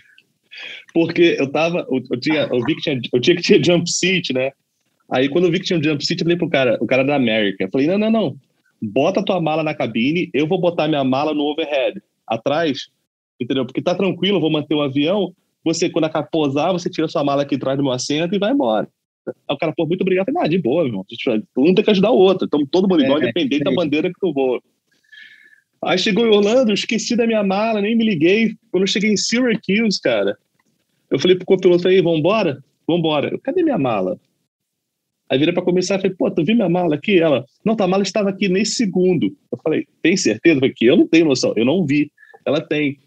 Porque 0.94 1.36
eu 1.38 1.52
tava. 1.52 1.86
Eu, 1.90 2.20
tinha, 2.20 2.48
eu 2.52 2.64
vi 2.64 2.76
que 2.76 2.82
tinha, 2.82 3.02
eu 3.12 3.20
tinha 3.20 3.36
que 3.36 3.44
ter 3.44 3.66
jump 3.66 3.90
seat, 3.90 4.34
né? 4.34 4.52
Aí 5.12 5.28
quando 5.28 5.46
eu 5.46 5.52
vi 5.52 5.60
que 5.60 5.66
tinha 5.66 5.78
um 5.78 5.84
jump 5.84 6.06
seat, 6.06 6.22
eu 6.22 6.26
falei 6.26 6.38
pro 6.38 6.50
cara, 6.50 6.78
o 6.80 6.88
cara 6.88 7.04
da 7.04 7.16
América. 7.16 7.66
Eu 7.66 7.70
falei: 7.70 7.88
não, 7.88 7.98
não, 7.98 8.10
não. 8.10 8.38
Bota 8.82 9.24
tua 9.24 9.42
mala 9.42 9.64
na 9.64 9.74
cabine, 9.74 10.30
eu 10.34 10.48
vou 10.48 10.60
botar 10.60 10.88
minha 10.88 11.04
mala 11.04 11.34
no 11.34 11.44
overhead, 11.44 12.02
atrás, 12.28 12.90
entendeu? 13.40 13.66
Porque 13.66 13.82
tá 13.82 13.96
tranquilo, 13.96 14.38
eu 14.38 14.42
vou 14.42 14.52
manter 14.52 14.76
o 14.76 14.82
avião 14.82 15.34
você, 15.64 15.90
quando 15.90 16.06
acaba 16.06 16.28
posar, 16.30 16.72
você 16.72 16.90
tira 16.90 17.08
sua 17.08 17.24
mala 17.24 17.44
aqui 17.44 17.56
atrás 17.56 17.78
do 17.78 17.84
meu 17.84 17.92
assento 17.92 18.36
e 18.36 18.40
vai 18.40 18.52
embora. 18.52 18.88
Aí 19.28 19.56
o 19.56 19.58
cara, 19.58 19.74
pô, 19.76 19.86
muito 19.86 20.02
obrigado. 20.02 20.28
Eu 20.28 20.34
falei, 20.34 20.48
ah, 20.48 20.50
de 20.50 20.58
boa, 20.58 20.86
irmão. 20.86 21.06
Um 21.58 21.74
tem 21.74 21.84
que 21.84 21.92
ajudar 21.92 22.12
o 22.12 22.18
outro. 22.18 22.46
Então, 22.46 22.66
todo 22.66 22.88
mundo 22.88 23.04
igual, 23.04 23.20
é, 23.20 23.24
independente 23.24 23.62
é. 23.62 23.66
da 23.66 23.72
bandeira 23.72 24.10
que 24.10 24.20
tu 24.20 24.34
voa. 24.34 24.62
Aí 25.86 25.98
chegou 25.98 26.26
em 26.26 26.30
Orlando, 26.30 26.74
esqueci 26.74 27.16
da 27.16 27.28
minha 27.28 27.44
mala, 27.44 27.82
nem 27.82 27.96
me 27.96 28.06
liguei. 28.06 28.56
Quando 28.72 28.84
eu 28.84 28.88
cheguei 28.88 29.12
em 29.12 29.18
Syracuse, 29.18 30.02
cara, 30.02 30.38
eu 31.10 31.20
falei 31.20 31.36
pro 31.36 31.46
copiloto, 31.46 31.88
aí, 31.88 32.02
vambora? 32.02 32.64
Vambora. 32.88 33.38
Cadê 33.44 33.64
minha 33.64 33.78
mala? 33.78 34.18
Aí 35.30 35.38
virei 35.38 35.54
para 35.54 35.64
começar 35.64 35.96
e 35.96 36.02
falei, 36.02 36.16
pô, 36.16 36.30
tu 36.30 36.44
viu 36.44 36.56
minha 36.56 36.70
mala 36.70 36.96
aqui? 36.96 37.20
Ela, 37.20 37.46
não, 37.66 37.76
tua 37.76 37.88
mala 37.88 38.04
estava 38.04 38.30
aqui 38.30 38.48
nesse 38.48 38.76
segundo. 38.76 39.36
Eu 39.52 39.58
falei, 39.64 39.88
tem 40.02 40.16
certeza? 40.16 40.62
que 40.74 40.86
eu 40.86 40.98
não 40.98 41.08
tenho 41.08 41.26
noção, 41.26 41.54
eu 41.56 41.66
não 41.66 41.86
vi. 41.86 42.12
Ela 42.46 42.62
tem. 42.62 42.98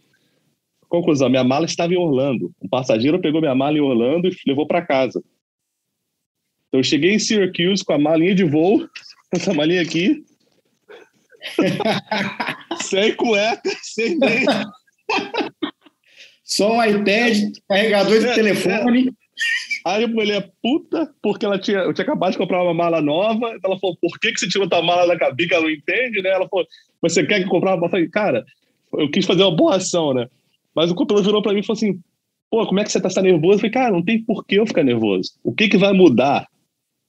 Conclusão, 0.89 1.29
minha 1.29 1.45
mala 1.45 1.67
estava 1.67 1.93
em 1.93 1.97
Orlando. 1.97 2.53
Um 2.63 2.69
passageiro 2.69 3.21
pegou 3.21 3.41
minha 3.41 3.55
mala 3.55 3.77
em 3.77 3.81
Orlando 3.81 4.29
e 4.29 4.37
levou 4.47 4.67
para 4.67 4.85
casa. 4.85 5.23
Então 6.69 6.81
eu 6.81 6.85
cheguei 6.85 7.13
em 7.13 7.19
Syracuse 7.19 7.85
com 7.85 7.93
a 7.93 7.99
malinha 7.99 8.35
de 8.35 8.45
voo, 8.45 8.89
essa 9.33 9.53
malinha 9.55 9.83
aqui, 9.83 10.25
sem 12.83 13.15
cueca, 13.15 13.71
sem 13.83 14.19
meia. 14.19 14.65
Só 16.45 16.77
um 16.77 16.85
iPad, 16.85 17.57
carregador 17.69 18.21
de 18.21 18.27
é, 18.27 18.35
telefone. 18.35 19.09
É. 19.09 19.27
Aí 19.85 20.05
a 20.05 20.09
mulher, 20.09 20.51
puta, 20.63 21.13
porque 21.23 21.45
ela 21.45 21.59
tinha, 21.59 21.79
eu 21.79 21.93
tinha 21.93 22.05
acabado 22.05 22.33
de 22.33 22.39
comprar 22.39 22.63
uma 22.63 22.75
mala 22.75 23.01
nova. 23.01 23.57
Ela 23.65 23.79
falou, 23.79 23.97
por 24.01 24.19
que, 24.19 24.33
que 24.33 24.41
você 24.41 24.49
tirou 24.49 24.69
tua 24.69 24.83
mala 24.83 25.07
da 25.07 25.19
cabine? 25.19 25.53
Ela 25.53 25.63
não 25.63 25.71
entende, 25.71 26.23
né? 26.23 26.31
Ela 26.31 26.49
falou, 26.49 26.67
você 27.03 27.25
quer 27.25 27.43
que 27.43 27.49
comprar 27.49 27.75
uma? 27.75 27.87
Eu 27.87 27.91
falei, 27.91 28.09
cara, 28.09 28.45
eu 28.95 29.11
quis 29.11 29.25
fazer 29.25 29.43
uma 29.43 29.55
boa 29.55 29.77
ação, 29.77 30.15
né? 30.15 30.29
Mas 30.77 30.91
o 30.91 30.95
copiloto 30.95 31.25
virou 31.25 31.41
para 31.41 31.55
mim 31.55 31.61
e 31.61 31.63
falou 31.65 31.79
assim: 31.79 31.99
pô, 32.51 32.67
como 32.67 32.79
é 32.79 32.85
que 32.85 32.93
você 32.93 33.01
tá, 33.01 33.09
tá 33.09 33.23
nervoso? 33.23 33.55
Eu 33.55 33.59
falei, 33.59 33.73
cara, 33.73 33.93
não 33.93 34.05
tem 34.05 34.23
por 34.23 34.45
que 34.45 34.57
eu 34.57 34.67
ficar 34.67 34.85
nervoso. 34.85 35.33
O 35.43 35.55
que, 35.55 35.69
que 35.69 35.79
vai 35.79 35.95
mudar 35.95 36.47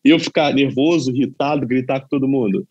eu 0.05 0.17
ficar 0.17 0.53
nervoso, 0.53 1.11
irritado, 1.11 1.67
gritar 1.67 1.99
com 1.99 2.07
todo 2.07 2.29
mundo? 2.29 2.65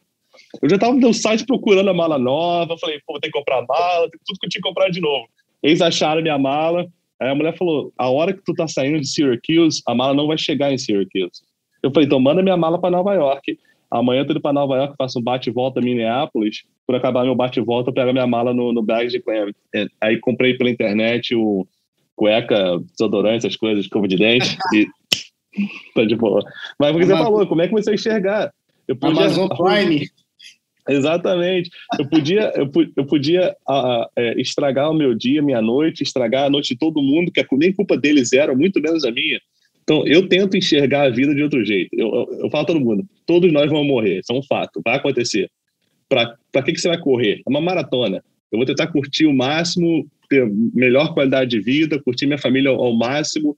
Eu 0.62 0.70
já 0.70 0.78
tava 0.78 0.94
no 0.94 1.12
site 1.12 1.44
procurando 1.44 1.90
a 1.90 1.94
mala 1.94 2.18
nova, 2.18 2.78
falei, 2.78 2.98
pô, 3.06 3.20
tem 3.20 3.30
que 3.30 3.38
comprar 3.38 3.64
mala, 3.66 4.08
tem 4.10 4.20
tudo 4.24 4.38
que 4.38 4.46
eu 4.46 4.50
tinha 4.50 4.62
que 4.62 4.68
comprar 4.68 4.88
de 4.88 5.00
novo. 5.00 5.26
Eles 5.62 5.82
acharam 5.82 6.22
minha 6.22 6.38
mala, 6.38 6.86
aí 7.20 7.28
a 7.28 7.34
mulher 7.34 7.56
falou, 7.56 7.92
a 7.96 8.08
hora 8.08 8.32
que 8.32 8.42
tu 8.44 8.54
tá 8.54 8.66
saindo 8.66 9.00
de 9.00 9.08
Syracuse, 9.08 9.82
a 9.86 9.94
mala 9.94 10.14
não 10.14 10.26
vai 10.26 10.38
chegar 10.38 10.72
em 10.72 10.78
Syracuse. 10.78 11.42
Eu 11.82 11.90
falei, 11.90 12.06
então 12.06 12.20
manda 12.20 12.42
minha 12.42 12.56
mala 12.56 12.78
para 12.78 12.90
Nova 12.90 13.14
York. 13.14 13.58
Amanhã 13.90 14.20
eu 14.20 14.26
tô 14.26 14.32
indo 14.32 14.40
para 14.40 14.52
Nova 14.52 14.76
York, 14.76 14.94
faço 14.96 15.18
um 15.18 15.22
bate-volta 15.22 15.80
em 15.80 15.84
Minneapolis. 15.84 16.64
Por 16.86 16.94
acabar 16.94 17.24
meu 17.24 17.34
bate-volta, 17.34 17.90
eu 17.90 17.94
pego 17.94 18.12
minha 18.12 18.26
mala 18.26 18.52
no, 18.52 18.72
no 18.72 18.82
bag 18.82 19.08
de 19.08 19.20
Clem. 19.20 19.54
É, 19.74 19.86
aí 20.00 20.18
comprei 20.18 20.54
pela 20.54 20.70
internet 20.70 21.34
o 21.34 21.66
cueca, 22.14 22.78
desodorante, 22.90 23.46
essas 23.46 23.56
coisas, 23.56 23.84
escova 23.84 24.08
de 24.08 24.16
dente. 24.16 24.56
e 24.74 24.86
tá 25.94 26.04
de 26.04 26.16
boa. 26.16 26.42
Mas 26.78 26.94
o 26.94 26.98
que 26.98 27.06
você 27.06 27.12
falou, 27.12 27.46
como 27.46 27.62
é 27.62 27.68
que 27.68 27.72
você 27.72 27.94
enxergar? 27.94 28.52
Eu 28.88 28.96
podia... 28.96 29.22
Amazon 29.22 29.48
Prime. 29.48 30.08
Exatamente. 30.88 31.70
Eu 31.98 32.08
podia, 32.08 32.52
eu, 32.54 32.70
eu 32.96 33.04
podia 33.04 33.56
uh, 33.68 34.06
é, 34.14 34.40
estragar 34.40 34.90
o 34.90 34.94
meu 34.94 35.14
dia, 35.14 35.42
minha 35.42 35.60
noite, 35.60 36.02
estragar 36.02 36.44
a 36.44 36.50
noite 36.50 36.74
de 36.74 36.78
todo 36.78 37.02
mundo, 37.02 37.32
que 37.32 37.44
nem 37.52 37.72
culpa 37.72 37.96
deles 37.96 38.32
era, 38.32 38.54
muito 38.54 38.80
menos 38.80 39.04
a 39.04 39.10
minha. 39.10 39.40
Então, 39.86 40.04
eu 40.04 40.28
tento 40.28 40.56
enxergar 40.56 41.02
a 41.02 41.10
vida 41.10 41.32
de 41.32 41.44
outro 41.44 41.64
jeito. 41.64 41.90
Eu, 41.92 42.08
eu, 42.08 42.38
eu 42.40 42.50
falo 42.50 42.64
a 42.64 42.66
todo 42.66 42.80
mundo, 42.80 43.06
todos 43.24 43.52
nós 43.52 43.70
vamos 43.70 43.86
morrer, 43.86 44.18
isso 44.18 44.32
é 44.32 44.34
um 44.34 44.42
fato, 44.42 44.82
vai 44.84 44.96
acontecer. 44.96 45.48
Para 46.08 46.36
que, 46.64 46.72
que 46.72 46.80
você 46.80 46.88
vai 46.88 46.98
correr? 46.98 47.40
É 47.46 47.48
uma 47.48 47.60
maratona. 47.60 48.22
Eu 48.50 48.58
vou 48.58 48.66
tentar 48.66 48.88
curtir 48.88 49.26
o 49.26 49.32
máximo, 49.32 50.04
ter 50.28 50.44
melhor 50.74 51.14
qualidade 51.14 51.50
de 51.50 51.60
vida, 51.60 52.02
curtir 52.02 52.26
minha 52.26 52.38
família 52.38 52.70
ao, 52.70 52.82
ao 52.82 52.96
máximo, 52.96 53.56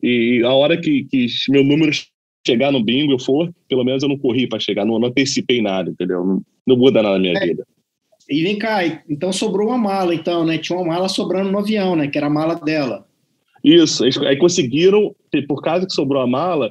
e 0.00 0.42
a 0.44 0.52
hora 0.52 0.80
que, 0.80 1.04
que 1.04 1.26
meu 1.48 1.64
número 1.64 1.90
chegar 2.46 2.70
no 2.70 2.84
bingo 2.84 3.12
eu 3.12 3.18
for, 3.18 3.52
pelo 3.68 3.82
menos 3.82 4.02
eu 4.02 4.08
não 4.08 4.18
corri 4.18 4.46
para 4.46 4.60
chegar, 4.60 4.84
não, 4.84 4.98
não, 4.98 5.08
antecipei 5.08 5.60
nada, 5.60 5.90
entendeu? 5.90 6.24
Não, 6.24 6.42
não 6.64 6.76
muda 6.76 7.02
nada 7.02 7.14
na 7.14 7.20
minha 7.20 7.36
é. 7.36 7.46
vida. 7.46 7.66
E 8.28 8.42
vem 8.42 8.58
cá, 8.58 9.02
então 9.08 9.32
sobrou 9.32 9.68
uma 9.68 9.78
mala, 9.78 10.14
então, 10.14 10.44
né? 10.44 10.56
Tinha 10.56 10.78
uma 10.78 10.86
mala 10.86 11.08
sobrando 11.08 11.50
no 11.50 11.58
avião, 11.58 11.96
né? 11.96 12.06
Que 12.06 12.16
era 12.16 12.28
a 12.28 12.30
mala 12.30 12.54
dela. 12.54 13.06
Isso, 13.64 14.04
aí 14.04 14.36
conseguiram, 14.36 15.14
por 15.48 15.62
causa 15.62 15.86
que 15.86 15.94
sobrou 15.94 16.20
a 16.20 16.26
mala, 16.26 16.70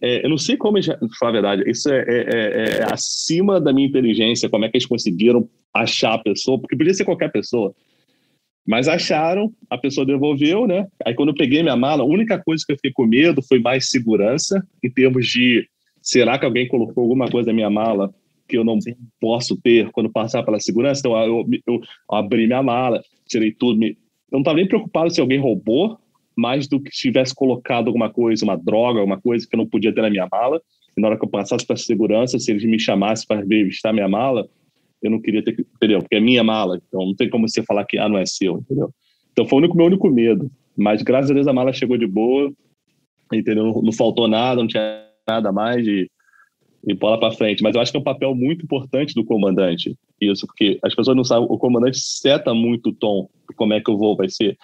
é, 0.00 0.24
eu 0.24 0.30
não 0.30 0.38
sei 0.38 0.56
como, 0.56 0.80
já, 0.80 0.98
falar 1.18 1.30
a 1.30 1.32
verdade, 1.32 1.70
isso 1.70 1.92
é, 1.92 1.98
é, 1.98 2.04
é, 2.08 2.78
é, 2.78 2.92
acima 2.92 3.60
da 3.60 3.72
minha 3.72 3.86
inteligência, 3.86 4.48
como 4.48 4.64
é 4.64 4.68
que 4.68 4.78
eles 4.78 4.86
conseguiram 4.86 5.48
achar 5.74 6.14
a 6.14 6.18
pessoa, 6.18 6.58
porque 6.58 6.76
podia 6.76 6.94
ser 6.94 7.04
qualquer 7.04 7.30
pessoa. 7.30 7.74
Mas 8.66 8.88
acharam, 8.88 9.52
a 9.68 9.76
pessoa 9.76 10.06
devolveu, 10.06 10.66
né? 10.66 10.86
Aí 11.04 11.14
quando 11.14 11.30
eu 11.30 11.34
peguei 11.34 11.62
minha 11.62 11.76
mala, 11.76 12.02
a 12.02 12.06
única 12.06 12.38
coisa 12.42 12.64
que 12.64 12.72
eu 12.72 12.76
fiquei 12.76 12.92
com 12.92 13.06
medo 13.06 13.42
foi 13.42 13.58
mais 13.58 13.88
segurança, 13.88 14.66
em 14.82 14.90
termos 14.90 15.26
de 15.26 15.66
será 16.00 16.38
que 16.38 16.46
alguém 16.46 16.68
colocou 16.68 17.02
alguma 17.02 17.28
coisa 17.28 17.48
na 17.48 17.54
minha 17.54 17.70
mala 17.70 18.14
que 18.48 18.56
eu 18.56 18.64
não 18.64 18.80
Sim. 18.80 18.94
posso 19.20 19.56
ter 19.60 19.90
quando 19.90 20.10
passar 20.10 20.42
pela 20.42 20.60
segurança? 20.60 21.00
Então 21.00 21.18
eu, 21.24 21.46
eu, 21.66 21.74
eu 21.74 21.80
abri 22.10 22.46
minha 22.46 22.62
mala, 22.62 23.02
tirei 23.26 23.52
tudo. 23.52 23.78
Me... 23.78 23.90
Eu 23.90 23.96
não 24.32 24.40
estava 24.40 24.56
nem 24.56 24.68
preocupado 24.68 25.10
se 25.10 25.20
alguém 25.20 25.38
roubou, 25.38 25.98
mais 26.36 26.66
do 26.68 26.80
que 26.80 26.90
se 26.90 27.02
tivesse 27.02 27.34
colocado 27.34 27.88
alguma 27.88 28.10
coisa, 28.10 28.44
uma 28.44 28.56
droga, 28.56 29.00
alguma 29.00 29.20
coisa 29.20 29.46
que 29.46 29.54
eu 29.54 29.58
não 29.58 29.66
podia 29.66 29.94
ter 29.94 30.02
na 30.02 30.10
minha 30.10 30.28
mala. 30.30 30.60
E 30.96 31.00
na 31.00 31.08
hora 31.08 31.18
que 31.18 31.24
eu 31.24 31.28
passasse 31.28 31.66
para 31.66 31.76
segurança, 31.76 32.38
se 32.38 32.50
eles 32.50 32.64
me 32.64 32.78
chamassem 32.78 33.26
para 33.26 33.40
revistar 33.40 33.92
minha 33.92 34.08
mala, 34.08 34.48
eu 35.02 35.10
não 35.10 35.20
queria 35.20 35.42
ter, 35.42 35.58
entendeu? 35.76 36.00
Porque 36.00 36.16
é 36.16 36.20
minha 36.20 36.44
mala, 36.44 36.80
então 36.86 37.06
não 37.06 37.14
tem 37.14 37.28
como 37.28 37.48
você 37.48 37.62
falar 37.62 37.84
que 37.84 37.98
ah, 37.98 38.08
não 38.08 38.18
é 38.18 38.26
seu, 38.26 38.58
entendeu? 38.58 38.90
Então 39.32 39.46
foi 39.46 39.58
o 39.58 39.60
único, 39.60 39.76
meu 39.76 39.86
único 39.86 40.10
medo. 40.10 40.50
Mas 40.76 41.02
graças 41.02 41.30
a 41.30 41.34
Deus 41.34 41.46
a 41.46 41.52
mala 41.52 41.72
chegou 41.72 41.96
de 41.96 42.06
boa, 42.06 42.52
entendeu? 43.32 43.64
Não, 43.64 43.82
não 43.82 43.92
faltou 43.92 44.28
nada, 44.28 44.60
não 44.60 44.68
tinha 44.68 45.06
nada 45.26 45.52
mais 45.52 45.84
de 45.84 46.10
e 46.86 46.94
bola 46.94 47.18
para 47.18 47.32
frente. 47.32 47.62
Mas 47.62 47.74
eu 47.74 47.80
acho 47.80 47.92
que 47.92 47.98
é 47.98 48.00
um 48.00 48.04
papel 48.04 48.34
muito 48.34 48.64
importante 48.64 49.14
do 49.14 49.24
comandante, 49.24 49.96
isso, 50.20 50.46
porque 50.46 50.78
as 50.82 50.94
pessoas 50.94 51.16
não 51.16 51.24
sabem, 51.24 51.46
o 51.48 51.58
comandante 51.58 51.98
seta 51.98 52.54
muito 52.54 52.90
o 52.90 52.94
tom, 52.94 53.28
como 53.56 53.72
é 53.72 53.80
que 53.80 53.90
o 53.90 53.96
voo 53.96 54.16
vai 54.16 54.28
ser, 54.28 54.56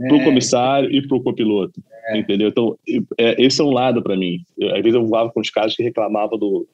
é. 0.00 0.08
para 0.08 0.16
o 0.16 0.24
comissário 0.24 0.90
e 0.90 1.06
para 1.06 1.16
o 1.16 1.22
copiloto, 1.22 1.80
é. 2.08 2.18
entendeu? 2.18 2.48
Então, 2.48 2.76
é, 3.18 3.42
esse 3.42 3.60
é 3.60 3.64
um 3.64 3.70
lado 3.70 4.02
para 4.02 4.16
mim. 4.16 4.38
Eu, 4.58 4.74
às 4.74 4.82
vezes 4.82 4.94
eu 4.94 5.06
voava 5.06 5.30
com 5.30 5.40
os 5.40 5.50
caras 5.50 5.74
que 5.74 5.82
reclamavam 5.82 6.38
do, 6.38 6.68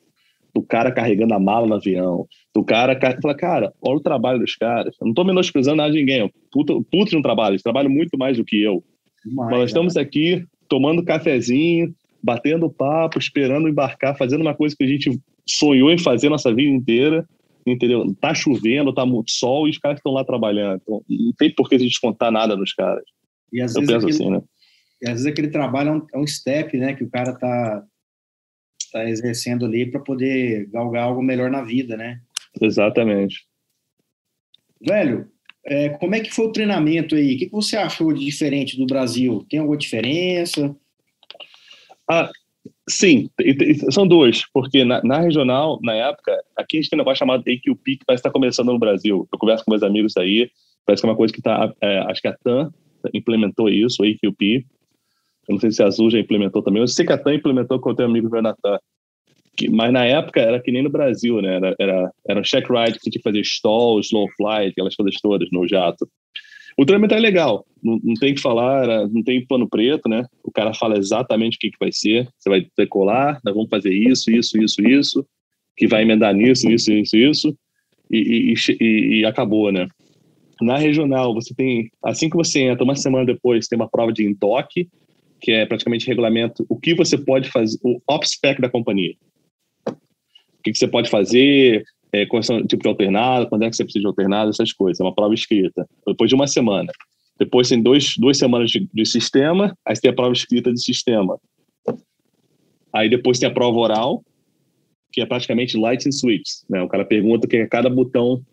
do 0.55 0.63
cara 0.63 0.93
carregando 0.93 1.35
a 1.35 1.39
mala 1.39 1.67
no 1.67 1.75
avião, 1.75 2.27
do 2.55 2.65
cara. 2.65 2.99
Fala, 3.21 3.35
cara, 3.35 3.73
olha 3.81 3.97
o 3.97 4.03
trabalho 4.03 4.39
dos 4.39 4.55
caras. 4.57 4.95
Eu 5.01 5.07
não 5.07 5.13
estou 5.13 5.25
menosprezando 5.25 5.77
nada 5.77 5.93
de 5.93 5.99
ninguém. 5.99 6.31
Puta, 6.51 6.75
puta 6.91 7.11
de 7.11 7.17
um 7.17 7.23
trabalho, 7.23 7.53
eles 7.53 7.63
trabalham 7.63 7.91
muito 7.91 8.19
mais 8.19 8.37
do 8.37 8.45
que 8.45 8.63
eu. 8.63 8.83
Mas 9.25 9.51
nós 9.51 9.71
estamos 9.71 9.97
aqui 9.97 10.45
tomando 10.69 11.05
cafezinho, 11.05 11.95
batendo 12.23 12.71
papo, 12.71 13.19
esperando 13.19 13.69
embarcar, 13.69 14.17
fazendo 14.17 14.43
uma 14.43 14.55
coisa 14.55 14.75
que 14.77 14.85
a 14.85 14.87
gente 14.87 15.19
sonhou 15.47 15.91
em 15.91 15.99
fazer 15.99 16.29
nossa 16.29 16.55
vida 16.55 16.71
inteira, 16.71 17.27
entendeu? 17.67 18.05
Tá 18.21 18.35
chovendo, 18.35 18.93
tá 18.93 19.07
muito 19.07 19.31
sol 19.31 19.67
e 19.67 19.71
os 19.71 19.79
caras 19.79 19.99
estão 19.99 20.13
lá 20.13 20.25
trabalhando. 20.25 20.81
Então, 20.83 21.03
não 21.09 21.33
tem 21.33 21.55
por 21.55 21.69
que 21.69 21.77
a 21.77 21.79
gente 21.79 22.01
contar 22.01 22.31
nada 22.31 22.57
nos 22.57 22.73
caras. 22.73 23.05
E 23.53 23.61
às 23.61 23.75
eu 23.75 23.81
vezes 23.83 23.95
penso 23.95 24.07
aquele, 24.07 24.23
assim, 24.23 24.31
né? 24.31 24.43
E 25.03 25.07
às 25.09 25.13
vezes 25.15 25.27
aquele 25.27 25.49
trabalho 25.49 25.89
é 25.89 25.93
um, 25.93 26.07
é 26.15 26.19
um 26.19 26.27
step, 26.27 26.77
né? 26.77 26.95
Que 26.95 27.05
o 27.05 27.11
cara 27.11 27.35
tá 27.35 27.85
está 28.93 29.09
exercendo 29.09 29.65
ali 29.65 29.91
para 29.91 30.01
poder 30.01 30.69
galgar 30.71 31.05
algo 31.05 31.23
melhor 31.23 31.51
na 31.51 31.63
vida, 31.63 31.97
né? 31.97 32.21
Exatamente. 32.61 33.47
Velho, 34.81 35.31
é, 35.65 35.91
como 35.91 36.15
é 36.15 36.21
que 36.21 36.31
foi 36.31 36.47
o 36.47 36.53
treinamento 36.53 37.15
aí? 37.15 37.35
O 37.35 37.39
que, 37.39 37.47
que 37.47 37.53
você 37.53 37.77
achou 37.77 38.13
de 38.13 38.25
diferente 38.25 38.77
do 38.77 38.87
Brasil? 38.87 39.47
Tem 39.49 39.61
alguma 39.61 39.79
diferença? 39.79 40.77
Ah, 42.09 42.31
sim, 42.89 43.29
são 43.91 44.07
duas, 44.07 44.43
porque 44.53 44.85
na, 44.85 45.03
na, 45.03 45.21
regional, 45.21 45.79
na 45.83 45.95
época, 45.95 46.37
aqui 46.57 46.79
a 46.79 46.81
gente 46.81 46.91
tem 46.91 46.97
um 46.97 47.03
negócio 47.03 47.19
chamado 47.19 47.41
AQP 47.41 47.97
que 47.97 48.05
parece 48.07 48.21
estar 48.21 48.31
tá 48.31 48.33
começando 48.33 48.73
no 48.73 48.79
Brasil. 48.79 49.29
Eu 49.33 49.39
converso 49.39 49.65
com 49.65 49.71
meus 49.71 49.83
amigos 49.83 50.17
aí, 50.17 50.51
parece 50.85 51.03
que 51.03 51.07
é 51.07 51.11
uma 51.11 51.17
coisa 51.17 51.33
que 51.33 51.41
está, 51.41 51.73
é, 51.81 51.99
acho 52.01 52.21
que 52.21 52.29
a 52.29 52.37
TAM 52.37 52.73
implementou 53.13 53.69
isso, 53.69 54.03
o 54.03 54.07
AQP, 54.07 54.65
eu 55.49 55.55
não 55.55 55.61
sei 55.61 55.71
se 55.73 55.83
a 55.83 55.87
Azul 55.87 56.11
já 56.11 56.19
implementou 56.19 56.63
também. 56.63 56.81
Eu 56.81 56.89
sei 56.89 57.05
que 57.05 57.13
a 57.13 57.19
TAM 57.19 57.35
implementou 57.35 57.81
com 57.81 57.91
o 57.91 57.95
teu 57.95 58.07
amigo 58.07 58.29
Vernatan. 58.29 58.79
Que, 59.57 59.69
mas 59.69 59.93
na 59.93 60.05
época 60.05 60.41
era 60.41 60.61
que 60.61 60.73
nem 60.73 60.83
no 60.83 60.91
Brasil, 60.91 61.43
né? 61.43 61.57
Era, 61.57 61.75
era, 61.79 62.13
era 62.27 62.41
um 62.41 62.45
check 62.45 62.67
ride 62.71 62.99
que 62.99 63.11
tinha 63.11 63.13
que 63.13 63.23
fazer 63.23 63.41
stall, 63.41 64.01
slow 64.01 64.29
flight, 64.37 64.71
aquelas 64.71 64.95
coisas 64.95 65.21
todas 65.21 65.49
no 65.51 65.67
jato. 65.69 66.09
O 66.79 66.85
treinamento 66.87 67.15
é 67.15 67.21
legal, 67.21 67.67
não, 67.83 67.99
não 68.03 68.15
tem 68.15 68.35
que 68.35 68.41
falar, 68.41 69.09
não 69.09 69.23
tem 69.23 69.45
pano 69.47 69.69
preto, 69.69 70.09
né? 70.09 70.25
O 70.43 70.51
cara 70.51 70.73
fala 70.73 70.97
exatamente 70.97 71.57
o 71.57 71.59
que, 71.59 71.71
que 71.71 71.79
vai 71.79 71.93
ser. 71.93 72.29
Você 72.39 72.49
vai 72.49 72.67
decolar, 72.77 73.41
nós 73.45 73.55
vamos 73.55 73.69
fazer 73.69 73.93
isso, 73.93 74.31
isso, 74.31 74.57
isso, 74.59 74.81
isso, 74.83 75.27
que 75.77 75.87
vai 75.87 76.03
emendar 76.03 76.35
nisso, 76.35 76.71
isso, 76.71 76.93
isso, 76.93 77.17
isso, 77.17 77.59
e, 78.11 78.55
e, 78.55 78.55
e, 78.81 79.21
e 79.21 79.25
acabou, 79.25 79.73
né? 79.73 79.89
Na 80.61 80.77
regional, 80.77 81.35
você 81.35 81.53
tem, 81.55 81.91
assim 82.05 82.31
que 82.31 82.37
você 82.37 82.61
entra, 82.61 82.85
uma 82.85 82.95
semana 82.95 83.27
depois, 83.27 83.67
tem 83.67 83.77
uma 83.77 83.89
prova 83.89 84.13
de 84.13 84.25
intoque, 84.25 84.89
que 85.41 85.51
é 85.51 85.67
praticamente 85.67 86.07
regulamento 86.07 86.65
o 86.69 86.79
que 86.79 86.95
você 86.95 87.19
pode 87.19 87.51
fazer, 87.51 87.77
o 87.83 88.01
OPSPEC 88.09 88.61
da 88.61 88.71
companhia. 88.71 89.15
O 89.89 90.63
que, 90.63 90.73
você 90.73 90.87
pode 90.87 91.11
fazer, 91.11 91.83
é, 92.13 92.25
o 92.25 92.67
tipo 92.67 92.83
de 92.83 92.89
alternado, 92.89 93.49
quando 93.49 93.63
é 93.63 93.71
que 93.71 93.77
você 93.77 93.85
precisa 93.85 94.03
de 94.03 94.07
alternado, 94.07 94.51
essas 94.51 94.73
coisas. 94.73 95.01
É 95.01 95.05
uma 95.05 95.15
prova 95.15 95.33
escrita. 95.33 95.89
Depois 96.07 96.29
de 96.29 96.35
uma 96.35 96.47
semana. 96.47 96.93
Depois 97.39 97.69
tem 97.69 97.83
dois, 97.83 98.15
duas 98.19 98.37
semanas 98.37 98.71
de, 98.71 98.89
de 98.93 99.07
sistema, 99.07 99.77
aí 99.85 99.95
tem 99.99 100.11
a 100.11 100.15
prova 100.15 100.33
escrita 100.33 100.73
de 100.73 100.83
sistema. 100.83 101.39
Aí 102.93 103.09
depois 103.09 103.39
tem 103.39 103.49
a 103.49 103.53
prova 103.53 103.79
oral, 103.79 104.25
que 105.11 105.21
é 105.21 105.27
praticamente 105.27 105.77
light 105.77 106.07
and 106.07 106.13
switch. 106.13 106.49
Né? 106.69 106.83
O 106.83 106.89
cara 106.89 107.05
pergunta 107.05 107.47
o 107.47 107.49
que 107.49 107.57
é 107.57 107.67
cada 107.67 107.89
botão, 107.89 108.45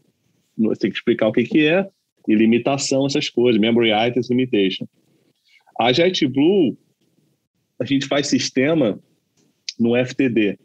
você 0.57 0.79
tem 0.79 0.89
que 0.89 0.97
explicar 0.97 1.27
o 1.27 1.31
que, 1.31 1.43
que 1.43 1.67
é, 1.67 1.87
e 2.27 2.35
limitação, 2.35 3.05
essas 3.05 3.29
coisas, 3.29 3.59
memory 3.59 3.91
items, 3.91 4.29
limitation. 4.29 4.87
A 5.79 5.91
JetBlue, 5.91 6.77
a 7.79 7.85
gente 7.85 8.05
faz 8.07 8.27
sistema 8.27 8.99
no 9.79 9.95
FTD. 9.95 10.57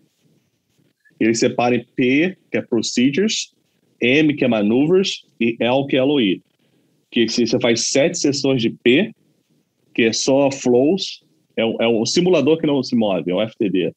Ele 1.19 1.35
separa 1.35 1.77
em 1.77 1.85
P, 1.97 2.37
que 2.51 2.59
é 2.59 2.62
Procedures, 2.62 3.55
M, 4.01 4.35
que 4.35 4.45
é 4.45 4.49
Maneuvers, 4.49 5.25
e 5.41 5.57
L, 5.61 5.87
que 5.87 5.97
é 5.97 6.03
LOI. 6.03 6.43
Que 7.11 7.29
você 7.29 7.59
faz 7.61 7.89
sete 7.89 8.19
sessões 8.19 8.61
de 8.61 8.71
P, 8.71 9.12
que 9.95 10.03
é 10.03 10.12
só 10.12 10.51
flows, 10.51 11.23
é 11.57 11.65
um, 11.65 11.77
é 11.81 11.89
um 11.89 12.05
simulador 12.05 12.59
que 12.59 12.67
não 12.67 12.83
se 12.83 12.97
move, 12.97 13.31
é 13.31 13.35
um 13.35 13.49
FTD. 13.49 13.93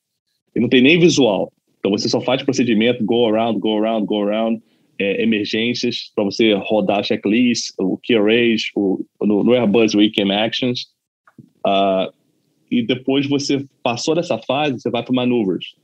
E 0.55 0.59
não 0.59 0.69
tem 0.69 0.81
nem 0.81 0.99
visual. 0.99 1.51
Então 1.79 1.91
você 1.91 2.07
só 2.07 2.21
faz 2.21 2.43
procedimento, 2.43 3.03
go 3.03 3.27
around, 3.27 3.59
go 3.59 3.77
around, 3.77 4.05
go 4.05 4.21
around, 4.21 4.61
é, 4.99 5.23
emergências, 5.23 6.11
para 6.15 6.23
você 6.23 6.53
rodar 6.53 7.03
checklist, 7.03 7.71
o 7.79 7.97
key 7.97 8.15
arrays, 8.15 8.63
o, 8.75 9.03
no, 9.21 9.43
no 9.43 9.53
Airbus 9.53 9.95
Weekend 9.95 10.31
Actions. 10.31 10.87
Uh, 11.65 12.11
e 12.69 12.85
depois 12.85 13.27
você 13.27 13.65
passou 13.81 14.15
dessa 14.15 14.37
fase, 14.39 14.79
você 14.79 14.89
vai 14.89 15.03
para 15.03 15.13
maneuvers. 15.13 15.75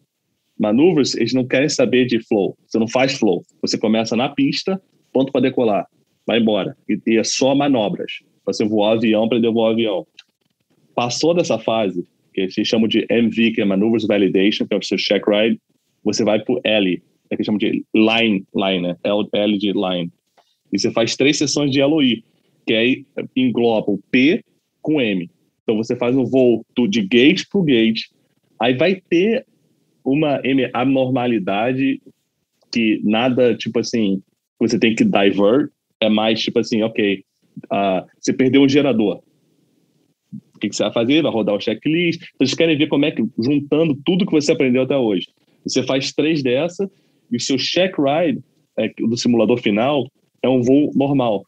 Maneuvers, 0.64 1.14
eles 1.16 1.34
não 1.34 1.46
querem 1.46 1.68
saber 1.68 2.06
de 2.06 2.26
flow. 2.26 2.58
Você 2.66 2.80
não 2.80 2.88
faz 2.88 3.14
flow. 3.14 3.44
Você 3.62 3.78
começa 3.78 4.16
na 4.16 4.30
pista, 4.30 4.82
ponto 5.12 5.30
para 5.30 5.42
decolar. 5.42 5.86
Vai 6.26 6.40
embora. 6.40 6.78
E, 6.88 6.98
e, 7.06 7.18
é 7.18 7.24
só 7.24 7.54
manobras. 7.54 8.12
Você 8.46 8.64
voar 8.64 8.94
avião 8.94 9.28
para 9.28 9.40
voar 9.52 9.72
avião. 9.72 10.08
Passou 10.96 11.34
dessa 11.34 11.60
fase, 11.60 12.08
que 12.34 12.50
se 12.50 12.64
chama 12.64 12.88
de 12.88 13.06
MV, 13.10 13.52
que 13.52 13.62
é 13.62 13.66
Maneuvers 13.66 14.08
Validation, 14.08 14.66
que 14.66 14.74
é 14.74 14.78
o 14.78 14.82
seu 14.82 14.98
check 14.98 15.22
ride, 15.28 15.60
você 16.02 16.24
vai 16.24 16.40
para 16.40 16.56
o 16.56 16.62
L, 16.64 17.04
é 17.30 17.36
que 17.36 17.44
chama 17.44 17.58
de 17.58 17.84
line, 17.94 18.46
line, 18.56 18.82
né? 18.82 18.96
L, 19.04 19.58
de 19.58 19.72
line. 19.74 20.12
E 20.72 20.80
você 20.80 20.92
faz 20.92 21.16
três 21.18 21.38
sessões 21.38 21.72
de 21.72 21.84
LOI, 21.84 22.24
que 22.66 22.74
aí 22.74 23.06
engloba 23.36 23.92
o 23.92 24.00
P 24.10 24.44
com 24.82 25.02
M. 25.02 25.30
Então 25.64 25.76
você 25.76 25.96
faz 25.96 26.16
um 26.16 26.26
voo 26.26 26.66
de 26.90 27.02
gate 27.02 27.44
para 27.52 27.64
gate, 27.64 28.04
aí 28.60 28.74
vai 28.76 29.02
ter 29.10 29.46
uma 30.04 30.42
abnormalidade 30.74 32.02
que 32.72 33.00
nada, 33.04 33.56
tipo 33.56 33.80
assim, 33.80 34.22
você 34.60 34.80
tem 34.80 34.96
que 34.96 35.04
divert, 35.04 35.70
é 36.00 36.10
mais 36.10 36.42
tipo 36.42 36.60
assim, 36.60 36.82
ok, 36.82 37.24
uh, 37.66 38.06
você 38.20 38.34
perdeu 38.34 38.62
um 38.62 38.70
gerador. 38.70 39.22
O 40.56 40.60
que, 40.60 40.70
que, 40.70 40.76
você 40.76 40.84
vai 40.84 40.94
fazer? 40.94 41.22
Vai 41.22 41.32
rodar 41.32 41.56
o 41.56 41.62
checklist. 41.62 42.22
Então, 42.22 42.48
vocês 42.48 42.56
querem 42.56 42.78
ver 42.78 42.88
como 42.88 43.06
é 43.06 43.12
que, 43.12 43.24
juntando 43.38 43.96
tudo 44.06 44.26
que 44.26 44.32
você 44.32 44.52
aprendeu 44.52 44.84
até 44.84 44.98
hoje. 44.98 45.28
Você 45.64 45.84
faz 45.84 46.12
três 46.14 46.42
dessa 46.42 46.90
e 47.32 47.38
o 47.38 47.40
seu 47.40 47.58
check 47.58 47.96
ride 47.98 48.42
é, 48.78 48.90
do 48.98 49.18
simulador 49.18 49.58
final 49.58 50.08
é 50.42 50.50
um 50.50 50.62
voo 50.62 50.92
normal. 50.96 51.46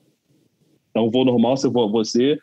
É 0.94 1.00
um 1.00 1.10
voo 1.10 1.26
normal, 1.26 1.58
você, 1.58 1.70
você 1.70 2.38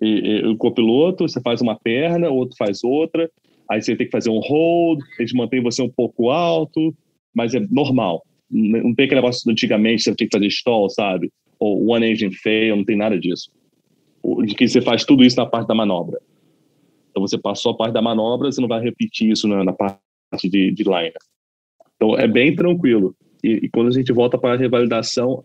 e, 0.00 0.06
e, 0.06 0.46
o 0.46 0.56
copiloto, 0.56 1.28
você 1.28 1.40
faz 1.40 1.60
uma 1.60 1.78
perna, 1.78 2.30
o 2.30 2.36
outro 2.36 2.56
faz 2.56 2.82
outra, 2.82 3.30
aí 3.70 3.82
você 3.82 3.94
tem 3.94 4.06
que 4.06 4.12
fazer 4.12 4.30
um 4.30 4.40
hold, 4.40 5.00
eles 5.18 5.32
mantêm 5.32 5.62
você 5.62 5.82
um 5.82 5.90
pouco 5.90 6.30
alto, 6.30 6.94
mas 7.34 7.54
é 7.54 7.60
normal. 7.70 8.24
Não 8.50 8.94
tem 8.94 9.04
aquele 9.04 9.20
negócio 9.20 9.50
antigamente, 9.50 10.02
você 10.02 10.14
tem 10.14 10.26
que 10.26 10.36
fazer 10.36 10.46
stall, 10.46 10.88
sabe? 10.88 11.30
Ou 11.58 11.90
one 11.90 12.10
engine 12.10 12.34
fail, 12.34 12.76
não 12.76 12.84
tem 12.84 12.96
nada 12.96 13.18
disso. 13.18 13.50
De 14.44 14.54
que 14.54 14.66
você 14.66 14.80
faz 14.80 15.04
tudo 15.04 15.22
isso 15.22 15.36
na 15.36 15.46
parte 15.46 15.68
da 15.68 15.74
manobra. 15.74 16.20
Então 17.10 17.26
você 17.26 17.36
passou 17.36 17.72
a 17.72 17.76
parte 17.76 17.92
da 17.92 18.02
manobra, 18.02 18.50
você 18.50 18.60
não 18.60 18.68
vai 18.68 18.82
repetir 18.82 19.30
isso 19.30 19.46
na, 19.46 19.64
na 19.64 19.72
parte 19.72 20.00
de, 20.44 20.70
de 20.72 20.84
line. 20.84 21.12
Então 21.96 22.16
é 22.16 22.26
bem 22.26 22.54
tranquilo. 22.54 23.14
E, 23.42 23.60
e 23.64 23.68
quando 23.68 23.88
a 23.88 23.92
gente 23.92 24.12
volta 24.12 24.38
para 24.38 24.54
a 24.54 24.56
revalidação, 24.56 25.44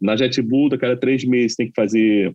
na 0.00 0.16
JetBlue, 0.16 0.74
a 0.74 0.78
cada 0.78 0.96
três 0.96 1.24
meses 1.24 1.56
tem 1.56 1.68
que 1.68 1.74
fazer 1.74 2.34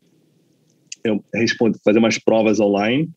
fazer 1.83 1.99
umas 1.99 2.17
provas 2.17 2.59
online. 2.59 3.09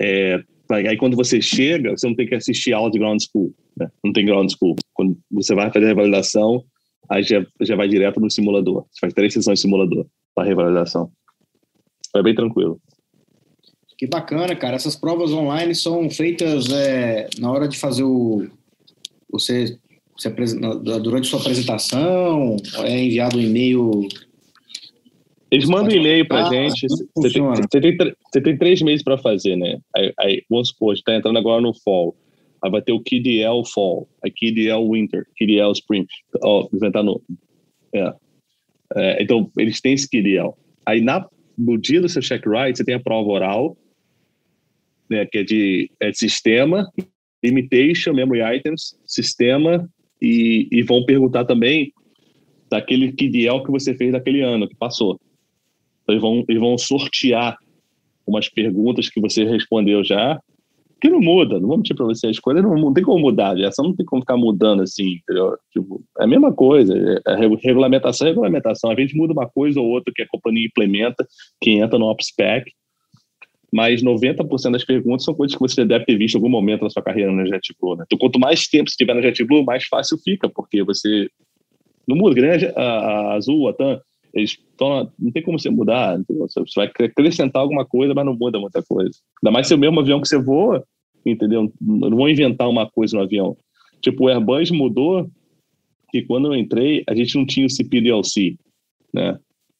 É, 0.00 0.42
aí 0.74 0.96
quando 0.96 1.16
você 1.16 1.40
chega, 1.40 1.90
você 1.90 2.06
não 2.06 2.14
tem 2.14 2.26
que 2.26 2.34
assistir 2.34 2.72
aula 2.72 2.90
de 2.90 2.98
ground 2.98 3.20
school, 3.20 3.54
né? 3.76 3.90
não 4.04 4.12
tem 4.12 4.24
ground 4.24 4.50
school. 4.50 4.76
Quando 4.92 5.16
você 5.30 5.54
vai 5.54 5.72
fazer 5.72 5.86
a 5.86 5.88
revalidação, 5.88 6.64
aí 7.08 7.22
já, 7.22 7.44
já 7.60 7.76
vai 7.76 7.88
direto 7.88 8.20
no 8.20 8.30
simulador. 8.30 8.86
Você 8.90 9.00
faz 9.00 9.12
três 9.12 9.32
sessões 9.32 9.58
de 9.58 9.62
simulador 9.62 10.06
para 10.34 10.48
revalidação. 10.48 11.10
É 12.16 12.22
bem 12.22 12.34
tranquilo. 12.34 12.80
Que 13.98 14.06
bacana, 14.06 14.54
cara. 14.56 14.76
Essas 14.76 14.96
provas 14.96 15.32
online 15.32 15.74
são 15.74 16.10
feitas 16.10 16.70
é, 16.70 17.28
na 17.38 17.50
hora 17.50 17.68
de 17.68 17.78
fazer 17.78 18.02
o. 18.02 18.46
Você, 19.30 19.78
você 20.16 20.30
durante 21.00 21.26
sua 21.26 21.40
apresentação, 21.40 22.56
é 22.84 23.04
enviado 23.04 23.36
um 23.36 23.40
e-mail 23.40 24.08
eles 25.54 25.68
mandam 25.68 25.96
um 25.96 26.00
e-mail 26.00 26.26
pra 26.26 26.48
ah, 26.48 26.50
gente. 26.50 26.86
Você 26.88 27.30
tem, 27.30 27.42
você, 27.42 27.80
tem, 27.80 27.96
você 27.96 28.40
tem 28.40 28.58
três 28.58 28.82
meses 28.82 29.04
para 29.04 29.16
fazer, 29.16 29.54
né? 29.56 29.78
Aí, 29.96 30.12
aí, 30.18 30.42
vamos 30.50 30.68
supor, 30.68 30.94
está 30.94 31.14
entrando 31.14 31.38
agora 31.38 31.60
no 31.60 31.72
fall. 31.72 32.16
Aí 32.60 32.70
vai 32.70 32.82
ter 32.82 32.92
o 32.92 33.00
KDL 33.00 33.64
Fall, 33.72 34.08
a 34.24 34.28
KDL 34.28 34.90
Winter, 34.90 35.26
KDL 35.38 35.70
Spring. 35.72 36.06
Ó, 36.42 36.66
oh, 36.72 37.02
no. 37.02 37.22
É. 37.94 38.14
é. 38.96 39.22
então, 39.22 39.48
eles 39.56 39.80
têm 39.80 39.92
esse 39.92 40.08
KDL. 40.08 40.54
Aí, 40.84 41.00
na, 41.00 41.24
no 41.56 41.78
dia 41.78 42.00
do 42.00 42.08
seu 42.08 42.20
check 42.20 42.44
ride, 42.46 42.76
você 42.76 42.84
tem 42.84 42.96
a 42.96 43.00
prova 43.00 43.30
oral, 43.30 43.76
né, 45.08 45.24
que 45.26 45.38
é 45.38 45.44
de, 45.44 45.88
é 46.00 46.10
de 46.10 46.18
sistema, 46.18 46.90
limitation, 47.44 48.12
memory 48.12 48.56
items, 48.56 48.98
sistema, 49.06 49.88
e, 50.20 50.66
e 50.72 50.82
vão 50.82 51.04
perguntar 51.04 51.44
também 51.44 51.92
daquele 52.68 53.12
KDL 53.12 53.62
que 53.62 53.70
você 53.70 53.94
fez 53.94 54.10
daquele 54.10 54.40
ano, 54.40 54.68
que 54.68 54.74
passou. 54.74 55.20
Eles 56.08 56.20
vão, 56.20 56.44
eles 56.48 56.60
vão 56.60 56.76
sortear 56.76 57.56
umas 58.26 58.48
perguntas 58.48 59.08
que 59.08 59.20
você 59.20 59.44
respondeu 59.44 60.02
já, 60.04 60.40
que 61.00 61.10
não 61.10 61.20
muda, 61.20 61.60
não 61.60 61.68
vou 61.68 61.76
mentir 61.76 61.94
para 61.94 62.06
você, 62.06 62.28
a 62.28 62.30
escolha 62.30 62.62
não, 62.62 62.74
não 62.76 62.92
tem 62.92 63.04
como 63.04 63.18
mudar, 63.18 63.58
essa 63.60 63.82
não 63.82 63.94
tem 63.94 64.06
como 64.06 64.22
ficar 64.22 64.38
mudando 64.38 64.82
assim, 64.82 65.16
entendeu? 65.16 65.54
Tipo, 65.70 66.02
é 66.18 66.24
a 66.24 66.26
mesma 66.26 66.50
coisa, 66.50 66.94
é, 66.96 67.32
é 67.32 67.36
regulamentação 67.62 68.26
é 68.26 68.30
regulamentação, 68.30 68.90
a 68.90 68.98
gente 68.98 69.14
muda 69.14 69.34
uma 69.34 69.46
coisa 69.46 69.78
ou 69.78 69.86
outra 69.86 70.12
que 70.14 70.22
a 70.22 70.28
companhia 70.28 70.66
implementa, 70.66 71.26
que 71.60 71.72
entra 71.72 71.98
no 71.98 72.06
OpSpec, 72.06 72.72
mas 73.70 74.02
90% 74.02 74.70
das 74.70 74.84
perguntas 74.84 75.24
são 75.24 75.34
coisas 75.34 75.54
que 75.54 75.60
você 75.60 75.84
deve 75.84 76.04
ter 76.04 76.16
visto 76.16 76.36
em 76.36 76.38
algum 76.38 76.48
momento 76.48 76.84
na 76.84 76.90
sua 76.90 77.02
carreira 77.02 77.32
na 77.32 77.44
JetBlue, 77.44 77.96
né? 77.96 78.04
Então, 78.06 78.18
quanto 78.18 78.38
mais 78.38 78.68
tempo 78.68 78.88
você 78.88 78.96
tiver 78.96 79.14
na 79.14 79.20
JetBlue, 79.20 79.64
mais 79.64 79.84
fácil 79.84 80.16
fica, 80.24 80.48
porque 80.48 80.82
você 80.84 81.28
não 82.06 82.16
muda, 82.16 82.34
grande 82.34 82.66
a, 82.66 82.82
a 82.82 83.34
Azul, 83.34 83.68
a 83.68 83.74
TAM, 83.74 84.00
eles 84.34 84.50
estão, 84.50 85.10
não 85.18 85.30
tem 85.30 85.42
como 85.42 85.58
você 85.58 85.70
mudar, 85.70 86.18
entendeu? 86.18 86.46
você 86.48 86.62
vai 86.76 86.86
acrescentar 86.86 87.62
alguma 87.62 87.84
coisa, 87.84 88.12
mas 88.14 88.26
não 88.26 88.34
muda 88.34 88.58
muita 88.58 88.82
coisa. 88.82 89.16
Ainda 89.42 89.52
mais 89.52 89.66
se 89.66 89.72
é 89.72 89.76
o 89.76 89.78
mesmo 89.78 90.00
avião 90.00 90.20
que 90.20 90.28
você 90.28 90.38
voa, 90.38 90.84
entendeu? 91.24 91.72
Não 91.80 92.10
vão 92.10 92.28
inventar 92.28 92.68
uma 92.68 92.90
coisa 92.90 93.16
no 93.16 93.22
avião. 93.22 93.56
Tipo, 94.00 94.24
o 94.24 94.28
Airbus 94.28 94.70
mudou 94.70 95.30
que 96.10 96.22
quando 96.22 96.48
eu 96.48 96.54
entrei, 96.54 97.04
a 97.08 97.14
gente 97.14 97.36
não 97.36 97.46
tinha 97.46 97.66
o 97.66 97.70
CPDLC, 97.70 98.56
né? 99.12 99.38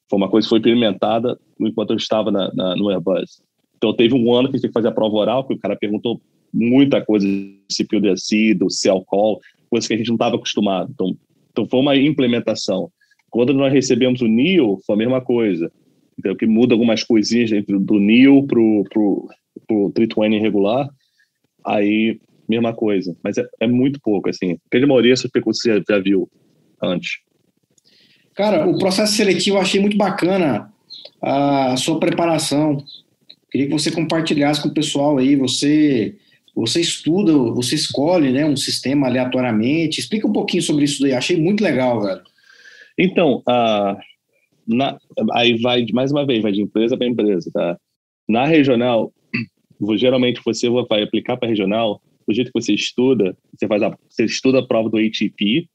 Foi 0.08 0.16
uma 0.16 0.30
coisa 0.30 0.46
que 0.46 0.50
foi 0.50 0.58
implementada 0.58 1.38
enquanto 1.60 1.90
eu 1.90 1.96
estava 1.96 2.30
na, 2.30 2.52
na, 2.54 2.76
no 2.76 2.90
Airbus. 2.90 3.42
Então, 3.76 3.94
teve 3.94 4.14
um 4.14 4.32
ano 4.32 4.48
que 4.48 4.54
a 4.54 4.56
gente 4.56 4.62
teve 4.62 4.72
que 4.72 4.78
fazer 4.78 4.88
a 4.88 4.92
prova 4.92 5.16
oral, 5.16 5.46
que 5.46 5.54
o 5.54 5.58
cara 5.58 5.76
perguntou 5.76 6.20
muita 6.52 7.04
coisa 7.04 7.26
do 7.26 7.56
CPDLC, 7.70 8.54
do 8.54 8.70
cell 8.70 9.02
call, 9.06 9.40
coisa 9.68 9.86
que 9.88 9.94
a 9.94 9.96
gente 9.96 10.08
não 10.08 10.14
estava 10.14 10.36
acostumado. 10.36 10.90
Então, 10.92 11.16
então, 11.50 11.68
foi 11.68 11.80
uma 11.80 11.96
implementação. 11.96 12.90
Quando 13.34 13.52
nós 13.52 13.72
recebemos 13.72 14.20
o 14.20 14.28
NIO, 14.28 14.78
foi 14.86 14.94
a 14.94 14.98
mesma 14.98 15.20
coisa. 15.20 15.68
Então, 16.16 16.36
que 16.36 16.46
muda 16.46 16.72
algumas 16.72 17.02
coisinhas 17.02 17.50
do 17.66 17.98
NIO 17.98 18.46
para 18.46 18.60
o 18.60 19.90
320 19.92 20.40
regular, 20.40 20.88
aí 21.66 22.20
mesma 22.48 22.72
coisa. 22.72 23.12
Mas 23.24 23.36
é, 23.36 23.44
é 23.58 23.66
muito 23.66 23.98
pouco, 24.00 24.28
assim. 24.28 24.56
Essas 25.10 25.28
perguntas 25.32 25.60
você 25.60 25.82
já 25.88 25.98
viu 25.98 26.30
antes. 26.80 27.18
Cara, 28.36 28.68
o 28.68 28.78
processo 28.78 29.14
seletivo 29.14 29.56
eu 29.56 29.60
achei 29.60 29.80
muito 29.80 29.96
bacana 29.96 30.72
a 31.20 31.76
sua 31.76 31.98
preparação. 31.98 32.84
Queria 33.50 33.66
que 33.66 33.72
você 33.72 33.90
compartilhasse 33.90 34.62
com 34.62 34.68
o 34.68 34.74
pessoal 34.74 35.18
aí. 35.18 35.34
Você 35.34 36.14
você 36.54 36.80
estuda, 36.80 37.32
você 37.52 37.74
escolhe 37.74 38.30
né, 38.30 38.44
um 38.44 38.56
sistema 38.56 39.08
aleatoriamente. 39.08 39.98
Explica 39.98 40.28
um 40.28 40.32
pouquinho 40.32 40.62
sobre 40.62 40.84
isso 40.84 41.02
daí. 41.02 41.14
Achei 41.14 41.36
muito 41.36 41.64
legal, 41.64 42.00
velho. 42.00 42.22
Então, 42.98 43.42
uh, 43.48 43.96
na, 44.66 44.98
aí 45.32 45.60
vai, 45.60 45.84
mais 45.92 46.12
uma 46.12 46.24
vez, 46.24 46.42
vai 46.42 46.52
de 46.52 46.62
empresa 46.62 46.96
para 46.96 47.06
empresa, 47.06 47.50
tá? 47.52 47.78
Na 48.28 48.46
regional, 48.46 49.12
geralmente 49.96 50.40
você 50.44 50.68
vai 50.88 51.02
aplicar 51.02 51.36
para 51.36 51.48
regional, 51.48 52.00
do 52.26 52.34
jeito 52.34 52.50
que 52.50 52.60
você 52.60 52.72
estuda, 52.72 53.36
você 53.54 53.66
faz 53.66 53.82
a, 53.82 53.96
você 54.08 54.24
estuda 54.24 54.60
a 54.60 54.66
prova 54.66 54.88
do 54.88 54.96
ATP, 54.96 55.68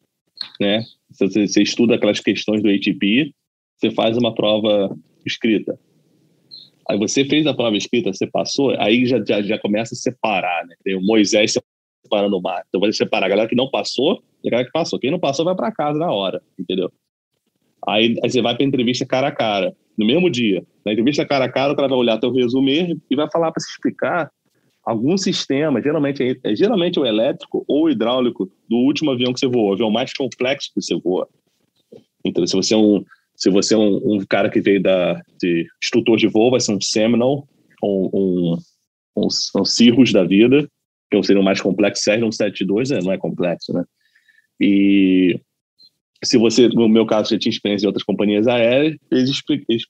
né? 0.60 0.84
Você, 1.12 1.48
você 1.48 1.62
estuda 1.62 1.96
aquelas 1.96 2.20
questões 2.20 2.62
do 2.62 2.70
ATP, 2.70 3.34
você 3.78 3.92
faz 3.92 4.18
uma 4.18 4.34
prova 4.34 4.96
escrita. 5.26 5.80
Aí 6.90 6.98
você 6.98 7.24
fez 7.24 7.46
a 7.46 7.54
prova 7.54 7.78
escrita, 7.78 8.12
você 8.12 8.26
passou, 8.26 8.72
aí 8.80 9.06
já, 9.06 9.24
já, 9.24 9.42
já 9.42 9.60
começa 9.60 9.94
a 9.94 9.98
separar, 9.98 10.66
né? 10.66 10.76
Tem 10.84 10.96
o 10.96 11.02
Moisés 11.02 11.54
separando 12.04 12.38
o 12.38 12.42
mar. 12.42 12.64
Então 12.68 12.82
vai 12.82 12.92
separar 12.92 13.28
a 13.28 13.30
galera 13.30 13.50
que 13.50 13.56
não 13.56 13.70
passou 13.70 14.24
e 14.44 14.48
a 14.48 14.52
galera 14.52 14.66
que 14.66 14.74
passou. 14.74 14.98
Quem 15.00 15.12
não 15.12 15.20
passou 15.20 15.46
vai 15.46 15.56
para 15.56 15.72
casa 15.72 16.00
na 16.00 16.12
hora, 16.12 16.42
entendeu? 16.58 16.92
Aí, 17.90 18.16
aí 18.24 18.30
você 18.30 18.42
vai 18.42 18.56
para 18.56 18.66
entrevista 18.66 19.06
cara 19.06 19.28
a 19.28 19.32
cara, 19.32 19.76
no 19.98 20.06
mesmo 20.06 20.30
dia. 20.30 20.64
Na 20.86 20.92
entrevista 20.92 21.26
cara 21.26 21.46
a 21.46 21.52
cara, 21.52 21.74
o 21.74 21.76
cara 21.76 21.88
vai 21.88 21.98
olhar 21.98 22.20
teu 22.20 22.32
resumo 22.32 22.70
e 22.70 23.16
vai 23.16 23.30
falar 23.32 23.52
para 23.52 23.62
se 23.62 23.72
explicar 23.72 24.32
algum 24.84 25.18
sistema, 25.18 25.82
geralmente 25.82 26.24
é, 26.24 26.52
é, 26.52 26.56
geralmente 26.56 27.00
o 27.00 27.06
elétrico 27.06 27.64
ou 27.68 27.84
o 27.84 27.90
hidráulico 27.90 28.50
do 28.68 28.78
último 28.78 29.12
avião 29.12 29.34
que 29.34 29.40
você 29.40 29.48
voou, 29.48 29.70
o 29.70 29.74
avião 29.74 29.92
mais 29.92 30.14
complexo 30.14 30.72
que 30.74 30.82
você 30.82 30.96
voa. 30.96 31.28
Então, 32.26 32.46
se 32.46 32.56
você 32.56 32.74
é 32.74 32.78
um 32.78 33.04
se 33.36 33.50
você 33.50 33.74
é 33.74 33.78
um, 33.78 34.16
um 34.16 34.26
cara 34.26 34.50
que 34.50 34.60
veio 34.60 34.82
da 34.82 35.22
de 35.42 35.66
instrutor 35.82 36.18
de 36.18 36.28
voo, 36.28 36.52
vai 36.52 36.60
ser 36.60 36.74
um 36.74 36.82
Seminole, 36.82 37.44
um, 37.82 38.10
um, 38.14 38.58
um, 39.16 39.28
um 39.56 39.66
Cirrus 39.66 40.12
da 40.12 40.26
vida, 40.26 40.68
que 41.10 41.24
seria 41.24 41.42
o 41.42 41.46
mais 41.46 41.62
complexo, 41.62 42.04
Cessna 42.04 42.30
172, 42.32 42.90
né? 42.90 43.00
não 43.02 43.14
é 43.14 43.18
complexo, 43.18 43.72
né? 43.72 43.84
E 44.60 45.40
se 46.24 46.38
você, 46.38 46.68
no 46.68 46.90
meu 46.90 47.06
caso, 47.06 47.30
já 47.30 47.40
tinha 47.40 47.52
experiência 47.52 47.86
em 47.86 47.88
outras 47.88 48.04
companhias 48.04 48.48
aéreas, 48.48 48.98
eles, 49.12 49.42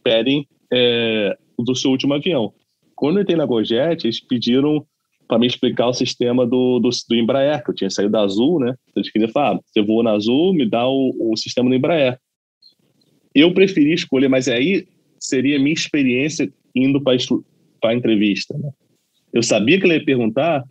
pedem 0.03 0.47
é, 0.71 1.35
do 1.57 1.75
seu 1.75 1.91
último 1.91 2.13
avião. 2.13 2.53
Quando 2.95 3.17
eu 3.17 3.23
entrei 3.23 3.37
na 3.37 3.45
GoJet, 3.45 4.05
eles 4.05 4.19
pediram 4.19 4.85
para 5.27 5.39
me 5.39 5.47
explicar 5.47 5.87
o 5.87 5.93
sistema 5.93 6.45
do, 6.45 6.79
do, 6.79 6.89
do, 6.89 7.15
Embraer, 7.15 7.63
que 7.63 7.71
eu 7.71 7.75
tinha 7.75 7.89
saído 7.89 8.11
da 8.11 8.21
Azul, 8.21 8.59
né? 8.59 8.75
Eles 8.95 9.11
queriam 9.11 9.29
falar, 9.29 9.55
ah, 9.55 9.59
você 9.63 9.81
voa 9.81 10.03
na 10.03 10.11
Azul, 10.11 10.53
me 10.53 10.67
dá 10.67 10.87
o, 10.87 11.31
o 11.31 11.37
sistema 11.37 11.69
do 11.69 11.75
Embraer. 11.75 12.19
Eu 13.33 13.53
preferi 13.53 13.93
escolher, 13.93 14.27
mas 14.27 14.47
aí 14.47 14.87
seria 15.19 15.59
minha 15.59 15.73
experiência 15.73 16.51
indo 16.75 17.01
para 17.01 17.13
a 17.85 17.93
entrevista. 17.93 18.57
Né? 18.57 18.71
Eu 19.31 19.43
sabia 19.43 19.79
que 19.79 19.85
ele 19.85 19.95
ia 19.95 20.05
perguntar, 20.05 20.63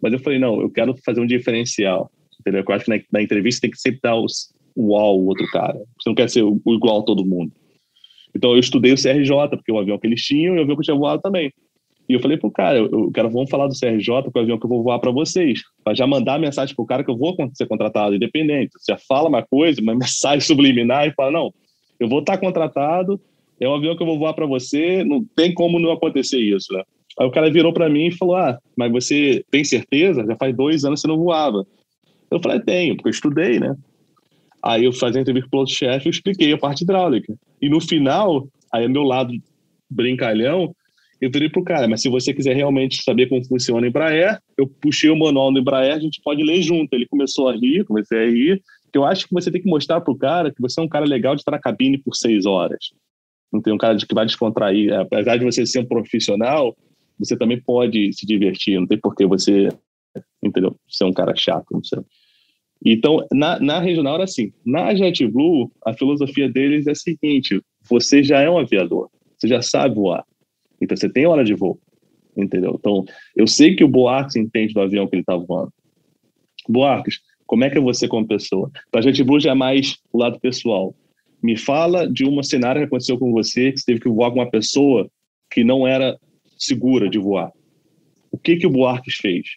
mas 0.00 0.12
eu 0.12 0.20
falei, 0.20 0.38
não, 0.38 0.60
eu 0.60 0.70
quero 0.70 0.94
fazer 1.04 1.20
um 1.20 1.26
diferencial. 1.26 2.10
Entendeu? 2.40 2.64
Eu 2.66 2.74
acho 2.74 2.84
que 2.84 2.96
na, 2.96 3.02
na 3.12 3.22
entrevista 3.22 3.62
tem 3.62 3.70
que 3.70 3.80
sempre 3.80 4.00
dar 4.00 4.14
os, 4.14 4.53
uau 4.76 5.20
o 5.20 5.26
outro 5.26 5.46
cara. 5.48 5.78
Você 6.00 6.08
não 6.08 6.14
quer 6.14 6.28
ser 6.28 6.42
o, 6.42 6.60
o 6.64 6.74
igual 6.74 7.00
a 7.00 7.04
todo 7.04 7.24
mundo. 7.24 7.52
Então 8.34 8.52
eu 8.52 8.58
estudei 8.58 8.92
o 8.92 8.96
CRJ, 8.96 9.30
porque 9.50 9.70
o 9.70 9.78
avião 9.78 9.98
que 9.98 10.06
eles 10.06 10.22
tinham 10.22 10.56
e 10.56 10.58
o 10.58 10.62
avião 10.62 10.76
que 10.76 10.80
eu 10.80 10.84
tinha 10.84 10.96
voado 10.96 11.22
também. 11.22 11.52
E 12.08 12.12
eu 12.12 12.20
falei 12.20 12.36
pro 12.36 12.50
cara, 12.50 12.78
eu, 12.78 13.10
quero, 13.12 13.30
vamos 13.30 13.48
falar 13.48 13.66
do 13.66 13.78
CRJ, 13.78 14.04
que 14.04 14.38
é 14.38 14.38
o 14.38 14.42
avião 14.42 14.58
que 14.58 14.66
eu 14.66 14.68
vou 14.68 14.82
voar 14.82 14.98
para 14.98 15.10
vocês. 15.10 15.62
Para 15.82 15.94
já 15.94 16.06
mandar 16.06 16.38
mensagem 16.38 16.74
pro 16.74 16.84
cara 16.84 17.02
que 17.02 17.10
eu 17.10 17.16
vou 17.16 17.34
ser 17.54 17.66
contratado, 17.66 18.14
independente. 18.14 18.72
Você 18.78 18.94
fala 19.08 19.28
uma 19.28 19.42
coisa, 19.42 19.80
uma 19.80 19.94
mensagem 19.96 20.40
subliminar 20.40 21.06
e 21.06 21.12
fala, 21.12 21.30
não, 21.30 21.54
eu 21.98 22.08
vou 22.08 22.20
estar 22.20 22.36
contratado, 22.36 23.18
é 23.58 23.68
um 23.68 23.74
avião 23.74 23.96
que 23.96 24.02
eu 24.02 24.06
vou 24.06 24.18
voar 24.18 24.34
para 24.34 24.46
você, 24.46 25.02
não 25.04 25.24
tem 25.34 25.54
como 25.54 25.78
não 25.78 25.92
acontecer 25.92 26.38
isso, 26.38 26.72
né? 26.72 26.82
Aí 27.18 27.26
o 27.26 27.30
cara 27.30 27.50
virou 27.50 27.72
para 27.72 27.88
mim 27.88 28.06
e 28.06 28.16
falou, 28.16 28.34
ah, 28.34 28.58
mas 28.76 28.90
você 28.90 29.44
tem 29.50 29.62
certeza? 29.62 30.26
Já 30.26 30.36
faz 30.36 30.54
dois 30.54 30.84
anos 30.84 31.00
que 31.00 31.06
você 31.06 31.12
não 31.12 31.22
voava. 31.22 31.64
Eu 32.30 32.40
falei, 32.42 32.60
tenho, 32.60 32.96
porque 32.96 33.08
eu 33.08 33.12
estudei, 33.12 33.60
né? 33.60 33.76
Aí 34.64 34.84
eu 34.84 34.92
fazia 34.92 35.20
entrevista 35.20 35.48
com 35.50 35.62
o 35.62 35.66
chefe 35.66 36.08
e 36.08 36.10
expliquei 36.10 36.52
a 36.52 36.58
parte 36.58 36.82
hidráulica. 36.82 37.34
E 37.60 37.68
no 37.68 37.80
final, 37.80 38.48
aí 38.72 38.88
meu 38.88 39.02
lado 39.02 39.32
brincalhão, 39.90 40.74
eu 41.20 41.30
virei 41.30 41.48
pro 41.48 41.62
cara, 41.62 41.86
mas 41.86 42.00
se 42.02 42.08
você 42.08 42.32
quiser 42.32 42.56
realmente 42.56 43.02
saber 43.02 43.28
como 43.28 43.44
funciona 43.46 43.82
o 43.82 43.86
Embraer, 43.86 44.38
eu 44.56 44.66
puxei 44.66 45.10
o 45.10 45.18
manual 45.18 45.52
do 45.52 45.58
Embraer, 45.58 45.94
a 45.94 45.98
gente 45.98 46.20
pode 46.22 46.42
ler 46.42 46.62
junto. 46.62 46.92
Ele 46.92 47.06
começou 47.06 47.48
a 47.48 47.54
rir, 47.54 47.84
comecei 47.84 48.18
a 48.18 48.30
rir, 48.30 48.62
eu 48.94 49.04
acho 49.04 49.26
que 49.26 49.34
você 49.34 49.50
tem 49.50 49.60
que 49.60 49.68
mostrar 49.68 50.00
pro 50.00 50.16
cara 50.16 50.52
que 50.52 50.60
você 50.60 50.80
é 50.80 50.82
um 50.82 50.88
cara 50.88 51.04
legal 51.04 51.34
de 51.34 51.40
estar 51.40 51.50
na 51.50 51.58
cabine 51.58 51.98
por 51.98 52.14
seis 52.14 52.46
horas. 52.46 52.90
Não 53.52 53.60
tem 53.60 53.72
um 53.72 53.78
cara 53.78 53.96
que 53.96 54.14
vai 54.14 54.24
descontrair. 54.24 54.92
Apesar 54.94 55.36
de 55.36 55.44
você 55.44 55.66
ser 55.66 55.80
um 55.80 55.86
profissional, 55.86 56.76
você 57.18 57.36
também 57.36 57.60
pode 57.60 58.12
se 58.12 58.24
divertir, 58.24 58.78
não 58.78 58.86
tem 58.86 58.98
por 58.98 59.14
que 59.14 59.26
você, 59.26 59.68
entendeu? 60.42 60.76
Ser 60.88 61.04
um 61.04 61.12
cara 61.12 61.34
chato, 61.36 61.66
não 61.72 61.82
sei. 61.82 62.00
Então, 62.84 63.26
na, 63.32 63.58
na 63.58 63.80
regional 63.80 64.16
era 64.16 64.24
assim. 64.24 64.52
Na 64.64 64.94
JetBlue, 64.94 65.70
a 65.84 65.94
filosofia 65.94 66.48
deles 66.48 66.86
é 66.86 66.90
a 66.90 66.94
seguinte: 66.94 67.60
você 67.88 68.22
já 68.22 68.40
é 68.40 68.50
um 68.50 68.58
aviador, 68.58 69.08
você 69.36 69.48
já 69.48 69.62
sabe 69.62 69.94
voar. 69.94 70.24
Então, 70.80 70.96
você 70.96 71.08
tem 71.08 71.26
hora 71.26 71.44
de 71.44 71.54
voo, 71.54 71.80
entendeu? 72.36 72.76
Então, 72.78 73.04
eu 73.34 73.46
sei 73.46 73.74
que 73.74 73.84
o 73.84 73.88
Boarques 73.88 74.36
entende 74.36 74.74
do 74.74 74.80
avião 74.80 75.06
que 75.06 75.14
ele 75.14 75.22
está 75.22 75.34
voando. 75.34 75.72
Boarques, 76.68 77.20
como 77.46 77.64
é 77.64 77.70
que 77.70 77.78
é 77.78 77.80
você 77.80 78.06
como 78.06 78.26
pessoa? 78.26 78.70
Então, 78.88 79.00
a 79.00 79.02
JetBlue 79.02 79.40
já 79.40 79.52
é 79.52 79.54
mais 79.54 79.96
o 80.12 80.18
lado 80.18 80.38
pessoal. 80.38 80.94
Me 81.42 81.56
fala 81.56 82.06
de 82.10 82.24
uma 82.24 82.42
cenário 82.42 82.80
que 82.80 82.86
aconteceu 82.86 83.18
com 83.18 83.32
você, 83.32 83.72
que 83.72 83.78
você 83.78 83.86
teve 83.86 84.00
que 84.00 84.08
voar 84.08 84.30
com 84.30 84.38
uma 84.38 84.50
pessoa 84.50 85.08
que 85.50 85.64
não 85.64 85.86
era 85.86 86.18
segura 86.58 87.08
de 87.08 87.18
voar. 87.18 87.50
O 88.30 88.38
que 88.38 88.56
que 88.56 88.66
o 88.66 88.70
Buarques 88.70 89.16
fez? 89.16 89.56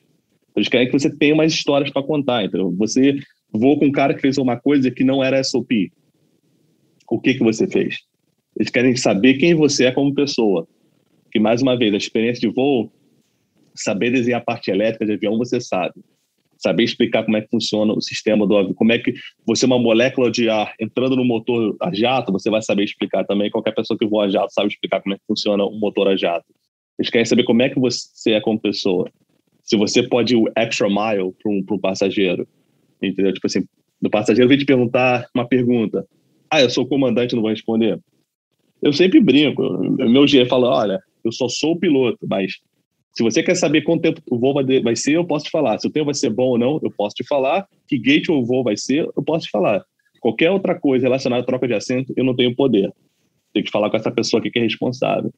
Eles 0.58 0.68
querem 0.68 0.88
que 0.88 1.00
você 1.00 1.16
tenha 1.16 1.36
mais 1.36 1.54
histórias 1.54 1.92
para 1.92 2.02
contar. 2.02 2.44
Então, 2.44 2.76
você 2.76 3.16
voou 3.54 3.78
com 3.78 3.86
um 3.86 3.92
cara 3.92 4.16
que 4.16 4.22
fez 4.22 4.40
uma 4.40 4.60
coisa 4.60 4.90
que 4.90 5.04
não 5.04 5.24
era 5.24 5.44
SOP. 5.44 5.92
O 7.08 7.22
que 7.22 7.36
que 7.36 7.44
você 7.44 7.68
fez? 7.68 7.98
Eles 8.58 8.72
querem 8.72 8.96
saber 8.96 9.36
quem 9.36 9.54
você 9.54 9.86
é 9.86 9.92
como 9.92 10.16
pessoa. 10.16 10.68
Que, 11.32 11.40
mais 11.40 11.62
uma 11.62 11.78
vez, 11.78 11.94
a 11.94 11.98
experiência 11.98 12.42
de 12.42 12.54
voo, 12.54 12.92
saber 13.76 14.10
desenhar 14.10 14.42
a 14.42 14.44
parte 14.44 14.72
elétrica 14.72 15.06
de 15.06 15.14
avião, 15.14 15.38
você 15.38 15.62
sabe. 15.62 15.94
Saber 16.58 16.84
explicar 16.84 17.24
como 17.24 17.38
é 17.38 17.42
que 17.42 17.50
funciona 17.50 17.94
o 17.94 18.02
sistema 18.02 18.48
do 18.48 18.58
avião, 18.58 18.74
como 18.74 18.92
é 18.92 18.98
que 18.98 19.14
você 19.46 19.66
é 19.66 19.68
uma 19.68 19.78
molécula 19.78 20.32
de 20.32 20.50
ar 20.50 20.74
entrando 20.82 21.16
no 21.16 21.24
motor 21.24 21.78
a 21.80 21.94
jato, 21.94 22.32
você 22.32 22.50
vai 22.50 22.64
saber 22.64 22.84
explicar 22.84 23.24
também. 23.26 23.52
Qualquer 23.52 23.76
pessoa 23.76 23.96
que 23.96 24.08
voa 24.08 24.26
a 24.26 24.30
jato 24.30 24.52
sabe 24.52 24.70
explicar 24.70 25.04
como 25.04 25.14
é 25.14 25.20
que 25.20 25.24
funciona 25.28 25.64
um 25.64 25.78
motor 25.78 26.08
a 26.08 26.18
jato. 26.18 26.48
Eles 26.98 27.12
querem 27.12 27.26
saber 27.26 27.44
como 27.44 27.62
é 27.62 27.70
que 27.70 27.80
você 27.80 28.32
é 28.32 28.42
como 28.42 28.60
pessoa 28.60 29.08
se 29.68 29.76
você 29.76 30.02
pode 30.02 30.34
ir 30.34 30.38
o 30.38 30.50
extra 30.56 30.88
mile 30.88 31.34
para 31.44 31.52
um, 31.52 31.64
um 31.70 31.78
passageiro. 31.78 32.48
Entendeu? 33.04 33.34
Tipo 33.34 33.48
assim, 33.48 33.66
o 34.02 34.10
passageiro 34.10 34.48
vem 34.48 34.58
te 34.58 34.66
perguntar 34.66 35.28
uma 35.36 35.46
pergunta. 35.46 36.08
Ah, 36.50 36.62
eu 36.62 36.70
sou 36.70 36.88
comandante, 36.88 37.36
não 37.36 37.42
vou 37.42 37.52
responder. 37.52 38.00
Eu 38.82 38.94
sempre 38.94 39.20
brinco. 39.20 39.62
Meu 39.98 40.26
jeito 40.26 40.48
fala, 40.48 40.70
olha, 40.70 41.00
eu 41.24 41.32
só 41.34 41.50
sou 41.50 41.74
o 41.74 41.80
piloto, 41.80 42.26
mas 42.28 42.54
se 43.14 43.22
você 43.22 43.44
quer 43.44 43.56
saber 43.56 43.82
quanto 43.82 44.04
tempo 44.04 44.22
o 44.32 44.40
voo 44.40 44.54
vai 44.54 44.96
ser, 44.96 45.16
eu 45.16 45.26
posso 45.26 45.46
te 45.46 45.52
falar. 45.52 45.78
Se 45.80 45.88
o 45.88 45.92
tempo 45.92 46.06
vai 46.06 46.14
ser 46.14 46.30
bom 46.30 46.52
ou 46.52 46.58
não, 46.58 46.80
eu 46.82 46.92
posso 46.92 47.16
te 47.16 47.26
falar. 47.28 47.68
Que 47.88 47.98
gate 47.98 48.30
o 48.30 48.46
voo 48.46 48.64
vai 48.64 48.78
ser, 48.78 49.06
eu 49.18 49.24
posso 49.24 49.48
te 49.48 49.52
falar. 49.52 49.84
Qualquer 50.22 50.50
outra 50.50 50.80
coisa 50.80 51.06
relacionada 51.06 51.44
à 51.44 51.46
troca 51.46 51.68
de 51.68 51.74
assento, 51.74 52.14
eu 52.16 52.24
não 52.24 52.36
tenho 52.36 52.56
poder. 52.56 52.90
Tem 53.54 53.64
que 53.64 53.72
falar 53.72 53.90
com 53.90 53.98
essa 53.98 54.12
pessoa 54.12 54.42
que 54.42 54.58
é 54.58 54.62
responsável. 54.62 55.34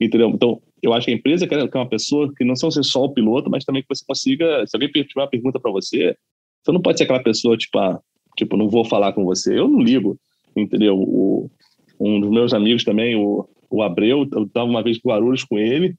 Entendeu? 0.00 0.30
Então, 0.30 0.60
eu 0.82 0.92
acho 0.92 1.06
que 1.06 1.12
a 1.12 1.14
empresa 1.14 1.46
quer, 1.46 1.68
uma 1.74 1.88
pessoa 1.88 2.32
que 2.36 2.44
não 2.44 2.56
são 2.56 2.70
só 2.70 3.04
o 3.04 3.12
piloto, 3.12 3.50
mas 3.50 3.64
também 3.64 3.82
que 3.82 3.88
você 3.88 4.04
consiga. 4.06 4.66
Se 4.66 4.76
alguém 4.76 4.90
tiver 4.90 5.22
uma 5.22 5.28
pergunta 5.28 5.58
para 5.58 5.70
você, 5.70 6.16
você 6.62 6.72
não 6.72 6.80
pode 6.80 6.98
ser 6.98 7.04
aquela 7.04 7.22
pessoa, 7.22 7.56
tipo, 7.56 7.78
ah, 7.78 8.00
tipo, 8.36 8.56
não 8.56 8.68
vou 8.68 8.84
falar 8.84 9.12
com 9.12 9.24
você. 9.24 9.58
Eu 9.58 9.68
não 9.68 9.80
ligo, 9.80 10.18
entendeu? 10.56 10.98
O, 10.98 11.50
um 11.98 12.20
dos 12.20 12.30
meus 12.30 12.52
amigos 12.52 12.84
também, 12.84 13.16
o, 13.16 13.48
o 13.70 13.82
Abreu, 13.82 14.28
eu 14.32 14.44
estava 14.44 14.68
uma 14.68 14.82
vez 14.82 14.98
com 14.98 15.10
Guarulhos 15.10 15.44
com 15.44 15.58
ele, 15.58 15.94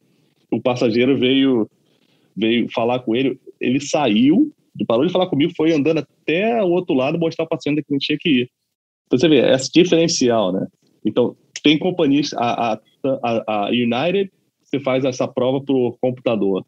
o 0.52 0.62
passageiro 0.62 1.18
veio, 1.18 1.70
veio 2.36 2.70
falar 2.72 3.00
com 3.00 3.16
ele, 3.16 3.40
ele 3.60 3.80
saiu, 3.80 4.52
parou 4.88 5.06
de 5.06 5.12
falar 5.12 5.28
comigo, 5.28 5.54
foi 5.56 5.72
andando 5.72 6.00
até 6.00 6.62
o 6.64 6.70
outro 6.70 6.94
lado 6.96 7.18
mostrar 7.18 7.46
o 7.46 7.50
paciente 7.50 7.84
que 7.84 7.94
gente 7.94 8.06
tinha 8.06 8.18
que 8.20 8.30
ir. 8.30 8.50
Então, 9.06 9.18
você 9.20 9.28
vê, 9.28 9.40
é 9.40 9.56
diferencial, 9.74 10.52
né? 10.52 10.68
Então, 11.06 11.36
tem 11.64 11.78
companhias, 11.80 12.34
a, 12.34 12.74
a, 12.74 12.80
a, 13.24 13.68
United, 13.70 14.32
você 14.62 14.80
faz 14.80 15.06
essa 15.06 15.28
prova 15.28 15.62
por 15.62 15.98
computador. 16.00 16.66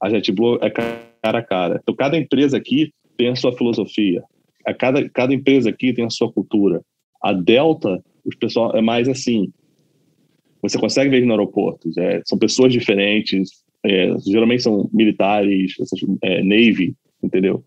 A 0.00 0.08
JetBlue 0.08 0.58
é 0.60 0.70
cara 0.70 1.38
a 1.38 1.42
cara. 1.42 1.80
Então, 1.82 1.94
cada 1.94 2.16
empresa 2.16 2.56
aqui 2.56 2.92
tem 3.16 3.28
a 3.28 3.36
sua 3.36 3.56
filosofia. 3.56 4.22
A 4.66 4.74
cada, 4.74 5.08
cada 5.08 5.32
empresa 5.34 5.70
aqui 5.70 5.92
tem 5.92 6.04
a 6.04 6.10
sua 6.10 6.32
cultura. 6.32 6.82
A 7.22 7.32
Delta, 7.32 8.02
os 8.24 8.34
pessoal 8.34 8.76
é 8.76 8.80
mais 8.80 9.08
assim. 9.08 9.52
Você 10.60 10.78
consegue 10.78 11.10
ver 11.10 11.24
no 11.24 11.32
aeroporto. 11.32 11.88
É, 11.98 12.22
são 12.24 12.38
pessoas 12.38 12.72
diferentes. 12.72 13.62
É, 13.84 14.16
geralmente 14.18 14.62
são 14.62 14.88
militares, 14.92 15.74
é, 16.22 16.42
Navy, 16.42 16.94
entendeu? 17.22 17.64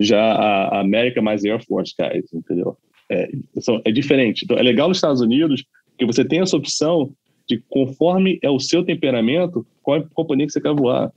Já 0.00 0.20
a, 0.20 0.76
a 0.76 0.80
América 0.80 1.18
é 1.18 1.22
mais 1.22 1.44
Air 1.44 1.64
Force 1.64 1.92
guys, 1.98 2.32
entendeu? 2.32 2.76
é, 3.10 3.30
são, 3.60 3.80
é 3.84 3.90
diferente. 3.90 4.44
Então, 4.44 4.58
é 4.58 4.62
legal 4.62 4.88
nos 4.88 4.98
Estados 4.98 5.20
Unidos 5.20 5.64
que 5.98 6.06
você 6.06 6.24
tem 6.24 6.40
essa 6.40 6.56
opção 6.56 7.12
de, 7.46 7.62
conforme 7.68 8.38
é 8.42 8.50
o 8.50 8.60
seu 8.60 8.84
temperamento, 8.84 9.66
qual 9.82 9.96
é 9.96 10.00
a 10.00 10.08
companhia 10.14 10.46
que 10.46 10.52
você 10.52 10.60
quer 10.60 10.74
voar. 10.74 11.12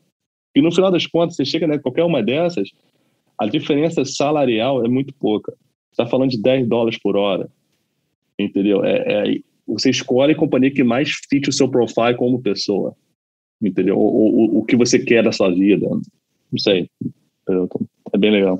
E 0.55 0.61
no 0.61 0.71
final 0.71 0.91
das 0.91 1.05
contas, 1.05 1.35
você 1.35 1.45
chega 1.45 1.67
né, 1.67 1.77
qualquer 1.77 2.03
uma 2.03 2.23
dessas, 2.23 2.69
a 3.37 3.45
diferença 3.45 4.03
salarial 4.03 4.83
é 4.83 4.89
muito 4.89 5.13
pouca. 5.13 5.51
Você 5.51 6.01
está 6.01 6.05
falando 6.05 6.31
de 6.31 6.41
10 6.41 6.67
dólares 6.67 6.99
por 6.99 7.15
hora. 7.15 7.49
Entendeu? 8.39 8.83
É, 8.83 9.29
é, 9.29 9.39
você 9.67 9.89
escolhe 9.89 10.33
a 10.33 10.37
companhia 10.37 10.71
que 10.71 10.83
mais 10.83 11.11
fit 11.29 11.49
o 11.49 11.53
seu 11.53 11.69
profile 11.69 12.15
como 12.15 12.41
pessoa. 12.41 12.95
Entendeu? 13.61 13.97
O, 13.97 14.01
o, 14.01 14.59
o 14.59 14.65
que 14.65 14.75
você 14.75 14.99
quer 14.99 15.23
da 15.23 15.31
sua 15.31 15.53
vida. 15.53 15.87
Não 15.89 16.59
sei. 16.59 16.89
É 18.13 18.17
bem 18.17 18.31
legal. 18.31 18.59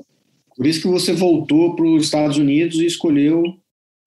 Por 0.56 0.66
isso 0.66 0.82
que 0.82 0.88
você 0.88 1.12
voltou 1.12 1.74
para 1.74 1.86
os 1.86 2.04
Estados 2.04 2.36
Unidos 2.36 2.78
e 2.78 2.86
escolheu 2.86 3.42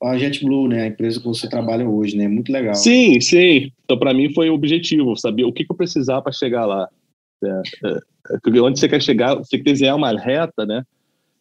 a 0.04 0.18
JetBlue, 0.18 0.68
né? 0.68 0.84
A 0.84 0.88
empresa 0.88 1.20
que 1.20 1.28
você 1.28 1.50
trabalha 1.50 1.88
hoje, 1.88 2.18
né? 2.18 2.28
Muito 2.28 2.52
legal. 2.52 2.76
Sim, 2.76 3.20
sim. 3.22 3.72
Então, 3.84 3.98
para 3.98 4.14
mim 4.14 4.34
foi 4.34 4.50
o 4.50 4.54
objetivo, 4.54 5.16
saber 5.16 5.44
o 5.44 5.54
que, 5.54 5.66
que 5.66 5.72
eu 5.72 5.76
precisava 5.76 6.22
para 6.22 6.32
chegar 6.32 6.66
lá. 6.66 6.88
É, 7.44 7.62
é, 7.86 8.58
é 8.58 8.62
onde 8.62 8.80
você 8.80 8.90
quer 8.90 9.02
chegar, 9.02 9.36
você 9.36 9.52
tem 9.52 9.64
que 9.64 9.72
desenhar 9.72 9.96
uma 9.96 10.12
reta, 10.12 10.66
né? 10.66 10.84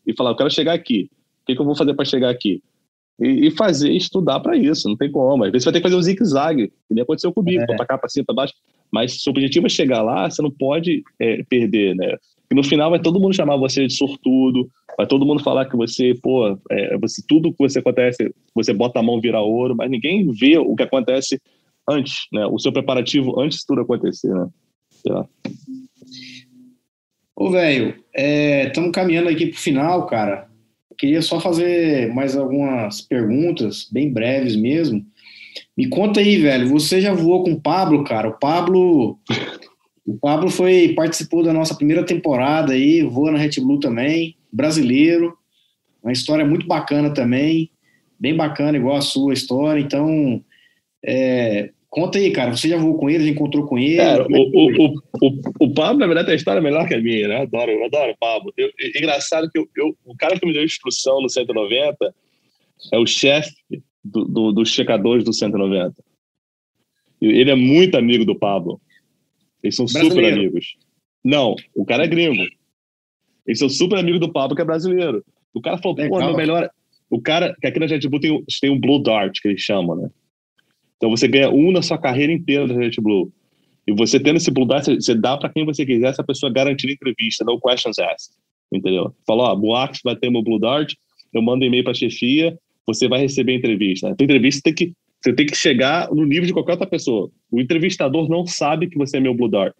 E 0.06 0.14
falar, 0.14 0.30
eu 0.30 0.36
quero 0.36 0.50
chegar 0.50 0.74
aqui. 0.74 1.10
O 1.42 1.46
que, 1.46 1.54
que 1.54 1.60
eu 1.60 1.64
vou 1.64 1.76
fazer 1.76 1.94
para 1.94 2.04
chegar 2.04 2.30
aqui? 2.30 2.62
E, 3.20 3.46
e, 3.46 3.50
fazer, 3.50 3.92
estudar 3.92 4.40
para 4.40 4.56
isso, 4.56 4.88
não 4.88 4.96
tem 4.96 5.10
como. 5.10 5.44
Às 5.44 5.52
vezes 5.52 5.64
você 5.64 5.70
vai 5.70 5.72
ter 5.74 5.80
que 5.80 5.84
fazer 5.84 5.96
um 5.96 6.02
zigue-zague, 6.02 6.68
que 6.68 6.94
nem 6.94 7.02
aconteceu 7.02 7.32
comigo, 7.32 7.62
é. 7.62 7.76
para 7.76 7.86
cá, 7.86 7.98
para 7.98 8.08
cima, 8.08 8.24
para 8.26 8.34
baixo. 8.34 8.54
Mas 8.94 9.20
se 9.20 9.28
o 9.28 9.32
objetivo 9.32 9.66
é 9.66 9.68
chegar 9.68 10.02
lá, 10.02 10.30
você 10.30 10.40
não 10.40 10.52
pode 10.52 11.02
é, 11.18 11.42
perder, 11.42 11.96
né? 11.96 12.16
E 12.48 12.54
no 12.54 12.62
final 12.62 12.90
vai 12.90 13.00
todo 13.00 13.18
mundo 13.18 13.34
chamar 13.34 13.56
você 13.56 13.88
de 13.88 13.92
sortudo, 13.92 14.70
vai 14.96 15.04
todo 15.04 15.26
mundo 15.26 15.42
falar 15.42 15.64
que 15.64 15.76
você, 15.76 16.14
pô, 16.22 16.56
é, 16.70 16.96
você, 16.98 17.20
tudo 17.26 17.50
que 17.50 17.58
você 17.58 17.80
acontece, 17.80 18.32
você 18.54 18.72
bota 18.72 19.00
a 19.00 19.02
mão 19.02 19.20
vira 19.20 19.40
ouro, 19.40 19.74
mas 19.74 19.90
ninguém 19.90 20.30
vê 20.30 20.56
o 20.58 20.76
que 20.76 20.84
acontece 20.84 21.40
antes, 21.90 22.28
né? 22.32 22.46
O 22.46 22.56
seu 22.60 22.72
preparativo 22.72 23.40
antes 23.40 23.58
de 23.58 23.66
tudo 23.66 23.80
acontecer, 23.80 24.32
né? 24.32 24.46
Sei 24.90 25.12
lá. 25.12 25.26
Ô, 27.34 27.50
velho, 27.50 27.96
estamos 28.14 28.90
é, 28.90 28.92
caminhando 28.92 29.28
aqui 29.28 29.46
pro 29.46 29.58
final, 29.58 30.06
cara. 30.06 30.48
Queria 30.96 31.20
só 31.20 31.40
fazer 31.40 32.14
mais 32.14 32.36
algumas 32.36 33.00
perguntas, 33.00 33.88
bem 33.90 34.12
breves 34.12 34.54
mesmo. 34.54 35.04
Me 35.76 35.88
conta 35.88 36.20
aí, 36.20 36.36
velho, 36.36 36.68
você 36.68 37.00
já 37.00 37.12
voou 37.12 37.44
com 37.44 37.52
o 37.52 37.60
Pablo, 37.60 38.04
cara? 38.04 38.28
O 38.28 38.38
Pablo 38.38 39.18
o 40.06 40.18
Pablo 40.18 40.50
foi 40.50 40.92
participou 40.94 41.42
da 41.42 41.52
nossa 41.52 41.74
primeira 41.74 42.04
temporada 42.04 42.74
aí, 42.74 43.02
voa 43.02 43.32
na 43.32 43.38
Red 43.38 43.60
Blue 43.60 43.80
também, 43.80 44.36
brasileiro, 44.52 45.36
uma 46.02 46.12
história 46.12 46.44
muito 46.44 46.66
bacana 46.66 47.12
também, 47.12 47.70
bem 48.20 48.36
bacana, 48.36 48.76
igual 48.76 48.96
a 48.96 49.00
sua 49.00 49.32
história. 49.32 49.80
Então, 49.80 50.44
é, 51.02 51.70
conta 51.88 52.18
aí, 52.18 52.30
cara, 52.30 52.54
você 52.54 52.68
já 52.68 52.76
voou 52.76 52.98
com 52.98 53.08
ele, 53.08 53.24
já 53.24 53.30
encontrou 53.30 53.66
com 53.66 53.78
ele? 53.78 53.96
Cara, 53.96 54.26
o, 54.28 54.36
o, 54.36 54.94
o, 55.22 55.40
o, 55.60 55.72
Pablo, 55.72 55.98
na 55.98 56.06
verdade, 56.06 56.26
tem 56.26 56.34
a 56.34 56.36
história 56.36 56.60
melhor 56.60 56.86
que 56.86 56.94
a 56.94 57.00
minha, 57.00 57.26
né? 57.26 57.36
Adoro, 57.40 57.84
adoro 57.84 58.12
o 58.12 58.18
Pablo. 58.18 58.52
Eu, 58.58 58.68
é 58.78 58.98
engraçado 58.98 59.50
que 59.50 59.58
eu, 59.58 59.66
eu, 59.74 59.96
o 60.04 60.14
cara 60.14 60.38
que 60.38 60.44
me 60.44 60.52
deu 60.52 60.62
instrução 60.62 61.22
no 61.22 61.30
190 61.30 62.14
é 62.92 62.98
o 62.98 63.06
chefe 63.06 63.54
do, 64.04 64.24
do, 64.24 64.52
dos 64.52 64.68
checadores 64.68 65.24
do 65.24 65.32
190. 65.32 65.94
Ele 67.20 67.50
é 67.50 67.54
muito 67.54 67.96
amigo 67.96 68.24
do 68.24 68.38
Pablo. 68.38 68.80
Eles 69.62 69.76
são 69.76 69.86
brasileiro. 69.86 70.14
super 70.14 70.32
amigos. 70.32 70.76
Não, 71.24 71.54
o 71.74 71.84
cara 71.86 72.04
é 72.04 72.08
gringo. 72.08 72.44
Eles 73.46 73.58
são 73.58 73.68
super 73.68 73.98
amigos 73.98 74.20
do 74.20 74.30
Pablo, 74.30 74.54
que 74.54 74.62
é 74.62 74.64
brasileiro. 74.64 75.24
O 75.54 75.60
cara 75.60 75.78
falou, 75.78 75.96
pô, 75.96 76.18
meu 76.18 76.36
melhor. 76.36 76.68
O 77.08 77.20
cara, 77.20 77.54
que 77.60 77.66
aqui 77.66 77.78
na 77.78 77.86
JetBlue 77.86 78.20
tem, 78.20 78.44
tem 78.60 78.70
um 78.70 78.80
Blue 78.80 79.02
Dart, 79.02 79.40
que 79.40 79.48
eles 79.48 79.60
chamam, 79.60 79.96
né? 79.96 80.10
Então 80.96 81.10
você 81.10 81.28
ganha 81.28 81.50
um 81.50 81.70
na 81.70 81.82
sua 81.82 81.98
carreira 81.98 82.32
inteira 82.32 82.66
da 82.66 82.74
JetBlue. 82.74 83.30
E 83.86 83.92
você 83.92 84.18
tendo 84.18 84.36
esse 84.36 84.50
Blue 84.50 84.66
Dart, 84.66 84.86
você 84.86 85.14
dá 85.14 85.36
para 85.36 85.50
quem 85.50 85.64
você 85.64 85.84
quiser, 85.84 86.08
essa 86.08 86.24
pessoa 86.24 86.52
garantir 86.52 86.90
entrevista, 86.90 87.44
no 87.44 87.60
questions 87.60 87.98
asked. 87.98 88.34
Entendeu? 88.72 89.14
Falou, 89.26 89.46
ó, 89.46 89.54
Boax 89.54 90.00
vai 90.02 90.16
ter 90.16 90.30
meu 90.30 90.42
Blue 90.42 90.58
Dart, 90.58 90.94
eu 91.32 91.42
mando 91.42 91.64
e-mail 91.64 91.84
para 91.84 91.94
chefia, 91.94 92.58
você 92.86 93.08
vai 93.08 93.20
receber 93.20 93.54
entrevista. 93.54 94.08
A 94.08 94.22
entrevista 94.22 94.60
tem 94.62 94.74
que 94.74 94.92
você 95.24 95.32
tem 95.32 95.46
que 95.46 95.56
chegar 95.56 96.10
no 96.10 96.26
nível 96.26 96.46
de 96.46 96.52
qualquer 96.52 96.72
outra 96.72 96.86
pessoa. 96.86 97.30
O 97.50 97.58
entrevistador 97.58 98.28
não 98.28 98.46
sabe 98.46 98.90
que 98.90 98.98
você 98.98 99.16
é 99.16 99.20
meu 99.20 99.34
Blue 99.34 99.48
Dart. 99.48 99.74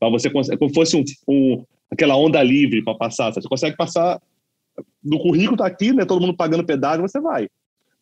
Pra 0.00 0.08
você 0.08 0.26
é 0.26 0.56
como 0.56 0.74
fosse 0.74 0.96
um, 0.96 1.04
um 1.28 1.64
aquela 1.88 2.16
onda 2.16 2.42
livre 2.42 2.82
para 2.82 2.96
passar. 2.96 3.32
Você 3.32 3.48
consegue 3.48 3.76
passar. 3.76 4.20
No 5.02 5.20
currículo 5.20 5.56
tá 5.56 5.66
aqui, 5.66 5.92
né? 5.92 6.04
Todo 6.04 6.20
mundo 6.20 6.36
pagando 6.36 6.66
pedágio, 6.66 7.06
você 7.06 7.20
vai. 7.20 7.48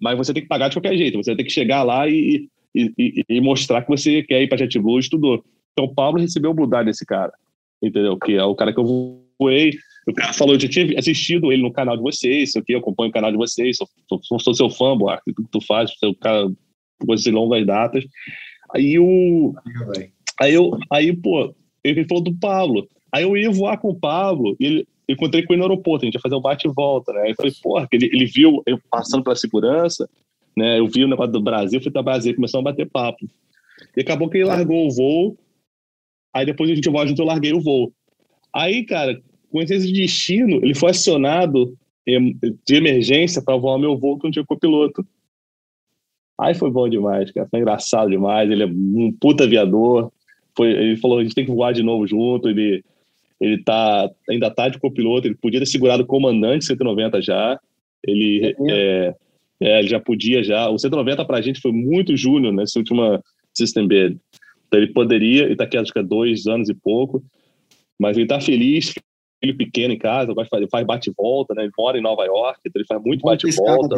Mas 0.00 0.16
você 0.16 0.32
tem 0.32 0.42
que 0.42 0.48
pagar 0.48 0.68
de 0.68 0.76
qualquer 0.76 0.96
jeito. 0.96 1.18
Você 1.18 1.36
tem 1.36 1.44
que 1.44 1.52
chegar 1.52 1.82
lá 1.82 2.08
e, 2.08 2.48
e, 2.74 2.92
e, 2.98 3.24
e 3.28 3.40
mostrar 3.42 3.82
que 3.82 3.88
você 3.88 4.22
quer 4.22 4.42
ir 4.42 4.48
para 4.48 4.56
JetBlue 4.56 4.96
e 4.96 5.00
estudou. 5.00 5.44
Então 5.72 5.84
o 5.84 5.94
Pablo 5.94 6.20
recebeu 6.20 6.52
o 6.52 6.54
Blue 6.54 6.66
Dart 6.66 6.86
desse 6.86 7.04
cara, 7.04 7.32
entendeu? 7.82 8.16
Que 8.16 8.36
é 8.36 8.44
o 8.44 8.54
cara 8.54 8.72
que 8.72 8.80
eu 8.80 9.20
voei. 9.38 9.72
O 10.06 10.12
cara 10.12 10.32
falou, 10.32 10.54
eu 10.54 10.60
já 10.60 10.68
tinha 10.68 10.98
assistido 10.98 11.50
ele 11.50 11.62
no 11.62 11.72
canal 11.72 11.96
de 11.96 12.02
vocês, 12.02 12.50
isso 12.50 12.58
aqui, 12.58 12.72
eu 12.74 12.78
acompanho 12.78 13.10
o 13.10 13.12
canal 13.12 13.30
de 13.30 13.38
vocês, 13.38 13.76
sou, 13.76 13.88
sou, 14.22 14.38
sou 14.38 14.54
seu 14.54 14.70
fã, 14.70 14.96
Buarque, 14.96 15.32
tudo 15.32 15.46
que 15.46 15.58
tu 15.58 15.64
faz, 15.64 15.90
seu 15.98 16.14
cara, 16.14 16.50
você 17.04 17.30
longas 17.30 17.66
datas. 17.66 18.04
Aí 18.74 18.98
o. 18.98 19.54
Aí 20.40 20.52
eu, 20.52 20.76
aí, 20.90 21.14
pô, 21.14 21.54
ele 21.82 22.04
falou 22.06 22.22
do 22.22 22.34
Pablo. 22.34 22.88
Aí 23.12 23.22
eu 23.22 23.36
ia 23.36 23.50
voar 23.50 23.78
com 23.78 23.90
o 23.90 23.98
Pablo 23.98 24.56
e 24.58 24.66
ele, 24.66 24.88
encontrei 25.08 25.44
com 25.44 25.52
ele 25.52 25.60
no 25.60 25.68
aeroporto, 25.68 26.04
a 26.04 26.06
gente 26.06 26.14
ia 26.14 26.20
fazer 26.20 26.34
um 26.34 26.40
bate 26.40 26.66
e 26.66 26.72
volta, 26.72 27.12
né? 27.12 27.30
Eu 27.30 27.34
falei, 27.36 27.52
porra, 27.62 27.88
ele, 27.92 28.06
ele 28.06 28.26
viu 28.26 28.62
eu 28.66 28.78
passando 28.90 29.22
pela 29.22 29.36
segurança, 29.36 30.08
né? 30.56 30.78
Eu 30.78 30.88
vi 30.88 31.04
o 31.04 31.08
negócio 31.08 31.32
do 31.32 31.42
Brasil, 31.42 31.80
fui 31.80 31.92
para 31.92 32.02
Brasil, 32.02 32.34
começou 32.34 32.60
a 32.60 32.64
bater 32.64 32.90
papo. 32.90 33.26
E 33.96 34.00
acabou 34.00 34.28
que 34.28 34.38
ele 34.38 34.46
largou 34.46 34.86
o 34.86 34.90
voo, 34.90 35.38
aí 36.34 36.44
depois 36.44 36.70
a 36.70 36.74
gente 36.74 36.88
voa 36.88 37.06
junto, 37.06 37.22
eu 37.22 37.26
larguei 37.26 37.52
o 37.52 37.60
voo. 37.60 37.92
Aí, 38.52 38.84
cara, 38.84 39.20
com 39.54 39.62
esse 39.62 39.92
destino, 39.92 40.56
ele 40.56 40.74
foi 40.74 40.90
acionado 40.90 41.78
de 42.04 42.74
emergência 42.74 43.40
para 43.40 43.56
voar 43.56 43.78
meu 43.78 43.96
voo 43.96 44.18
que 44.18 44.24
não 44.24 44.32
tinha 44.32 44.44
copiloto. 44.44 45.06
Aí 46.40 46.54
foi 46.54 46.72
bom 46.72 46.88
demais, 46.88 47.30
cara. 47.30 47.46
Foi 47.48 47.60
engraçado 47.60 48.10
demais. 48.10 48.50
Ele 48.50 48.64
é 48.64 48.66
um 48.66 49.12
puta 49.12 49.44
aviador. 49.44 50.10
Foi, 50.56 50.70
ele 50.70 50.96
falou: 50.96 51.20
a 51.20 51.22
gente 51.22 51.36
tem 51.36 51.44
que 51.44 51.52
voar 51.52 51.72
de 51.72 51.84
novo 51.84 52.04
junto. 52.04 52.48
Ele, 52.48 52.84
ele 53.40 53.62
tá, 53.62 54.10
ainda 54.28 54.50
tá 54.50 54.68
de 54.68 54.80
copiloto. 54.80 55.28
Ele 55.28 55.36
podia 55.36 55.60
ter 55.60 55.66
segurado 55.66 56.02
o 56.02 56.06
comandante 56.06 56.64
190 56.64 57.22
já. 57.22 57.56
Ele, 58.02 58.56
é, 58.68 59.14
é, 59.60 59.78
ele 59.78 59.88
já 59.88 60.00
podia 60.00 60.42
já. 60.42 60.68
O 60.68 60.76
190 60.76 61.24
para 61.24 61.38
a 61.38 61.40
gente 61.40 61.60
foi 61.60 61.70
muito 61.70 62.16
júnior 62.16 62.52
nessa 62.52 62.76
última 62.80 63.22
System 63.54 63.86
Bid. 63.86 64.18
Então 64.66 64.80
ele 64.80 64.92
poderia, 64.92 65.44
ele 65.44 65.52
está 65.52 65.62
aqui 65.62 65.78
acho 65.78 65.92
que 65.92 66.00
há 66.00 66.02
dois 66.02 66.48
anos 66.48 66.68
e 66.68 66.74
pouco, 66.74 67.22
mas 67.96 68.16
ele 68.16 68.24
está 68.24 68.40
feliz, 68.40 68.92
filho 69.44 69.56
pequeno 69.56 69.94
em 69.94 69.98
casa, 69.98 70.34
vai 70.34 70.46
fazer, 70.46 70.68
faz 70.68 70.86
bate-volta, 70.86 71.54
né? 71.54 71.64
Ele 71.64 71.72
mora 71.76 71.98
em 71.98 72.02
Nova 72.02 72.24
York, 72.24 72.60
então 72.64 72.80
ele 72.80 72.86
faz 72.86 73.02
muito 73.02 73.22
bate-volta. 73.22 73.96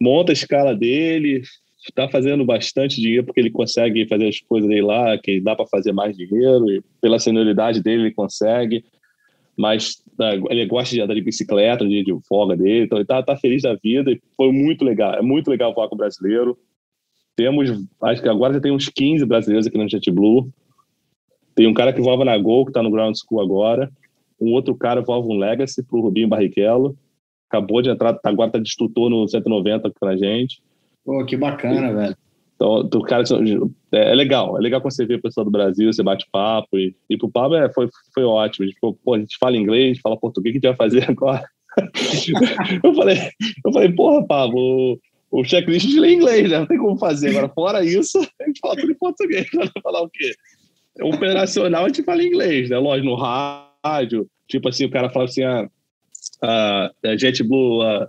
Monta 0.00 0.32
a 0.32 0.34
escala 0.34 0.74
dele, 0.74 1.42
está 1.86 2.08
fazendo 2.08 2.44
bastante 2.44 3.00
dinheiro 3.00 3.24
porque 3.24 3.40
ele 3.40 3.50
consegue 3.50 4.06
fazer 4.06 4.28
as 4.28 4.40
coisas 4.40 4.68
dele 4.68 4.82
lá, 4.82 5.18
que 5.18 5.40
dá 5.40 5.54
para 5.54 5.66
fazer 5.66 5.92
mais 5.92 6.16
dinheiro, 6.16 6.70
e 6.70 6.82
pela 7.00 7.18
senioridade 7.18 7.82
dele 7.82 8.04
ele 8.04 8.14
consegue 8.14 8.84
mas 9.60 10.02
tá, 10.16 10.34
ele 10.48 10.64
gosta 10.64 10.94
de 10.94 11.02
andar 11.02 11.14
de 11.14 11.20
bicicleta, 11.20 11.86
de, 11.86 12.02
de 12.02 12.18
folga 12.26 12.56
dele, 12.56 12.86
então 12.86 12.96
ele 12.96 13.04
tá, 13.04 13.22
tá 13.22 13.36
feliz 13.36 13.62
da 13.62 13.74
vida 13.74 14.10
e 14.10 14.18
foi 14.34 14.50
muito 14.50 14.82
legal. 14.84 15.12
É 15.14 15.20
muito 15.20 15.50
legal 15.50 15.74
voar 15.74 15.86
com 15.86 15.94
o 15.94 15.98
brasileiro. 15.98 16.58
Temos, 17.36 17.70
acho 18.02 18.22
que 18.22 18.28
agora 18.28 18.54
já 18.54 18.60
tem 18.60 18.72
uns 18.72 18.88
15 18.88 19.26
brasileiros 19.26 19.66
aqui 19.66 19.76
no 19.76 19.86
JetBlue. 19.86 20.50
Tem 21.60 21.66
um 21.66 21.74
cara 21.74 21.92
que 21.92 22.00
voava 22.00 22.24
na 22.24 22.38
Gol, 22.38 22.64
que 22.64 22.70
está 22.70 22.82
no 22.82 22.90
Ground 22.90 23.14
School 23.14 23.38
agora. 23.38 23.92
Um 24.40 24.50
outro 24.54 24.74
cara 24.74 25.02
voava 25.02 25.26
um 25.26 25.36
Legacy 25.36 25.82
para 25.82 25.98
o 25.98 26.00
Rubinho 26.00 26.26
Barrichello. 26.26 26.96
Acabou 27.50 27.82
de 27.82 27.90
entrar, 27.90 28.18
agora 28.24 28.48
está 28.48 28.58
de 28.58 28.66
instrutor 28.66 29.10
no 29.10 29.28
190 29.28 29.90
com 29.90 30.06
a 30.06 30.16
gente. 30.16 30.62
Pô, 31.04 31.22
que 31.26 31.36
bacana, 31.36 31.90
e, 31.90 31.94
velho. 31.94 32.16
Então, 32.54 32.88
o 32.94 33.02
cara, 33.02 33.24
é, 33.92 34.10
é, 34.10 34.14
legal, 34.14 34.56
é 34.56 34.60
legal 34.62 34.80
quando 34.80 34.94
você 34.94 35.04
vê 35.04 35.16
o 35.16 35.20
pessoal 35.20 35.44
do 35.44 35.50
Brasil, 35.50 35.92
você 35.92 36.02
bate 36.02 36.26
papo. 36.32 36.78
E, 36.78 36.96
e 37.10 37.18
pro 37.18 37.30
Pablo 37.30 37.58
é, 37.58 37.70
foi, 37.70 37.90
foi 38.14 38.24
ótimo. 38.24 38.64
A 38.64 38.68
gente, 38.68 38.80
falou, 38.80 38.98
pô, 39.04 39.12
a 39.12 39.18
gente 39.18 39.36
fala 39.38 39.58
inglês, 39.58 39.84
a 39.84 39.88
gente 39.88 40.00
fala 40.00 40.16
português, 40.16 40.56
o 40.56 40.60
que 40.60 40.66
a 40.66 40.70
gente 40.70 40.78
vai 40.78 40.88
fazer 40.88 41.10
agora? 41.10 41.44
eu, 42.82 42.94
falei, 42.94 43.18
eu 43.66 43.70
falei, 43.70 43.92
porra, 43.92 44.26
Pablo, 44.26 44.98
o, 45.30 45.44
checklist 45.44 45.86
de 45.86 45.98
inglês, 45.98 46.50
né? 46.50 46.60
Não 46.60 46.66
tem 46.66 46.78
como 46.78 46.96
fazer. 46.96 47.28
Agora, 47.28 47.50
fora 47.50 47.84
isso, 47.84 48.18
a 48.40 48.46
gente 48.46 48.60
fala 48.60 48.76
tudo 48.76 48.92
em 48.92 48.96
português. 48.96 49.46
Vai 49.52 49.68
falar 49.82 50.00
o 50.00 50.08
quê? 50.08 50.32
Operacional, 51.00 51.84
a 51.84 51.88
gente 51.88 52.02
fala 52.02 52.22
inglês, 52.22 52.70
né? 52.70 52.78
Lógico, 52.78 53.08
no 53.08 53.14
rádio. 53.14 54.26
Tipo 54.48 54.68
assim, 54.68 54.84
o 54.84 54.90
cara 54.90 55.10
fala 55.10 55.26
assim, 55.26 55.44
ah, 55.44 55.68
ah 56.42 56.90
JetBlue, 57.16 57.82
ah, 57.82 58.08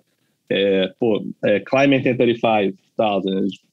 é, 0.50 0.92
pô, 1.00 1.24
é, 1.46 1.60
Climate 1.62 2.16
35, 2.16 2.78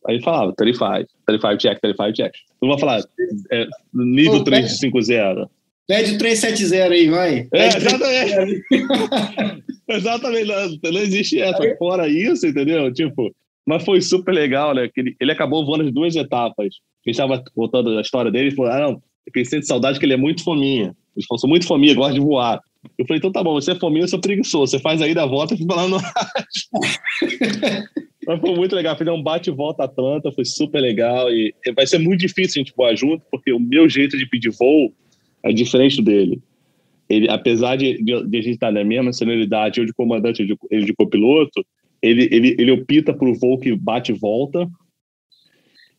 Aí 0.06 0.14
ele 0.14 0.22
falava 0.22 0.54
35, 0.54 1.11
35 1.26 1.56
check, 1.59 1.80
35 1.80 2.12
check. 2.12 2.32
Não 2.62 2.68
vou 2.68 2.78
falar 2.78 3.02
é, 3.50 3.66
nível 3.92 4.38
Pô, 4.38 4.44
350. 4.44 5.50
Pede 5.86 6.14
o 6.14 6.18
370 6.18 6.94
aí, 6.94 7.09
vai. 7.09 7.48
É, 7.52 7.66
exatamente. 7.66 8.64
exatamente, 9.88 10.44
não, 10.44 10.92
não 10.92 11.00
existe 11.00 11.40
essa. 11.40 11.62
Aí. 11.62 11.76
Fora 11.76 12.09
isso, 12.09 12.46
entendeu? 12.46 12.92
Tipo, 12.92 13.34
mas 13.68 13.84
foi 13.84 14.00
super 14.00 14.32
legal, 14.32 14.74
né? 14.74 14.88
Ele, 14.96 15.14
ele 15.20 15.30
acabou 15.30 15.62
voando 15.66 15.84
as 15.84 15.92
duas 15.92 16.16
etapas. 16.16 16.76
Quem 17.02 17.10
estava 17.10 17.44
contando 17.54 17.98
a 17.98 18.00
história 18.00 18.30
dele, 18.30 18.48
ele 18.48 18.56
falou: 18.56 18.72
ah, 18.72 18.80
não, 18.80 19.02
ele 19.34 19.44
sente 19.44 19.66
saudade 19.66 19.98
que 19.98 20.06
ele 20.06 20.14
é 20.14 20.16
muito 20.16 20.42
fominha. 20.42 20.96
Ele 21.14 21.26
falou: 21.28 21.38
sou 21.38 21.50
muito 21.50 21.66
fominha, 21.66 21.94
gosto 21.94 22.14
de 22.14 22.20
voar. 22.20 22.62
Eu 22.96 23.04
falei: 23.06 23.18
então 23.18 23.30
tá 23.30 23.44
bom, 23.44 23.52
você 23.52 23.72
é 23.72 23.74
fominha, 23.74 24.04
eu 24.04 24.08
sou 24.08 24.22
preguiçoso. 24.22 24.70
Você 24.70 24.78
faz 24.78 25.02
aí 25.02 25.12
da 25.12 25.26
volta 25.26 25.52
e 25.52 25.58
fica 25.58 25.74
lá 25.74 25.86
no 25.86 25.98
Mas 28.26 28.40
foi 28.40 28.54
muito 28.54 28.74
legal. 28.74 28.96
Fiz 28.96 29.06
um 29.06 29.22
bate-volta 29.22 29.84
Atlanta, 29.84 30.32
foi 30.32 30.46
super 30.46 30.80
legal. 30.80 31.30
E 31.30 31.54
vai 31.76 31.86
ser 31.86 31.98
muito 31.98 32.20
difícil 32.20 32.62
a 32.62 32.64
gente 32.64 32.74
voar 32.74 32.96
junto, 32.96 33.22
porque 33.30 33.52
o 33.52 33.60
meu 33.60 33.86
jeito 33.86 34.16
de 34.16 34.24
pedir 34.24 34.50
voo 34.50 34.94
é 35.42 35.52
diferente 35.52 36.00
dele. 36.00 36.40
Ele, 37.06 37.28
apesar 37.28 37.76
de, 37.76 38.02
de, 38.02 38.26
de 38.26 38.38
a 38.38 38.42
gente 38.42 38.54
estar 38.54 38.72
na 38.72 38.82
mesma 38.82 39.12
senioridade, 39.12 39.78
eu 39.78 39.86
de 39.86 39.92
comandante, 39.92 40.40
ele 40.40 40.54
de, 40.54 40.58
ele 40.70 40.86
de 40.86 40.94
copiloto, 40.94 41.64
ele, 42.03 42.28
ele, 42.30 42.57
ele 42.59 42.70
opta 42.72 43.12
por 43.12 43.32
voo 43.38 43.59
que 43.59 43.74
bate 43.74 44.12
e 44.12 44.14
volta 44.14 44.68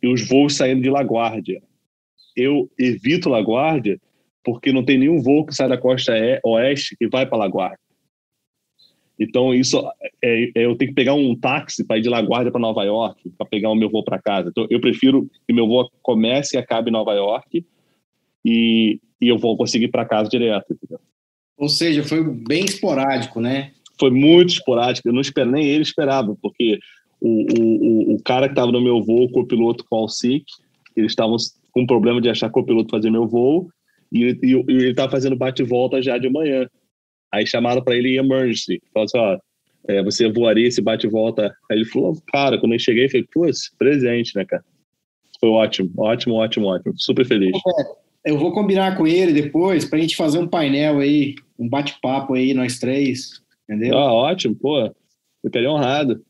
e 0.01 0.07
os 0.07 0.27
voos 0.27 0.55
saindo 0.55 0.81
de 0.81 0.89
LaGuardia. 0.89 1.61
Eu 2.35 2.69
evito 2.77 3.29
LaGuardia 3.29 3.99
porque 4.43 4.71
não 4.71 4.83
tem 4.83 4.97
nenhum 4.97 5.21
voo 5.21 5.45
que 5.45 5.53
sai 5.53 5.67
da 5.67 5.77
costa 5.77 6.13
oeste 6.43 6.95
que 6.97 7.07
vai 7.07 7.25
para 7.25 7.37
LaGuardia. 7.37 7.77
Então, 9.19 9.53
isso 9.53 9.85
é, 10.23 10.43
é, 10.55 10.65
eu 10.65 10.77
tenho 10.77 10.91
que 10.91 10.95
pegar 10.95 11.13
um 11.13 11.35
táxi 11.35 11.85
para 11.85 11.97
ir 11.97 12.01
de 12.01 12.09
LaGuardia 12.09 12.51
para 12.51 12.61
Nova 12.61 12.83
York, 12.85 13.29
para 13.37 13.45
pegar 13.45 13.69
o 13.69 13.75
meu 13.75 13.89
voo 13.89 14.03
para 14.03 14.21
casa. 14.21 14.47
Então, 14.49 14.65
eu 14.69 14.79
prefiro 14.79 15.29
que 15.45 15.53
meu 15.53 15.67
voo 15.67 15.91
comece 16.01 16.55
e 16.55 16.59
acabe 16.59 16.89
em 16.89 16.93
Nova 16.93 17.13
York 17.13 17.65
e, 18.45 19.01
e 19.19 19.27
eu 19.27 19.37
vou 19.37 19.57
conseguir 19.57 19.89
para 19.89 20.05
casa 20.05 20.29
direto. 20.29 20.71
Entendeu? 20.71 21.01
Ou 21.57 21.67
seja, 21.67 22.01
foi 22.01 22.23
bem 22.23 22.63
esporádico, 22.63 23.41
né? 23.41 23.73
Foi 23.99 24.09
muito 24.09 24.49
esporádico. 24.49 25.07
Eu 25.07 25.13
não 25.13 25.21
esperei, 25.21 25.51
nem 25.51 25.65
ele 25.65 25.83
esperava, 25.83 26.35
porque 26.41 26.79
o, 27.21 27.45
o, 27.59 28.15
o 28.15 28.23
cara 28.23 28.47
que 28.47 28.53
estava 28.53 28.71
no 28.71 28.81
meu 28.81 29.03
voo, 29.03 29.25
o 29.25 29.31
copiloto 29.31 29.85
Paul 29.89 30.07
Sick, 30.07 30.45
eles 30.95 31.11
estavam 31.11 31.35
com 31.71 31.85
problema 31.85 32.21
de 32.21 32.29
achar 32.29 32.49
copiloto 32.49 32.91
fazer 32.91 33.09
meu 33.09 33.27
voo 33.27 33.69
e, 34.11 34.37
e, 34.41 34.51
e 34.51 34.55
ele 34.67 34.91
estava 34.91 35.11
fazendo 35.11 35.35
bate-volta 35.35 36.01
já 36.01 36.17
de 36.17 36.29
manhã. 36.29 36.67
Aí 37.31 37.45
chamaram 37.45 37.83
para 37.83 37.95
ele 37.95 38.09
em 38.09 38.17
emergency. 38.17 38.81
Falaram 38.93 39.05
assim, 39.05 39.17
ó, 39.17 39.39
é, 39.87 40.03
você 40.03 40.31
voaria 40.31 40.67
esse 40.67 40.81
bate-volta. 40.81 41.53
Aí 41.69 41.77
ele 41.77 41.85
falou, 41.85 42.17
cara, 42.31 42.57
quando 42.57 42.73
eu 42.73 42.79
cheguei, 42.79 43.05
eu 43.05 43.09
falei, 43.09 43.27
putz, 43.31 43.71
presente, 43.77 44.35
né, 44.35 44.45
cara? 44.45 44.63
Foi 45.39 45.49
ótimo, 45.49 45.91
ótimo, 45.97 46.35
ótimo, 46.35 46.67
ótimo. 46.67 46.93
Super 46.97 47.25
feliz. 47.25 47.51
Eu 48.25 48.37
vou 48.37 48.51
combinar 48.51 48.97
com 48.97 49.07
ele 49.07 49.31
depois 49.31 49.85
pra 49.85 49.99
gente 49.99 50.15
fazer 50.15 50.39
um 50.39 50.47
painel 50.47 50.99
aí, 50.99 51.35
um 51.57 51.69
bate-papo 51.69 52.33
aí, 52.33 52.53
nós 52.53 52.77
três, 52.77 53.41
entendeu? 53.69 53.97
Ah, 53.97 54.11
ótimo, 54.11 54.55
pô. 54.55 54.79
Eu 54.79 54.93
ficaria 55.45 55.71
honrado. 55.71 56.21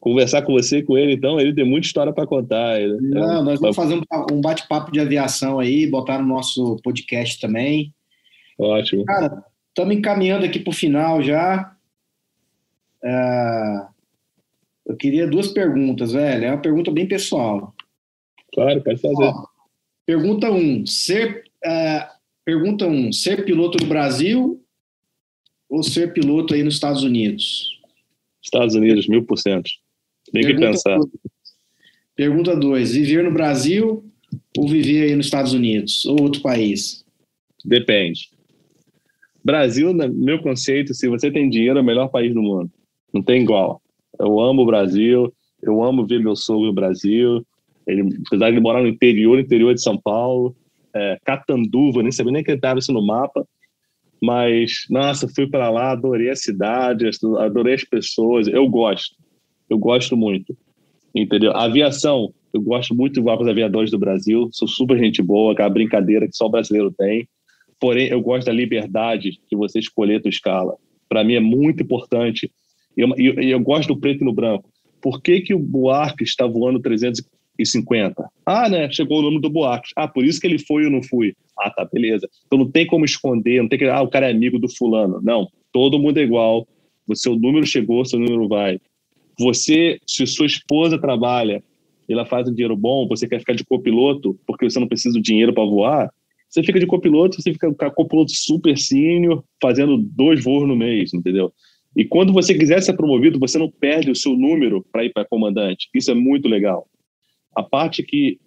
Conversar 0.00 0.42
com 0.42 0.52
você 0.52 0.82
com 0.82 0.96
ele, 0.96 1.12
então, 1.12 1.38
ele 1.40 1.54
tem 1.54 1.64
muita 1.64 1.86
história 1.86 2.12
para 2.12 2.26
contar. 2.26 2.78
Não, 3.00 3.42
nós 3.42 3.60
vamos 3.60 3.76
fazer 3.76 4.00
um 4.32 4.40
bate-papo 4.40 4.92
de 4.92 5.00
aviação 5.00 5.58
aí, 5.58 5.86
botar 5.86 6.18
no 6.18 6.26
nosso 6.26 6.76
podcast 6.82 7.38
também. 7.40 7.92
Ótimo. 8.58 9.04
Cara, 9.04 9.44
Estamos 9.76 9.94
encaminhando 9.94 10.46
aqui 10.46 10.58
para 10.58 10.70
o 10.70 10.74
final 10.74 11.22
já. 11.22 11.76
É, 13.04 13.86
eu 14.86 14.96
queria 14.96 15.26
duas 15.26 15.48
perguntas, 15.48 16.12
velho. 16.12 16.46
É 16.46 16.50
uma 16.50 16.62
pergunta 16.62 16.90
bem 16.90 17.06
pessoal. 17.06 17.74
Claro, 18.54 18.82
pode 18.82 18.98
fazer. 18.98 19.24
Ó, 19.24 19.46
pergunta 20.06 20.50
1. 20.50 20.56
Um, 20.56 20.86
ser, 20.86 21.44
é, 21.62 22.08
pergunta 22.42 22.86
1. 22.86 22.90
Um, 22.90 23.12
ser 23.12 23.44
piloto 23.44 23.76
no 23.82 23.86
Brasil 23.86 24.64
ou 25.68 25.82
ser 25.82 26.12
piloto 26.12 26.54
aí 26.54 26.62
nos 26.62 26.74
Estados 26.74 27.02
Unidos? 27.02 27.76
Estados 28.42 28.74
Unidos, 28.74 29.08
mil 29.08 29.24
por 29.24 29.38
cento. 29.38 29.70
Tem 30.32 30.42
que 30.42 30.54
pensar. 30.54 30.96
Dois. 30.96 31.10
Pergunta 32.14 32.56
2. 32.56 32.92
Viver 32.94 33.22
no 33.22 33.32
Brasil 33.32 34.04
ou 34.56 34.66
viver 34.66 35.02
aí 35.02 35.14
nos 35.14 35.26
Estados 35.26 35.52
Unidos 35.52 36.06
ou 36.06 36.22
outro 36.22 36.40
país? 36.40 37.04
Depende. 37.64 38.30
Brasil, 39.44 39.92
no 39.92 40.08
meu 40.12 40.40
conceito, 40.40 40.94
se 40.94 41.08
você 41.08 41.30
tem 41.30 41.48
dinheiro, 41.48 41.78
é 41.78 41.82
o 41.82 41.84
melhor 41.84 42.08
país 42.08 42.32
do 42.34 42.42
mundo. 42.42 42.70
Não 43.12 43.22
tem 43.22 43.42
igual. 43.42 43.80
Eu 44.18 44.40
amo 44.40 44.62
o 44.62 44.66
Brasil, 44.66 45.32
eu 45.62 45.82
amo 45.84 46.06
ver 46.06 46.20
meu 46.20 46.34
sogro 46.34 46.66
no 46.66 46.72
Brasil. 46.72 47.46
Ele, 47.86 48.02
apesar 48.26 48.46
de 48.46 48.56
ele 48.56 48.60
morar 48.60 48.82
no 48.82 48.88
interior, 48.88 49.38
interior 49.38 49.74
de 49.74 49.82
São 49.82 49.96
Paulo, 49.96 50.56
é, 50.94 51.18
Catanduva, 51.24 52.02
nem 52.02 52.10
sabia 52.10 52.32
nem 52.32 52.42
que 52.42 52.50
estava 52.50 52.78
isso 52.78 52.92
no 52.92 53.04
mapa. 53.04 53.46
Mas, 54.22 54.84
nossa, 54.90 55.28
fui 55.28 55.46
para 55.46 55.70
lá, 55.70 55.92
adorei 55.92 56.30
a 56.30 56.36
cidade, 56.36 57.08
adorei 57.38 57.74
as 57.74 57.84
pessoas. 57.84 58.48
Eu 58.48 58.68
gosto. 58.68 59.14
Eu 59.68 59.78
gosto 59.78 60.16
muito. 60.16 60.56
Entendeu? 61.14 61.52
A 61.52 61.64
aviação, 61.64 62.32
Eu 62.52 62.62
gosto 62.62 62.94
muito 62.94 63.22
com 63.22 63.42
os 63.42 63.48
aviadores 63.48 63.90
do 63.90 63.98
Brasil. 63.98 64.48
Sou 64.52 64.66
super 64.66 64.98
gente 64.98 65.22
boa, 65.22 65.52
aquela 65.52 65.68
brincadeira 65.68 66.26
que 66.26 66.36
só 66.36 66.46
o 66.46 66.50
brasileiro 66.50 66.90
tem. 66.90 67.28
Porém, 67.78 68.08
eu 68.08 68.20
gosto 68.20 68.46
da 68.46 68.52
liberdade 68.52 69.38
de 69.50 69.56
você 69.56 69.78
escolher 69.78 70.16
a 70.16 70.20
tua 70.20 70.30
escala. 70.30 70.76
Para 71.08 71.22
mim 71.22 71.34
é 71.34 71.40
muito 71.40 71.82
importante. 71.82 72.50
E 72.96 73.00
eu, 73.02 73.08
eu, 73.16 73.34
eu, 73.42 73.60
gosto 73.60 73.88
do 73.88 74.00
preto 74.00 74.22
e 74.22 74.24
no 74.24 74.32
branco. 74.32 74.70
Por 75.02 75.20
que, 75.20 75.42
que 75.42 75.54
o 75.54 75.58
Buarque 75.58 76.24
está 76.24 76.46
voando 76.46 76.80
350? 77.56 78.28
Ah, 78.44 78.68
né? 78.68 78.90
Chegou 78.90 79.18
o 79.18 79.22
nome 79.22 79.40
do 79.40 79.50
Buarque. 79.50 79.90
Ah, 79.96 80.06
por 80.06 80.24
isso 80.24 80.40
que 80.40 80.46
ele 80.46 80.58
foi 80.58 80.84
ou 80.84 80.90
não 80.90 81.02
fui. 81.02 81.34
Ah, 81.58 81.70
tá, 81.70 81.88
beleza. 81.90 82.28
Então 82.46 82.58
não 82.58 82.70
tem 82.70 82.86
como 82.86 83.04
esconder, 83.04 83.62
não 83.62 83.68
tem 83.68 83.78
que. 83.78 83.86
Ah, 83.86 84.02
o 84.02 84.08
cara 84.08 84.28
é 84.28 84.30
amigo 84.30 84.58
do 84.58 84.68
fulano. 84.68 85.20
Não, 85.22 85.48
todo 85.72 85.98
mundo 85.98 86.18
é 86.18 86.22
igual. 86.22 86.66
O 87.08 87.14
seu 87.14 87.36
número 87.36 87.66
chegou, 87.66 88.04
seu 88.04 88.18
número 88.18 88.48
vai. 88.48 88.78
Você, 89.38 89.98
se 90.06 90.26
sua 90.26 90.46
esposa 90.46 90.98
trabalha, 90.98 91.62
ela 92.08 92.24
faz 92.24 92.48
um 92.48 92.52
dinheiro 92.52 92.76
bom, 92.76 93.06
você 93.06 93.28
quer 93.28 93.40
ficar 93.40 93.54
de 93.54 93.64
copiloto 93.64 94.38
porque 94.46 94.68
você 94.68 94.78
não 94.78 94.88
precisa 94.88 95.14
do 95.14 95.22
dinheiro 95.22 95.52
para 95.52 95.64
voar, 95.64 96.10
você 96.48 96.62
fica 96.62 96.78
de 96.78 96.86
copiloto, 96.86 97.40
você 97.40 97.52
fica 97.52 97.90
copiloto 97.90 98.32
super 98.32 98.78
sênior, 98.78 99.44
fazendo 99.60 99.98
dois 99.98 100.42
voos 100.42 100.66
no 100.66 100.76
mês, 100.76 101.12
entendeu? 101.12 101.52
E 101.96 102.04
quando 102.04 102.32
você 102.32 102.56
quiser 102.56 102.82
ser 102.82 102.94
promovido, 102.94 103.38
você 103.38 103.58
não 103.58 103.70
perde 103.70 104.10
o 104.10 104.16
seu 104.16 104.36
número 104.36 104.84
para 104.92 105.04
ir 105.04 105.12
para 105.12 105.24
comandante. 105.24 105.88
Isso 105.94 106.10
é 106.10 106.14
muito 106.14 106.46
legal. 106.46 106.86
A 107.56 107.62
parte 107.62 108.02
que 108.02 108.38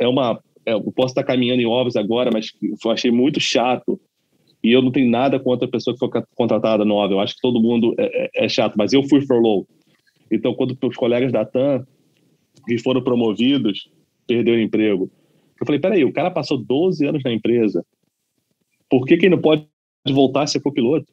é 0.00 0.08
uma. 0.08 0.40
É, 0.64 0.72
eu 0.72 0.92
posso 0.92 1.08
estar 1.12 1.24
caminhando 1.24 1.60
em 1.60 1.66
obras 1.66 1.94
agora, 1.94 2.30
mas 2.32 2.52
eu 2.62 2.90
achei 2.90 3.10
muito 3.10 3.38
chato. 3.38 4.00
E 4.64 4.72
eu 4.72 4.82
não 4.82 4.90
tenho 4.90 5.10
nada 5.10 5.38
contra 5.38 5.68
a 5.68 5.70
pessoa 5.70 5.94
que 5.94 6.00
foi 6.00 6.22
contratada 6.34 6.84
nova. 6.84 7.12
Eu 7.12 7.20
acho 7.20 7.34
que 7.34 7.40
todo 7.40 7.60
mundo 7.60 7.94
é, 7.98 8.42
é, 8.42 8.46
é 8.46 8.48
chato, 8.48 8.74
mas 8.76 8.92
eu 8.92 9.02
fui 9.04 9.24
furlough. 9.24 9.66
Então, 10.30 10.54
quando 10.54 10.76
os 10.82 10.96
colegas 10.96 11.30
da 11.30 11.44
TAM 11.44 11.86
que 12.66 12.78
foram 12.78 13.02
promovidos 13.02 13.88
perderam 14.26 14.58
o 14.58 14.62
emprego, 14.62 15.10
eu 15.60 15.66
falei: 15.66 15.80
peraí, 15.80 16.04
o 16.04 16.12
cara 16.12 16.30
passou 16.30 16.58
12 16.58 17.06
anos 17.06 17.22
na 17.22 17.32
empresa. 17.32 17.84
Por 18.90 19.04
que, 19.04 19.16
que 19.16 19.26
ele 19.26 19.36
não 19.36 19.42
pode 19.42 19.66
voltar 20.08 20.42
a 20.42 20.46
ser 20.46 20.60
copiloto? 20.60 21.06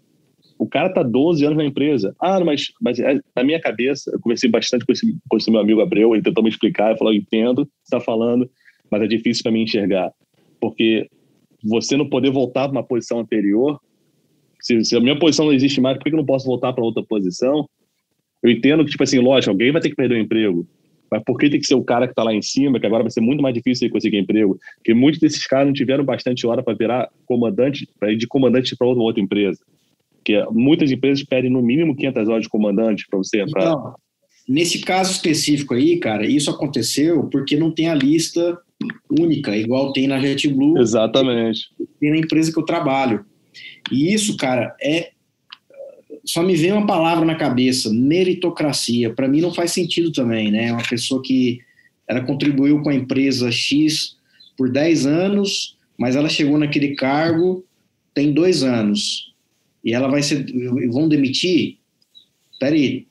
O 0.58 0.68
cara 0.68 0.89
tá 0.89 1.03
12 1.03 1.43
anos 1.45 1.58
na 1.58 1.66
empresa. 1.66 2.16
Ah, 2.20 2.39
mas, 2.43 2.72
mas 2.82 2.99
é, 2.99 3.20
na 3.36 3.43
minha 3.43 3.60
cabeça, 3.60 4.12
eu 4.12 4.20
conversei 4.20 4.49
bastante 4.49 4.86
com 4.86 4.91
esse, 4.91 5.18
com 5.30 5.38
esse 5.38 5.51
meu 5.51 5.60
amigo 5.60 5.82
Abreu, 5.82 6.14
ele 6.14 6.24
tentou 6.24 6.43
me 6.43 6.49
explicar, 6.49 6.89
ele 6.89 6.97
falou, 6.97 7.14
eu 7.14 7.20
entendo 7.20 7.64
o 7.64 7.66
que 7.66 7.72
você 7.84 7.95
está 7.95 7.99
falando, 7.99 8.49
mas 8.89 9.01
é 9.01 9.08
difícil 9.08 9.43
para 9.43 9.51
mim 9.51 9.64
enxergar. 9.64 10.12
Porque 10.60 11.10
você 11.64 11.97
não 11.97 12.08
poder 12.08 12.32
voltar 12.32 12.70
para 12.70 12.78
uma 12.78 12.84
posição 12.84 13.20
anterior, 13.20 13.80
se, 14.62 14.84
se, 14.84 14.95
a 14.95 14.99
minha 14.99 15.18
posição 15.18 15.45
não 15.45 15.53
existe 15.53 15.82
mais, 15.82 15.97
por 15.97 16.06
que 16.06 16.12
eu 16.12 16.18
não 16.18 16.26
posso 16.26 16.45
voltar 16.45 16.74
para 16.74 16.84
outra 16.84 17.03
posição? 17.03 17.68
Eu 18.41 18.49
entendo 18.49 18.84
que, 18.86 18.91
tipo 18.91 19.03
assim, 19.03 19.20
lógico, 19.20 19.51
alguém 19.51 19.72
vai 19.72 19.82
ter 19.82 19.89
que 19.89 19.95
perder 19.95 20.16
o 20.16 20.20
emprego, 20.20 20.68
mas 21.12 21.24
por 21.24 21.38
que 21.38 21.49
tem 21.49 21.60
que 21.60 21.68
ser 21.68 21.76
o 21.76 21.84
cara 21.84 22.08
que 22.08 22.14
está 22.14 22.24
lá 22.24 22.34
em 22.34 22.41
cima, 22.41 22.80
que 22.80 22.86
agora 22.86 23.03
vai 23.03 23.12
ser 23.12 23.22
muito 23.22 23.41
mais 23.41 23.53
difícil 23.53 23.89
conseguir 23.89 24.18
emprego? 24.18 24.58
Porque 24.78 24.93
muitos 24.93 25.20
desses 25.20 25.45
caras 25.45 25.68
não 25.68 25.74
tiveram 25.74 26.03
bastante 26.03 26.45
hora 26.47 26.64
para 26.64 26.74
virar 26.74 27.10
comandante, 27.26 27.88
para 27.99 28.12
ir 28.12 28.18
de 28.18 28.28
comandante 28.28 28.76
para 28.76 28.88
outra, 28.88 29.03
outra 29.03 29.22
empresa. 29.22 29.60
Porque 30.26 30.43
muitas 30.51 30.91
empresas 30.91 31.23
pedem 31.23 31.51
no 31.51 31.61
mínimo 31.61 31.95
500 31.95 32.28
horas 32.28 32.41
de 32.41 32.49
comandante 32.49 33.05
para 33.07 33.19
você 33.19 33.41
entrar. 33.41 33.61
Então, 33.61 33.93
nesse 34.49 34.80
caso 34.80 35.11
específico 35.11 35.76
aí, 35.76 35.99
cara, 35.99 36.26
isso 36.26 36.49
aconteceu 36.49 37.26
porque 37.30 37.55
não 37.55 37.69
tem 37.69 37.89
a 37.89 37.93
lista 37.93 38.57
única, 39.07 39.55
igual 39.55 39.93
tem 39.93 40.07
na 40.07 40.19
JetBlue. 40.19 40.80
Exatamente. 40.80 41.69
Tem 41.99 42.09
na 42.09 42.17
empresa 42.17 42.51
que 42.51 42.57
eu 42.57 42.65
trabalho. 42.65 43.23
E 43.91 44.11
isso, 44.11 44.36
cara, 44.36 44.76
é 44.82 45.11
só 46.26 46.41
me 46.41 46.55
vem 46.55 46.71
uma 46.71 46.88
palavra 46.88 47.23
na 47.23 47.36
cabeça, 47.36 47.93
meritocracia. 47.93 49.13
Para 49.13 49.28
mim 49.28 49.41
não 49.41 49.53
faz 49.53 49.73
sentido 49.73 50.11
também, 50.11 50.49
né? 50.49 50.71
Uma 50.73 50.82
pessoa 50.82 51.21
que 51.21 51.59
ela 52.07 52.21
contribuiu 52.21 52.82
com 52.82 52.89
a 52.89 52.95
empresa 52.95 53.51
X 53.51 54.17
por 54.57 54.71
10 54.71 55.05
anos, 55.05 55.78
mas 55.95 56.15
ela 56.15 56.30
chegou 56.30 56.57
naquele 56.57 56.95
cargo 56.95 57.63
tem 58.11 58.32
dois 58.32 58.63
anos 58.63 59.34
e 59.86 59.93
ela 59.93 60.09
vai 60.09 60.23
ser 60.23 60.45
vão 60.91 61.07
demitir. 61.07 61.77
Peraí, 62.59 63.05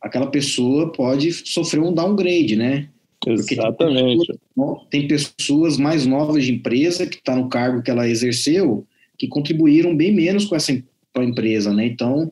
aquela 0.00 0.28
pessoa 0.28 0.90
pode 0.90 1.30
sofrer 1.32 1.80
um 1.80 1.92
downgrade, 1.92 2.56
né? 2.56 2.88
Exatamente. 3.26 4.26
Tem 4.26 4.36
pessoas, 4.56 4.86
tem 4.90 5.08
pessoas 5.08 5.78
mais 5.78 6.06
novas 6.06 6.44
de 6.44 6.52
empresa 6.52 7.06
que 7.06 7.16
está 7.16 7.36
no 7.36 7.48
cargo 7.48 7.82
que 7.82 7.90
ela 7.90 8.08
exerceu 8.08 8.86
que 9.18 9.26
contribuíram 9.26 9.96
bem 9.96 10.14
menos 10.14 10.44
com 10.44 10.54
essa 10.54 10.72
empresa, 11.18 11.72
né? 11.72 11.86
Então, 11.86 12.30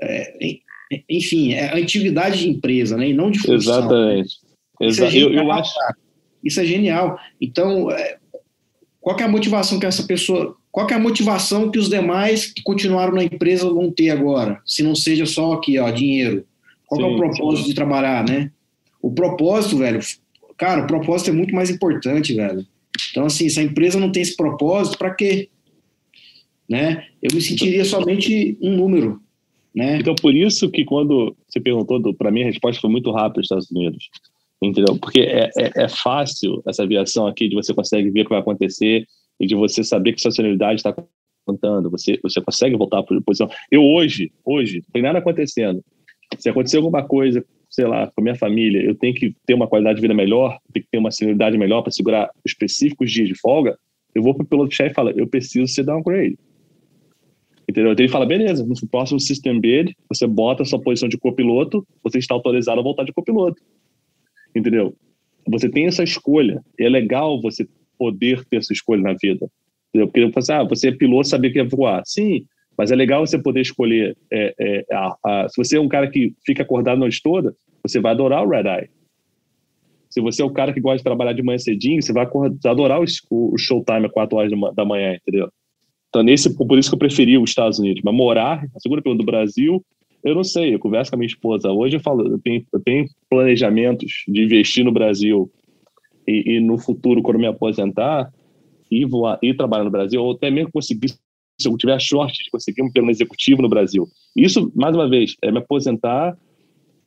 é, 0.00 0.58
enfim, 1.08 1.54
é 1.54 1.70
a 1.70 1.76
atividade 1.76 2.40
de 2.40 2.50
empresa, 2.50 2.96
né? 2.96 3.08
E 3.08 3.14
não 3.14 3.30
de 3.30 3.38
função. 3.38 3.54
Exatamente. 3.54 4.38
É 4.80 4.90
genial, 4.90 5.30
eu, 5.30 5.32
eu 5.32 5.52
acho... 5.52 5.74
Isso 6.44 6.60
é 6.60 6.64
genial. 6.64 7.18
Então, 7.40 7.90
é, 7.90 8.18
qual 9.00 9.18
é 9.18 9.22
a 9.22 9.28
motivação 9.28 9.80
que 9.80 9.86
essa 9.86 10.04
pessoa... 10.04 10.56
Qual 10.78 10.88
é 10.88 10.94
a 10.94 10.98
motivação 11.00 11.72
que 11.72 11.78
os 11.78 11.88
demais 11.88 12.52
que 12.52 12.62
continuaram 12.62 13.12
na 13.12 13.24
empresa 13.24 13.68
vão 13.68 13.90
ter 13.90 14.10
agora? 14.10 14.62
Se 14.64 14.80
não 14.80 14.94
seja 14.94 15.26
só 15.26 15.54
aqui, 15.54 15.76
ó, 15.76 15.90
dinheiro. 15.90 16.44
Qual 16.86 17.00
sim, 17.00 17.04
é 17.04 17.10
o 17.10 17.16
propósito 17.16 17.64
sim. 17.64 17.70
de 17.70 17.74
trabalhar, 17.74 18.24
né? 18.24 18.52
O 19.02 19.10
propósito, 19.10 19.76
velho... 19.76 19.98
Cara, 20.56 20.84
o 20.84 20.86
propósito 20.86 21.30
é 21.30 21.32
muito 21.32 21.52
mais 21.52 21.68
importante, 21.68 22.32
velho. 22.32 22.64
Então, 23.10 23.24
assim, 23.24 23.48
se 23.48 23.58
a 23.58 23.62
empresa 23.64 23.98
não 23.98 24.12
tem 24.12 24.22
esse 24.22 24.36
propósito, 24.36 24.96
para 24.96 25.12
quê? 25.12 25.48
Né? 26.70 27.08
Eu 27.20 27.34
me 27.34 27.40
sentiria 27.40 27.84
somente 27.84 28.56
um 28.62 28.76
número. 28.76 29.20
Né? 29.74 29.98
Então, 29.98 30.14
por 30.14 30.32
isso 30.32 30.70
que 30.70 30.84
quando 30.84 31.36
você 31.48 31.58
perguntou, 31.58 32.14
para 32.14 32.30
mim 32.30 32.42
a 32.42 32.46
resposta 32.46 32.80
foi 32.80 32.88
muito 32.88 33.10
rápida 33.10 33.40
Estados 33.40 33.68
Unidos. 33.68 34.08
Entendeu? 34.62 34.96
Porque 34.96 35.22
é, 35.22 35.50
é, 35.58 35.72
é, 35.74 35.88
fácil 35.88 36.62
essa 36.64 36.84
aviação 36.84 37.26
aqui, 37.26 37.48
de 37.48 37.56
você 37.56 37.74
consegue 37.74 38.10
ver 38.10 38.20
o 38.20 38.24
que 38.26 38.30
vai 38.30 38.38
acontecer 38.38 39.08
e 39.40 39.46
de 39.46 39.54
você 39.54 39.84
saber 39.84 40.12
que 40.12 40.20
sua 40.20 40.30
senioridade 40.30 40.76
está 40.76 40.94
contando. 41.46 41.90
Você, 41.90 42.18
você 42.22 42.40
consegue 42.40 42.76
voltar 42.76 43.02
para 43.02 43.16
a 43.16 43.22
posição. 43.22 43.48
Eu 43.70 43.82
hoje, 43.82 44.30
hoje, 44.44 44.78
não 44.78 44.92
tem 44.92 45.02
nada 45.02 45.18
acontecendo. 45.18 45.82
Se 46.38 46.48
acontecer 46.48 46.76
alguma 46.76 47.02
coisa, 47.02 47.44
sei 47.70 47.86
lá, 47.86 48.06
com 48.06 48.20
a 48.20 48.22
minha 48.22 48.34
família, 48.34 48.82
eu 48.82 48.94
tenho 48.94 49.14
que 49.14 49.34
ter 49.46 49.54
uma 49.54 49.66
qualidade 49.66 49.96
de 49.96 50.02
vida 50.02 50.14
melhor, 50.14 50.58
tenho 50.72 50.84
que 50.84 50.90
ter 50.90 50.98
uma 50.98 51.10
senioridade 51.10 51.56
melhor 51.56 51.82
para 51.82 51.92
segurar 51.92 52.30
específicos 52.44 53.10
dias 53.10 53.28
de 53.28 53.34
folga, 53.34 53.78
eu 54.14 54.22
vou 54.22 54.34
para 54.34 54.44
o 54.44 54.46
piloto-chefe 54.46 54.90
e 54.90 54.94
falo, 54.94 55.10
eu 55.10 55.26
preciso 55.26 55.66
ser 55.72 55.84
downgrade. 55.84 56.36
Entendeu? 57.68 57.92
Então 57.92 58.04
ele 58.04 58.12
fala, 58.12 58.24
beleza, 58.24 58.64
no 58.64 58.88
próximo 58.88 59.20
System 59.20 59.60
Bid, 59.60 59.94
você 60.08 60.26
bota 60.26 60.62
a 60.62 60.66
sua 60.66 60.80
posição 60.80 61.08
de 61.08 61.18
copiloto, 61.18 61.86
você 62.02 62.18
está 62.18 62.34
autorizado 62.34 62.80
a 62.80 62.82
voltar 62.82 63.04
de 63.04 63.12
copiloto. 63.12 63.62
Entendeu? 64.56 64.94
Você 65.46 65.68
tem 65.68 65.86
essa 65.86 66.02
escolha. 66.02 66.62
É 66.78 66.88
legal 66.88 67.40
você 67.40 67.68
poder 67.98 68.44
ter 68.44 68.58
essa 68.58 68.72
escolha 68.72 69.02
na 69.02 69.14
vida. 69.20 69.48
Porque 69.92 70.20
eu 70.20 70.30
assim, 70.36 70.52
ah, 70.52 70.64
você 70.64 70.88
é 70.88 70.92
piloto, 70.92 71.28
saber 71.28 71.50
que 71.50 71.58
é 71.58 71.64
voar. 71.64 72.02
Sim, 72.04 72.44
mas 72.76 72.92
é 72.92 72.96
legal 72.96 73.26
você 73.26 73.38
poder 73.38 73.60
escolher. 73.60 74.16
É, 74.30 74.54
é, 74.58 74.94
a, 74.94 75.16
a, 75.24 75.48
se 75.48 75.56
você 75.56 75.76
é 75.76 75.80
um 75.80 75.88
cara 75.88 76.08
que 76.08 76.32
fica 76.44 76.62
acordado 76.62 76.96
a 76.96 77.00
noite 77.00 77.20
toda, 77.22 77.54
você 77.82 78.00
vai 78.00 78.12
adorar 78.12 78.44
o 78.44 78.48
Red 78.48 78.68
Eye. 78.68 78.90
Se 80.10 80.20
você 80.20 80.42
é 80.42 80.44
o 80.44 80.50
cara 80.50 80.72
que 80.72 80.80
gosta 80.80 80.98
de 80.98 81.04
trabalhar 81.04 81.32
de 81.32 81.42
manhã 81.42 81.58
cedinho, 81.58 82.02
você 82.02 82.12
vai 82.12 82.26
adorar 82.64 83.00
o, 83.00 83.04
o 83.30 83.58
showtime 83.58 84.06
às 84.06 84.12
4 84.12 84.36
horas 84.38 84.52
da 84.74 84.84
manhã, 84.84 85.14
entendeu? 85.14 85.50
Então, 86.08 86.22
nesse, 86.22 86.54
por 86.56 86.78
isso 86.78 86.90
que 86.90 86.94
eu 86.94 86.98
preferi 86.98 87.36
os 87.36 87.50
Estados 87.50 87.78
Unidos. 87.78 88.00
Mas 88.02 88.14
morar, 88.14 88.64
a 88.74 88.80
segunda 88.80 89.02
pergunta 89.02 89.22
do 89.22 89.26
Brasil, 89.26 89.84
eu 90.24 90.34
não 90.34 90.44
sei. 90.44 90.74
Eu 90.74 90.78
converso 90.78 91.10
com 91.10 91.16
a 91.16 91.18
minha 91.18 91.26
esposa. 91.26 91.70
Hoje 91.70 91.96
eu 91.96 92.00
falo, 92.00 92.26
eu 92.26 92.38
tenho, 92.38 92.64
eu 92.72 92.80
tenho 92.80 93.06
planejamentos 93.28 94.24
de 94.26 94.42
investir 94.42 94.84
no 94.84 94.92
Brasil 94.92 95.50
e, 96.28 96.56
e, 96.56 96.60
no 96.60 96.78
futuro, 96.78 97.22
quando 97.22 97.38
me 97.38 97.46
aposentar, 97.46 98.30
e, 98.90 99.04
voar, 99.04 99.38
e 99.42 99.54
trabalhar 99.54 99.84
no 99.84 99.90
Brasil, 99.90 100.22
ou 100.22 100.32
até 100.32 100.50
mesmo 100.50 100.70
conseguir, 100.70 101.08
se 101.08 101.68
eu 101.68 101.76
tiver 101.76 101.98
sorte 102.00 102.44
de 102.44 102.50
conseguir 102.50 102.82
um 102.82 102.92
plano 102.92 103.10
executivo 103.10 103.62
no 103.62 103.68
Brasil. 103.68 104.06
Isso, 104.36 104.70
mais 104.74 104.94
uma 104.94 105.08
vez, 105.08 105.34
é 105.42 105.50
me 105.50 105.58
aposentar, 105.58 106.36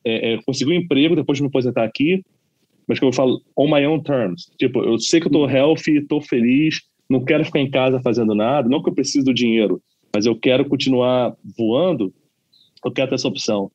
é, 0.04 0.34
é 0.34 0.42
conseguir 0.42 0.72
um 0.72 0.80
emprego 0.80 1.14
depois 1.14 1.38
de 1.38 1.42
me 1.42 1.48
aposentar 1.48 1.84
aqui, 1.84 2.22
mas 2.86 2.98
que 2.98 3.04
eu 3.04 3.12
falo 3.12 3.40
on 3.56 3.68
my 3.68 3.86
own 3.86 4.02
terms. 4.02 4.50
Tipo, 4.58 4.82
eu 4.84 4.98
sei 4.98 5.20
que 5.20 5.28
eu 5.28 5.32
tô 5.32 5.48
healthy, 5.48 6.04
tô 6.06 6.20
feliz, 6.20 6.80
não 7.08 7.24
quero 7.24 7.44
ficar 7.44 7.60
em 7.60 7.70
casa 7.70 8.00
fazendo 8.00 8.34
nada, 8.34 8.68
não 8.68 8.82
que 8.82 8.90
eu 8.90 8.94
preciso 8.94 9.26
do 9.26 9.34
dinheiro, 9.34 9.80
mas 10.14 10.26
eu 10.26 10.36
quero 10.36 10.68
continuar 10.68 11.34
voando, 11.56 12.12
eu 12.84 12.90
quero 12.90 13.08
ter 13.08 13.14
essa 13.14 13.28
opção. 13.28 13.70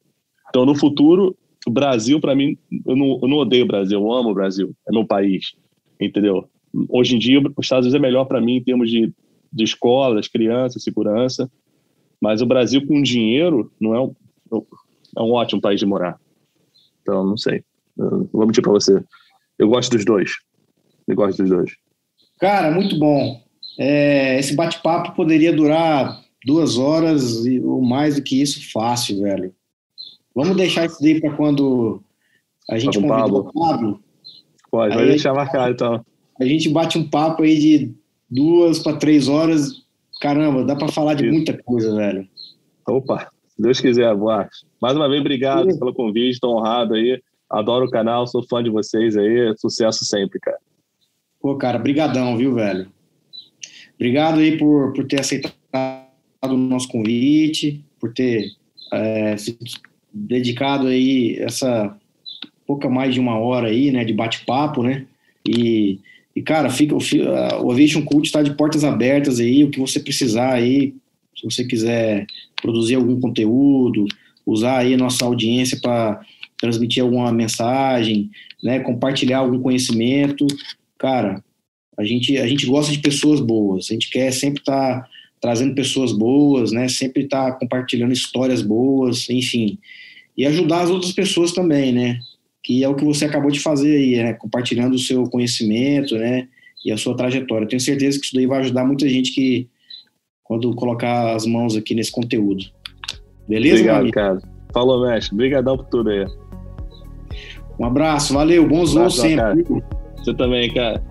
Então, 0.50 0.66
no 0.66 0.76
futuro, 0.76 1.36
o 1.68 1.70
Brasil, 1.70 2.20
para 2.22 2.34
mim, 2.34 2.58
eu 2.86 2.96
não, 2.96 3.20
eu 3.22 3.28
não 3.28 3.38
odeio 3.38 3.66
o 3.66 3.68
Brasil, 3.68 4.00
eu 4.00 4.12
amo 4.12 4.30
o 4.30 4.34
Brasil, 4.34 4.74
é 4.88 4.92
meu 4.92 5.06
país, 5.06 5.54
entendeu? 6.00 6.50
Hoje 6.88 7.16
em 7.16 7.20
dia, 7.20 7.40
os 7.40 7.66
Estados 7.66 7.86
Unidos 7.86 7.96
é 7.96 8.00
melhor 8.00 8.24
para 8.24 8.40
mim 8.40 8.56
em 8.56 8.64
termos 8.64 8.90
de, 8.90 9.14
de 9.52 9.64
escola, 9.66 10.16
das 10.16 10.30
crianças, 10.30 10.82
segurança, 10.82 11.52
mas 12.22 12.42
o 12.42 12.46
Brasil 12.46 12.88
com 12.88 13.02
dinheiro 13.02 13.70
não 13.82 13.94
é 13.94 14.02
um, 14.02 14.16
é 15.18 15.22
um 15.22 15.32
ótimo 15.34 15.60
país 15.60 15.78
de 15.78 15.86
morar. 15.86 16.18
Então, 17.02 17.26
não 17.26 17.36
sei. 17.36 17.64
Eu 17.98 18.30
vou 18.32 18.46
mentir 18.46 18.64
para 18.64 18.72
você. 18.72 19.04
Eu 19.60 19.68
gosto 19.68 19.92
dos 19.92 20.06
dois. 20.06 20.32
Eu 21.06 21.16
gosto 21.16 21.42
dos 21.42 21.50
dois. 21.50 21.72
Cara, 22.40 22.72
muito 22.72 22.98
bom. 22.98 23.42
É, 23.78 24.40
esse 24.40 24.56
bate-papo 24.56 25.16
poderia 25.16 25.52
durar 25.52 26.22
duas 26.46 26.78
horas 26.78 27.44
ou 27.64 27.82
mais 27.82 28.16
do 28.16 28.22
que 28.22 28.42
isso, 28.42 28.72
fácil, 28.72 29.22
velho. 29.22 29.54
Vamos 30.38 30.56
deixar 30.56 30.86
isso 30.86 31.02
daí 31.02 31.20
para 31.20 31.36
quando 31.36 32.00
a 32.70 32.78
gente 32.78 32.94
convidar 32.94 33.26
o 33.26 33.52
Pablo. 33.52 34.00
Pode, 34.70 34.96
vai 34.96 35.08
deixar 35.08 35.34
marcado 35.34 35.74
então. 35.74 36.06
A 36.40 36.46
gente 36.46 36.70
bate 36.70 36.96
um 36.96 37.10
papo 37.10 37.42
aí 37.42 37.58
de 37.58 37.96
duas 38.30 38.78
para 38.78 38.98
três 38.98 39.28
horas. 39.28 39.84
Caramba, 40.22 40.64
dá 40.64 40.76
para 40.76 40.90
falar 40.90 41.16
de 41.16 41.26
Isso. 41.26 41.34
muita 41.34 41.58
coisa, 41.64 41.96
velho. 41.96 42.28
Opa, 42.88 43.32
se 43.48 43.60
Deus 43.60 43.82
quiser, 43.82 44.16
boa. 44.16 44.48
Mais 44.80 44.96
uma 44.96 45.10
vez, 45.10 45.22
obrigado 45.22 45.72
Sim. 45.72 45.80
pelo 45.80 45.92
convite, 45.92 46.34
estou 46.34 46.56
honrado 46.56 46.94
aí. 46.94 47.20
Adoro 47.50 47.88
o 47.88 47.90
canal, 47.90 48.28
sou 48.28 48.46
fã 48.48 48.62
de 48.62 48.70
vocês 48.70 49.18
aí. 49.18 49.56
Sucesso 49.58 50.06
sempre, 50.06 50.40
cara. 50.40 50.60
Pô, 51.42 51.56
cara, 51.56 51.80
brigadão, 51.80 52.38
viu, 52.38 52.54
velho? 52.54 52.92
Obrigado 53.96 54.38
aí 54.38 54.56
por, 54.56 54.94
por 54.94 55.08
ter 55.08 55.20
aceitado 55.20 55.56
o 56.44 56.58
nosso 56.58 56.88
convite, 56.90 57.84
por 58.00 58.14
ter 58.14 58.52
é, 58.94 59.36
se 59.36 59.58
dedicado 60.28 60.88
aí 60.88 61.38
essa 61.40 61.96
pouca 62.66 62.90
mais 62.90 63.14
de 63.14 63.20
uma 63.20 63.38
hora 63.40 63.70
aí, 63.70 63.92
né, 63.92 64.04
de 64.04 64.14
bate-papo, 64.14 64.84
né? 64.84 65.06
E, 65.48 66.00
e 66.36 66.42
cara, 66.42 66.70
fica 66.70 66.94
o, 66.94 67.72
Aviation 67.72 68.04
Cult 68.04 68.26
está 68.26 68.42
de 68.42 68.54
portas 68.54 68.84
abertas 68.84 69.40
aí, 69.40 69.64
o 69.64 69.70
que 69.70 69.80
você 69.80 70.00
precisar 70.02 70.54
aí, 70.54 70.94
se 71.36 71.46
você 71.46 71.64
quiser 71.64 72.26
produzir 72.62 72.96
algum 72.96 73.20
conteúdo, 73.22 74.06
usar 74.46 74.80
aí 74.80 74.98
nossa 74.98 75.24
audiência 75.24 75.80
para 75.82 76.20
transmitir 76.60 77.02
alguma 77.02 77.32
mensagem, 77.32 78.30
né, 78.62 78.80
compartilhar 78.80 79.40
algum 79.40 79.62
conhecimento, 79.62 80.46
cara, 80.98 81.44
a 81.98 82.04
gente, 82.04 82.38
a 82.38 82.48
gente 82.48 82.66
gosta 82.66 82.92
de 82.92 83.00
pessoas 83.00 83.40
boas, 83.40 83.88
a 83.90 83.94
gente 83.94 84.10
quer 84.10 84.32
sempre 84.32 84.60
estar 84.60 85.02
tá 85.02 85.10
trazendo 85.40 85.76
pessoas 85.76 86.12
boas, 86.12 86.72
né, 86.72 86.88
sempre 86.88 87.24
estar 87.24 87.52
tá 87.52 87.60
compartilhando 87.60 88.12
histórias 88.12 88.62
boas, 88.62 89.30
enfim, 89.30 89.78
e 90.38 90.46
ajudar 90.46 90.82
as 90.82 90.90
outras 90.90 91.12
pessoas 91.12 91.52
também, 91.52 91.92
né, 91.92 92.20
que 92.64 92.84
é 92.84 92.90
o 92.90 92.96
que 92.96 93.04
você 93.04 93.26
acabou 93.26 93.50
de 93.50 93.60
fazer 93.60 93.96
aí, 93.96 94.18
né, 94.18 94.34
compartilhando 94.34 94.94
o 94.94 95.00
seu 95.00 95.24
conhecimento, 95.24 96.16
né, 96.16 96.48
e 96.86 96.92
a 96.92 96.98
sua 96.98 97.16
trajetória. 97.16 97.66
Eu 97.66 97.70
tenho 97.70 97.80
certeza 97.80 98.20
que 98.20 98.26
isso 98.26 98.36
daí 98.36 98.46
vai 98.46 98.60
ajudar 98.60 98.86
muita 98.86 99.08
gente 99.10 99.34
que, 99.34 99.68
quando 100.44 100.74
colocar 100.76 101.36
as 101.36 101.46
mãos 101.46 101.76
aqui 101.76 101.96
nesse 101.96 102.12
conteúdo. 102.12 102.64
Beleza, 103.48 103.76
Obrigado, 103.76 104.12
cara. 104.12 104.42
Falou, 104.74 105.08
mestre. 105.08 105.34
Obrigadão 105.34 105.78
por 105.78 105.86
tudo 105.88 106.10
aí. 106.10 106.26
Um 107.80 107.86
abraço, 107.86 108.34
valeu, 108.34 108.68
bons 108.68 108.94
voos 108.94 109.16
sempre. 109.16 109.64
Você 110.18 110.34
também, 110.34 110.74
cara. 110.74 111.02